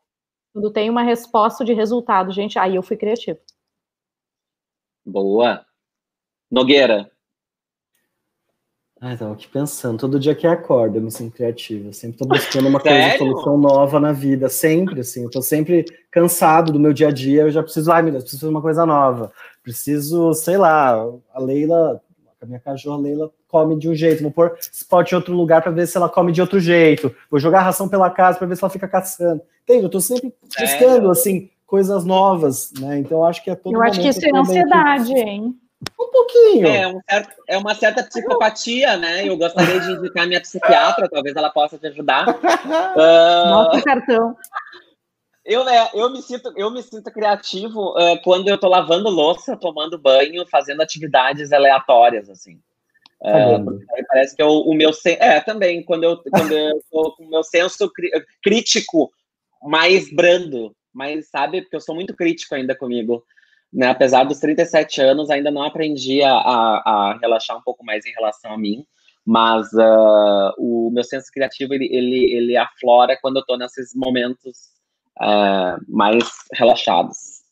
[0.54, 3.40] Quando tem uma resposta de resultado, gente, aí eu fui criativa.
[5.06, 5.66] Boa.
[6.50, 7.12] Nogueira.
[9.08, 12.68] Ah, estava aqui pensando, todo dia que acordo eu me sinto criativa, sempre estou buscando
[12.68, 17.10] uma coisa, solução nova na vida, sempre, assim, eu tô sempre cansado do meu dia
[17.10, 20.58] a dia, eu já preciso, ai meu Deus, preciso de uma coisa nova, preciso, sei
[20.58, 20.94] lá,
[21.32, 22.02] a Leila,
[22.42, 25.72] a minha cachorra Leila come de um jeito, vou pôr spot em outro lugar para
[25.72, 28.64] ver se ela come de outro jeito, vou jogar ração pela casa para ver se
[28.64, 29.84] ela fica caçando, entende?
[29.84, 33.84] Eu tô sempre buscando, assim, coisas novas, né, então eu acho que é todo Eu
[33.84, 35.20] acho que isso é ansiedade, que...
[35.20, 35.56] hein?
[36.00, 36.68] Um pouquinho.
[36.68, 39.28] É, um certo, é uma certa psicopatia, né?
[39.28, 42.28] Eu gostaria de indicar minha psiquiatra, talvez ela possa te ajudar.
[42.30, 44.36] uh, cartão.
[45.46, 49.56] Eu, né, eu, me sinto, eu me sinto criativo uh, quando eu tô lavando louça,
[49.56, 52.60] tomando banho, fazendo atividades aleatórias, assim.
[53.22, 57.30] Uh, parece que eu, o meu é também quando eu quando eu tô com o
[57.30, 57.90] meu senso
[58.44, 59.12] crítico
[59.64, 63.24] mais brando, mas sabe porque eu sou muito crítico ainda comigo
[63.72, 68.12] né, apesar dos 37 anos, ainda não aprendi a, a, relaxar um pouco mais em
[68.12, 68.86] relação a mim,
[69.26, 74.70] mas uh, o meu senso criativo, ele, ele, ele aflora quando eu estou nesses momentos
[75.20, 76.24] uh, mais
[76.54, 77.44] relaxados.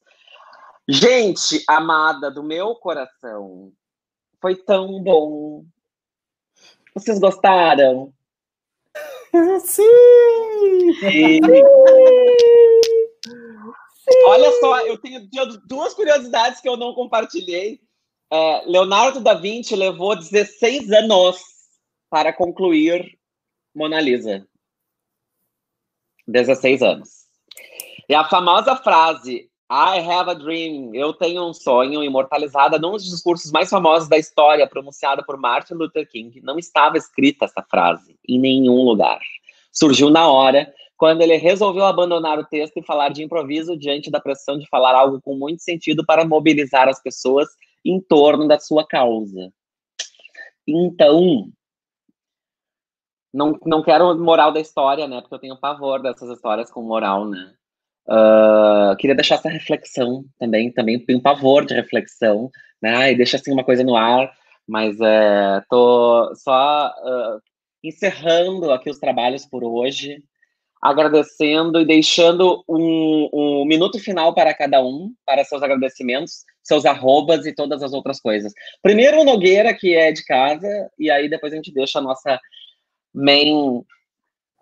[0.87, 3.71] Gente, amada do meu coração,
[4.41, 5.63] foi tão bom.
[6.93, 8.13] Vocês gostaram?
[9.61, 10.93] Sim!
[10.99, 11.39] Sim!
[14.25, 15.27] Olha só, eu tenho
[15.65, 17.79] duas curiosidades que eu não compartilhei.
[18.31, 21.41] É, Leonardo da Vinci levou 16 anos
[22.09, 23.17] para concluir
[23.73, 24.47] Mona Lisa.
[26.27, 27.09] 16 anos.
[28.09, 33.09] E a famosa frase I have a dream, eu tenho um sonho, imortalizada num dos
[33.09, 38.15] discursos mais famosos da história, pronunciada por Martin Luther King, não estava escrita essa frase
[38.27, 39.19] em nenhum lugar.
[39.71, 40.71] Surgiu na hora
[41.03, 44.95] quando ele resolveu abandonar o texto e falar de improviso diante da pressão de falar
[44.95, 47.49] algo com muito sentido para mobilizar as pessoas
[47.83, 49.51] em torno da sua causa.
[50.65, 51.51] Então,
[53.33, 55.19] não, não quero moral da história, né?
[55.19, 57.53] Porque eu tenho pavor dessas histórias com moral, né?
[58.07, 62.49] Uh, queria deixar essa reflexão também, também tenho pavor de reflexão,
[62.81, 63.11] né?
[63.11, 64.31] E deixa assim uma coisa no ar,
[64.65, 67.41] mas é, tô só uh,
[67.83, 70.23] encerrando aqui os trabalhos por hoje
[70.83, 77.45] agradecendo e deixando um, um, minuto final para cada um, para seus agradecimentos, seus arrobas
[77.45, 78.51] e todas as outras coisas.
[78.81, 80.67] Primeiro o Nogueira, que é de casa,
[80.99, 82.37] e aí depois a gente deixa a nossa
[83.13, 83.81] main,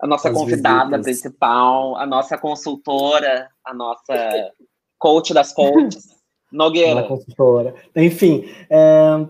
[0.00, 1.04] a nossa as convidada visitas.
[1.04, 4.52] principal, a nossa consultora, a nossa
[5.00, 6.06] coach das coaches,
[6.52, 7.02] Nogueira.
[7.02, 7.74] consultora.
[7.96, 9.26] Enfim, é,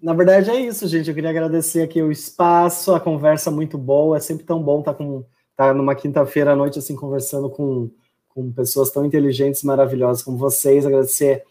[0.00, 1.10] na verdade é isso, gente.
[1.10, 4.16] Eu queria agradecer aqui o espaço, a conversa muito boa.
[4.16, 5.26] É sempre tão bom estar com
[5.56, 7.90] estar tá numa quinta-feira à noite, assim, conversando com,
[8.28, 10.84] com pessoas tão inteligentes e maravilhosas como vocês.
[10.84, 11.42] Agradecer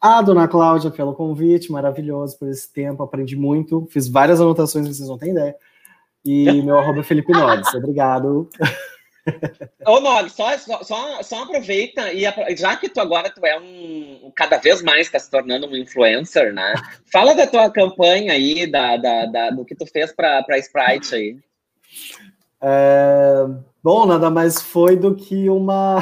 [0.00, 5.08] a dona Cláudia pelo convite, maravilhoso por esse tempo, aprendi muito, fiz várias anotações, vocês
[5.08, 5.54] não têm ideia.
[6.24, 7.72] E meu arroba é Felipe Nodes.
[7.72, 8.50] Obrigado.
[9.86, 12.24] Ô, Nog, só, só, só aproveita e
[12.54, 16.52] já que tu agora tu é um cada vez mais está se tornando um influencer,
[16.52, 16.74] né?
[17.10, 21.38] Fala da tua campanha aí, da, da, da do que tu fez para Sprite aí.
[22.66, 23.46] É,
[23.82, 25.98] bom, nada mais foi do que uma.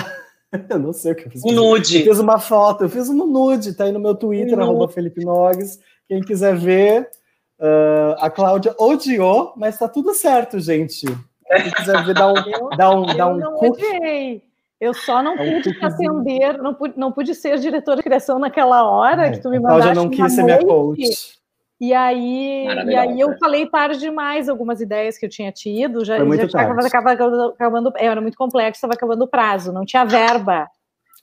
[0.71, 1.45] eu não sei o que eu fiz.
[1.45, 1.99] Um nude.
[1.99, 4.87] Eu fiz uma foto, eu fiz um nude, tá aí no meu Twitter, um arroba
[4.87, 5.81] Felipe Nogues.
[6.07, 7.11] Quem quiser ver,
[7.59, 11.05] uh, a Cláudia odiou, mas tá tudo certo, gente.
[11.47, 12.35] Quem quiser ver, dá um.
[12.79, 14.45] dá um, dá um não odiei.
[14.81, 18.39] Eu só não é pude um atender, não pude, não pude ser diretora de criação
[18.39, 19.91] naquela hora é, que tu me mandaste.
[19.91, 21.42] A Cláudia não quis ser minha coach.
[21.83, 26.17] E aí, e aí eu falei tarde demais algumas ideias que eu tinha tido, já,
[26.17, 30.69] já estava acabando, acabando, é, era muito complexo, estava acabando o prazo, não tinha verba.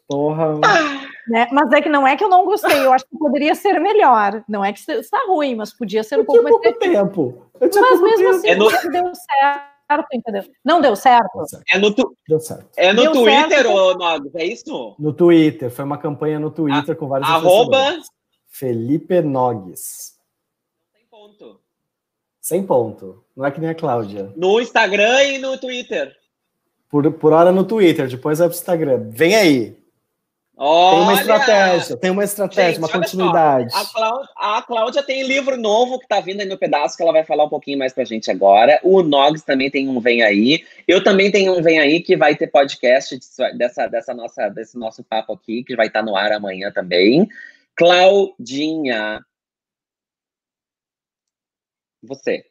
[0.06, 0.60] Porra.
[1.30, 1.48] Né?
[1.54, 4.44] Mas é que não é que eu não gostei, eu acho que poderia ser melhor.
[4.50, 7.46] Não é que está ruim, mas podia ser um pouco mais pouco tempo.
[7.62, 8.70] Mas mesmo assim, é no...
[8.70, 10.44] deu certo, entendeu?
[10.66, 11.40] Não deu certo.
[11.72, 12.14] É no, tu...
[12.28, 12.68] deu certo.
[12.76, 13.72] É no deu Twitter, certo.
[13.72, 14.96] ô Nogs, é isso?
[15.00, 16.98] No Twitter, foi uma campanha no Twitter a...
[16.98, 17.98] com vários Arroba...
[18.50, 20.19] Felipe Nogues.
[22.50, 23.24] Sem ponto.
[23.38, 24.34] Não é que nem a Cláudia.
[24.36, 26.16] No Instagram e no Twitter.
[26.90, 29.08] Por, por hora no Twitter, depois vai pro Instagram.
[29.12, 29.78] Vem aí.
[30.58, 33.72] Olha, tem uma estratégia, tem uma estratégia, gente, uma continuidade.
[33.72, 37.12] A, Cláudia, a, Cláudia, tem livro novo que tá vindo aí no pedaço, que ela
[37.12, 38.80] vai falar um pouquinho mais pra gente agora.
[38.82, 40.66] O Nogs também tem um Vem Aí.
[40.88, 43.16] Eu também tenho um Vem Aí, que vai ter podcast
[43.56, 47.30] dessa, dessa nossa, desse nosso papo aqui, que vai estar tá no ar amanhã também.
[47.76, 49.24] Claudinha.
[52.04, 52.44] Você.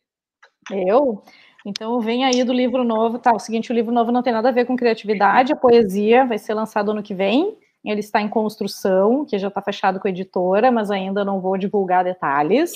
[0.70, 1.22] Eu?
[1.64, 3.18] Então vem aí do livro novo.
[3.18, 6.24] Tá, o seguinte, o livro novo não tem nada a ver com criatividade, a poesia
[6.24, 7.56] vai ser lançado ano que vem.
[7.84, 11.56] Ele está em construção, que já está fechado com a editora, mas ainda não vou
[11.56, 12.72] divulgar detalhes.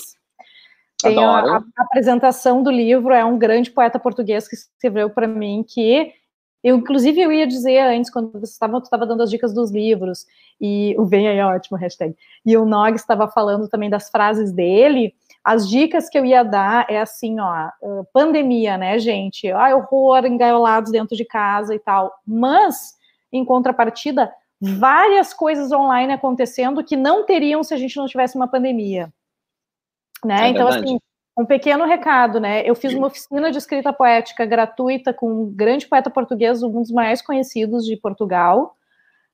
[1.01, 5.65] Tem a, a, apresentação do livro, é um grande poeta português que escreveu para mim
[5.67, 6.13] que
[6.63, 10.25] eu, inclusive, eu ia dizer antes, quando você estava, estava dando as dicas dos livros,
[10.61, 14.53] e o Vem aí é ótimo, hashtag, e o Nog estava falando também das frases
[14.53, 15.13] dele,
[15.43, 17.69] as dicas que eu ia dar é assim, ó,
[18.13, 19.51] pandemia, né, gente?
[19.51, 22.13] Ah, horror, engaiolados dentro de casa e tal.
[22.25, 22.93] Mas,
[23.31, 28.47] em contrapartida, várias coisas online acontecendo que não teriam se a gente não tivesse uma
[28.47, 29.11] pandemia.
[30.23, 30.47] Né?
[30.47, 30.85] É então, verdade.
[30.85, 30.99] assim,
[31.37, 32.61] um pequeno recado, né?
[32.65, 36.91] Eu fiz uma oficina de escrita poética gratuita com um grande poeta português, um dos
[36.91, 38.77] mais conhecidos de Portugal.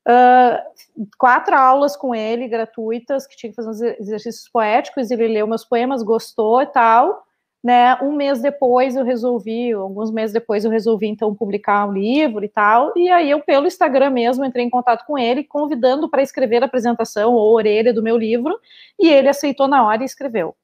[0.08, 5.46] Uh, quatro aulas com ele gratuitas, que tinha que fazer uns exercícios poéticos, ele leu
[5.46, 7.24] meus poemas, gostou e tal
[7.62, 7.94] né?
[8.02, 12.48] Um mês depois eu resolvi, alguns meses depois eu resolvi então publicar um livro e
[12.48, 16.62] tal, e aí eu pelo Instagram mesmo entrei em contato com ele, convidando para escrever
[16.62, 18.58] a apresentação ou orelha do meu livro,
[18.98, 20.56] e ele aceitou na hora e escreveu.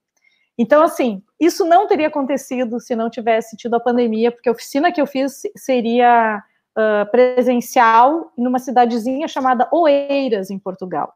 [0.59, 4.91] Então, assim, isso não teria acontecido se não tivesse tido a pandemia, porque a oficina
[4.91, 6.43] que eu fiz seria
[6.77, 11.12] uh, presencial numa cidadezinha chamada Oeiras, em Portugal.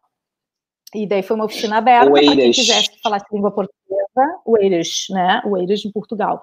[0.95, 5.41] E daí foi uma oficina aberta para quem quisesse falar língua portuguesa, o Eiras, né?
[5.45, 6.41] O Eiras em Portugal.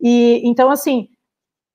[0.00, 1.08] E então, assim,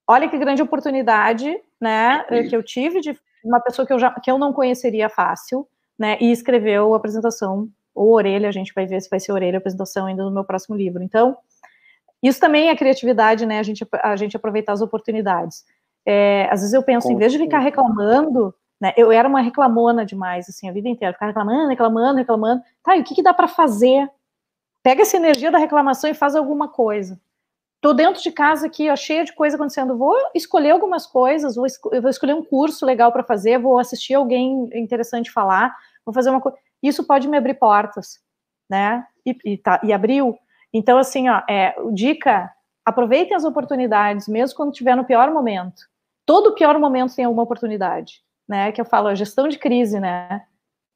[0.07, 2.23] olha que grande oportunidade, né?
[2.49, 5.67] Que eu tive de uma pessoa que eu, já, que eu não conheceria fácil,
[5.99, 6.17] né?
[6.21, 9.59] E escreveu a apresentação, ou orelha, a gente vai ver se vai ser orelha a
[9.59, 11.03] apresentação ainda no meu próximo livro.
[11.03, 11.37] Então,
[12.21, 13.59] isso também é criatividade, né?
[13.59, 15.65] A gente, a gente aproveitar as oportunidades.
[16.05, 18.53] É, às vezes eu penso, em vez de ficar reclamando,
[18.83, 18.93] né?
[18.97, 22.61] Eu era uma reclamona demais, assim, a vida inteira, ficar reclamando, reclamando, reclamando.
[22.83, 24.09] Tá, e o que, que dá para fazer?
[24.83, 27.17] Pega essa energia da reclamação e faz alguma coisa.
[27.79, 29.97] Tô dentro de casa aqui, ó, cheia de coisa acontecendo.
[29.97, 34.15] Vou escolher algumas coisas, vou, esco vou escolher um curso legal para fazer, vou assistir
[34.15, 35.73] alguém interessante falar,
[36.05, 36.57] vou fazer uma coisa.
[36.81, 38.19] Isso pode me abrir portas,
[38.69, 39.05] né?
[39.25, 40.37] E, e, tá, e abriu.
[40.73, 42.51] Então, assim, ó, é, dica:
[42.85, 45.92] aproveitem as oportunidades, mesmo quando estiver no pior momento.
[46.25, 48.71] Todo pior momento tem alguma oportunidade né?
[48.71, 50.41] Que eu falo, a gestão de crise, né?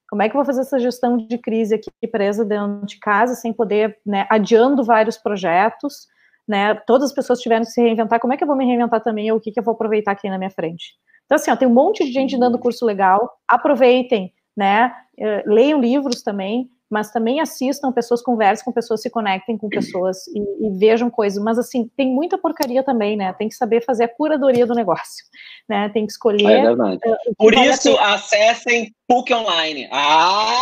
[0.10, 3.36] Como é que eu vou fazer essa gestão de crise aqui presa dentro de casa,
[3.36, 6.08] sem poder, né, adiando vários projetos,
[6.48, 6.76] né?
[6.88, 9.32] Todas as pessoas tiveram que se reinventar, como é que eu vou me reinventar também,
[9.32, 10.94] ou o que, que eu vou aproveitar aqui na minha frente?
[11.26, 14.94] Então, assim, ó, tem um monte de gente dando curso legal, aproveitem, né?
[15.20, 20.26] Eh, leiam livros também, mas também assistam pessoas, conversem com pessoas, se conectem com pessoas
[20.28, 21.44] e, e, vejam coisas.
[21.44, 23.34] Mas, assim, tem muita porcaria também, né?
[23.34, 25.26] Tem que saber fazer a curadoria do negócio,
[25.68, 25.90] né?
[25.90, 26.50] Tem que escolher.
[26.50, 27.00] É verdade.
[27.06, 29.90] Uh, Por isso, acessem PUC Online.
[29.92, 30.54] Ah!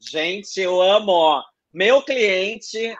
[0.00, 1.42] Gente, eu amo.
[1.72, 2.96] Meu cliente,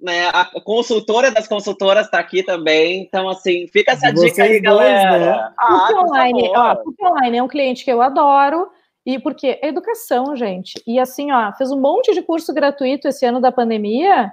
[0.00, 0.28] né?
[0.28, 3.02] A consultora das consultoras está aqui também.
[3.02, 5.18] Então, assim, fica essa Vocês dica aí, dois, galera.
[5.18, 5.52] Né?
[5.58, 8.70] Ah, PUC Online, ó, PUC Online é um cliente que eu adoro
[9.08, 10.74] e porque é educação, gente.
[10.86, 14.30] E assim, ó, fez um monte de curso gratuito esse ano da pandemia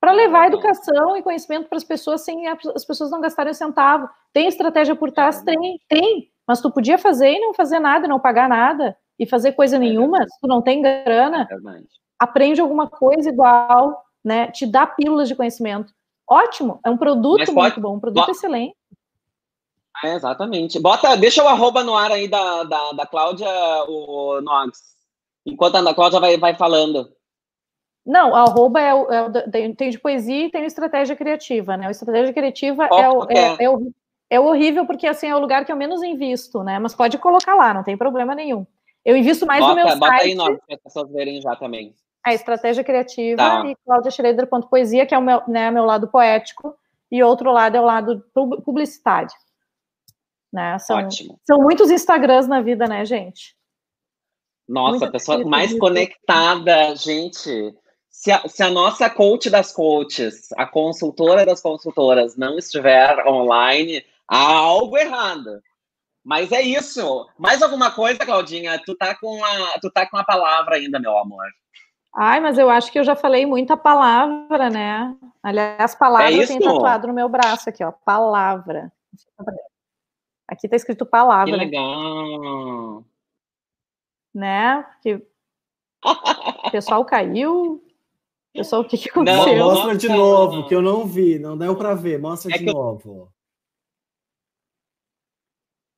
[0.00, 4.08] para levar educação e conhecimento para as pessoas sem as pessoas não gastarem um centavo.
[4.32, 5.40] Tem estratégia por trás?
[5.42, 6.32] Tem, tem.
[6.48, 9.78] Mas tu podia fazer e não fazer nada, não pagar nada e fazer coisa é
[9.78, 11.46] nenhuma, se tu não tem grana.
[11.48, 11.82] É
[12.18, 14.50] aprende alguma coisa igual, né?
[14.50, 15.92] Te dá pílulas de conhecimento.
[16.28, 18.74] Ótimo, é um produto pode, muito bom, um produto pode, excelente.
[20.04, 20.78] É, exatamente.
[20.78, 23.48] Bota, deixa o arroba no ar aí da, da, da Cláudia,
[23.88, 24.96] o Nox.
[25.44, 27.10] Enquanto a Ana Cláudia vai, vai falando.
[28.06, 31.88] Não, a arroba é, o, é o, tem de poesia e tem estratégia criativa, né?
[31.88, 33.92] A estratégia criativa oh, é, o, é, é, o,
[34.30, 36.78] é horrível porque assim é o lugar que eu menos invisto, né?
[36.78, 38.66] Mas pode colocar lá, não tem problema nenhum.
[39.04, 40.22] Eu invisto mais bota, no meu bota site.
[40.22, 41.94] aí, Nox, para as pessoas verem já também.
[42.24, 43.66] A estratégia criativa tá.
[43.66, 46.74] e claudiaschroeder.poesia, que é o meu, né, meu lado poético,
[47.10, 48.24] e outro lado é o lado
[48.64, 49.30] publicitário.
[50.52, 50.78] Né?
[50.78, 51.38] São, Ótimo.
[51.46, 53.54] são muitos Instagrams na vida, né, gente?
[54.68, 57.74] Nossa, a pessoa mais conectada, gente.
[58.10, 64.04] se a, se a nossa coach das coaches, a consultora das consultoras, não estiver online,
[64.26, 65.60] há algo errado.
[66.24, 67.26] Mas é isso.
[67.38, 68.78] Mais alguma coisa, Claudinha?
[68.84, 71.46] Tu tá com a, tu tá com a palavra ainda, meu amor.
[72.14, 75.16] Ai, mas eu acho que eu já falei muita palavra, né?
[75.42, 77.92] Aliás, palavra é tem tatuado no meu braço aqui, ó.
[77.92, 78.92] Palavra.
[80.48, 81.52] Aqui tá escrito palavra.
[81.52, 83.04] Que legal.
[84.34, 84.82] Né?
[84.82, 85.22] Porque
[86.02, 87.84] o pessoal caiu.
[88.52, 89.56] Pessoal, o que, que aconteceu?
[89.56, 92.18] Não, mostra de novo, que eu não vi, não deu para ver.
[92.18, 93.30] Mostra é de novo.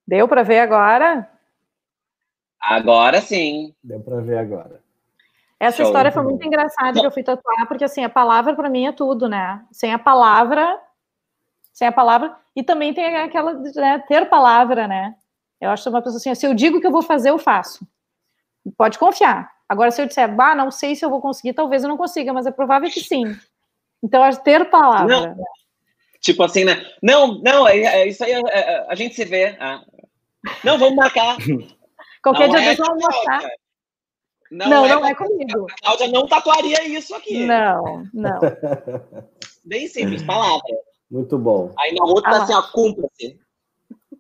[0.06, 1.30] Deu para ver agora?
[2.60, 3.72] Agora sim.
[3.82, 4.82] Deu para ver agora.
[5.60, 5.86] Essa Show.
[5.86, 8.92] história foi muito engraçada que eu fui tatuar, porque assim, a palavra para mim é
[8.92, 9.64] tudo, né?
[9.70, 10.80] Sem a palavra,
[11.80, 15.14] sem a palavra, e também tem aquela, né, ter palavra, né?
[15.58, 17.88] Eu acho uma pessoa assim, se eu digo que eu vou fazer, eu faço.
[18.76, 19.50] Pode confiar.
[19.66, 22.34] Agora, se eu disser, bah, não sei se eu vou conseguir, talvez eu não consiga,
[22.34, 23.34] mas é provável que sim.
[24.02, 25.06] Então, é ter palavra.
[25.06, 25.36] Não.
[26.20, 26.84] Tipo assim, né?
[27.02, 29.56] Não, não, é, é isso aí, é, é, a gente se vê.
[29.58, 29.82] Ah.
[30.62, 31.38] Não, vamos marcar.
[32.22, 33.42] Qualquer não dia é vamos mostrar.
[34.50, 35.66] Não, não, é, não é comigo.
[35.70, 37.46] A Cláudia não tatuaria isso aqui.
[37.46, 38.38] Não, não.
[39.64, 40.89] Bem simples, palavra.
[41.10, 41.74] Muito bom.
[41.78, 43.40] Aí na outra, ah, assim, ó, cumpra-se.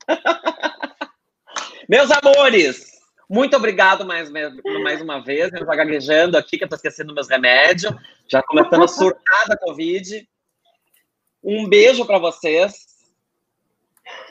[1.88, 2.90] Meus amores,
[3.28, 5.52] muito obrigado mais, mais uma vez.
[5.52, 7.94] Eu tô gaguejando aqui, que eu tô esquecendo meus remédios.
[8.26, 10.28] Já começando a surtar da Covid.
[11.42, 12.86] Um beijo para vocês.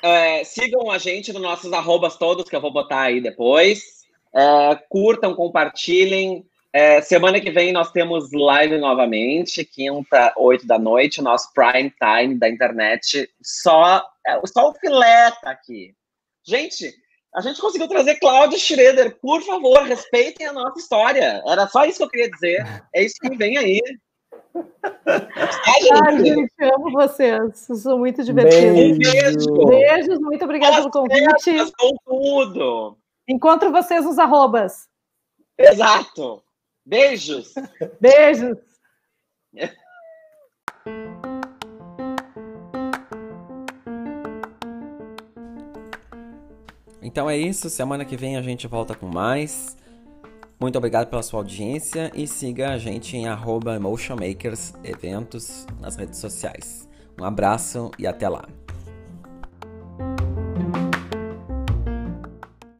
[0.02, 4.06] É, sigam a gente nos nossos arrobas todos, que eu vou botar aí depois.
[4.34, 6.48] É, curtam, compartilhem.
[6.71, 12.35] É, semana que vem nós temos live novamente, quinta, oito da noite, nosso prime time
[12.37, 13.27] da internet.
[13.41, 15.95] Só, é, só o filé tá aqui.
[16.45, 16.93] Gente,
[17.33, 19.17] a gente conseguiu trazer Cláudia Schroeder.
[19.19, 21.41] Por favor, respeitem a nossa história.
[21.47, 22.83] Era só isso que eu queria dizer.
[22.93, 23.81] É isso que vem aí.
[25.05, 27.67] Ai, gente, amo vocês.
[27.81, 28.73] Sou muito divertido.
[28.73, 29.65] Um beijo.
[29.67, 31.71] Beijos, muito obrigada pelo convite.
[31.77, 32.97] Com tudo.
[33.27, 34.87] Encontro vocês nos arrobas.
[35.57, 36.43] Exato.
[36.89, 37.53] Beijos.
[38.01, 38.57] Beijos.
[46.99, 47.69] Então é isso.
[47.69, 49.77] Semana que vem a gente volta com mais.
[50.59, 53.79] Muito obrigado pela sua audiência e siga a gente em arroba
[54.83, 56.89] Eventos nas redes sociais.
[57.21, 58.47] Um abraço e até lá.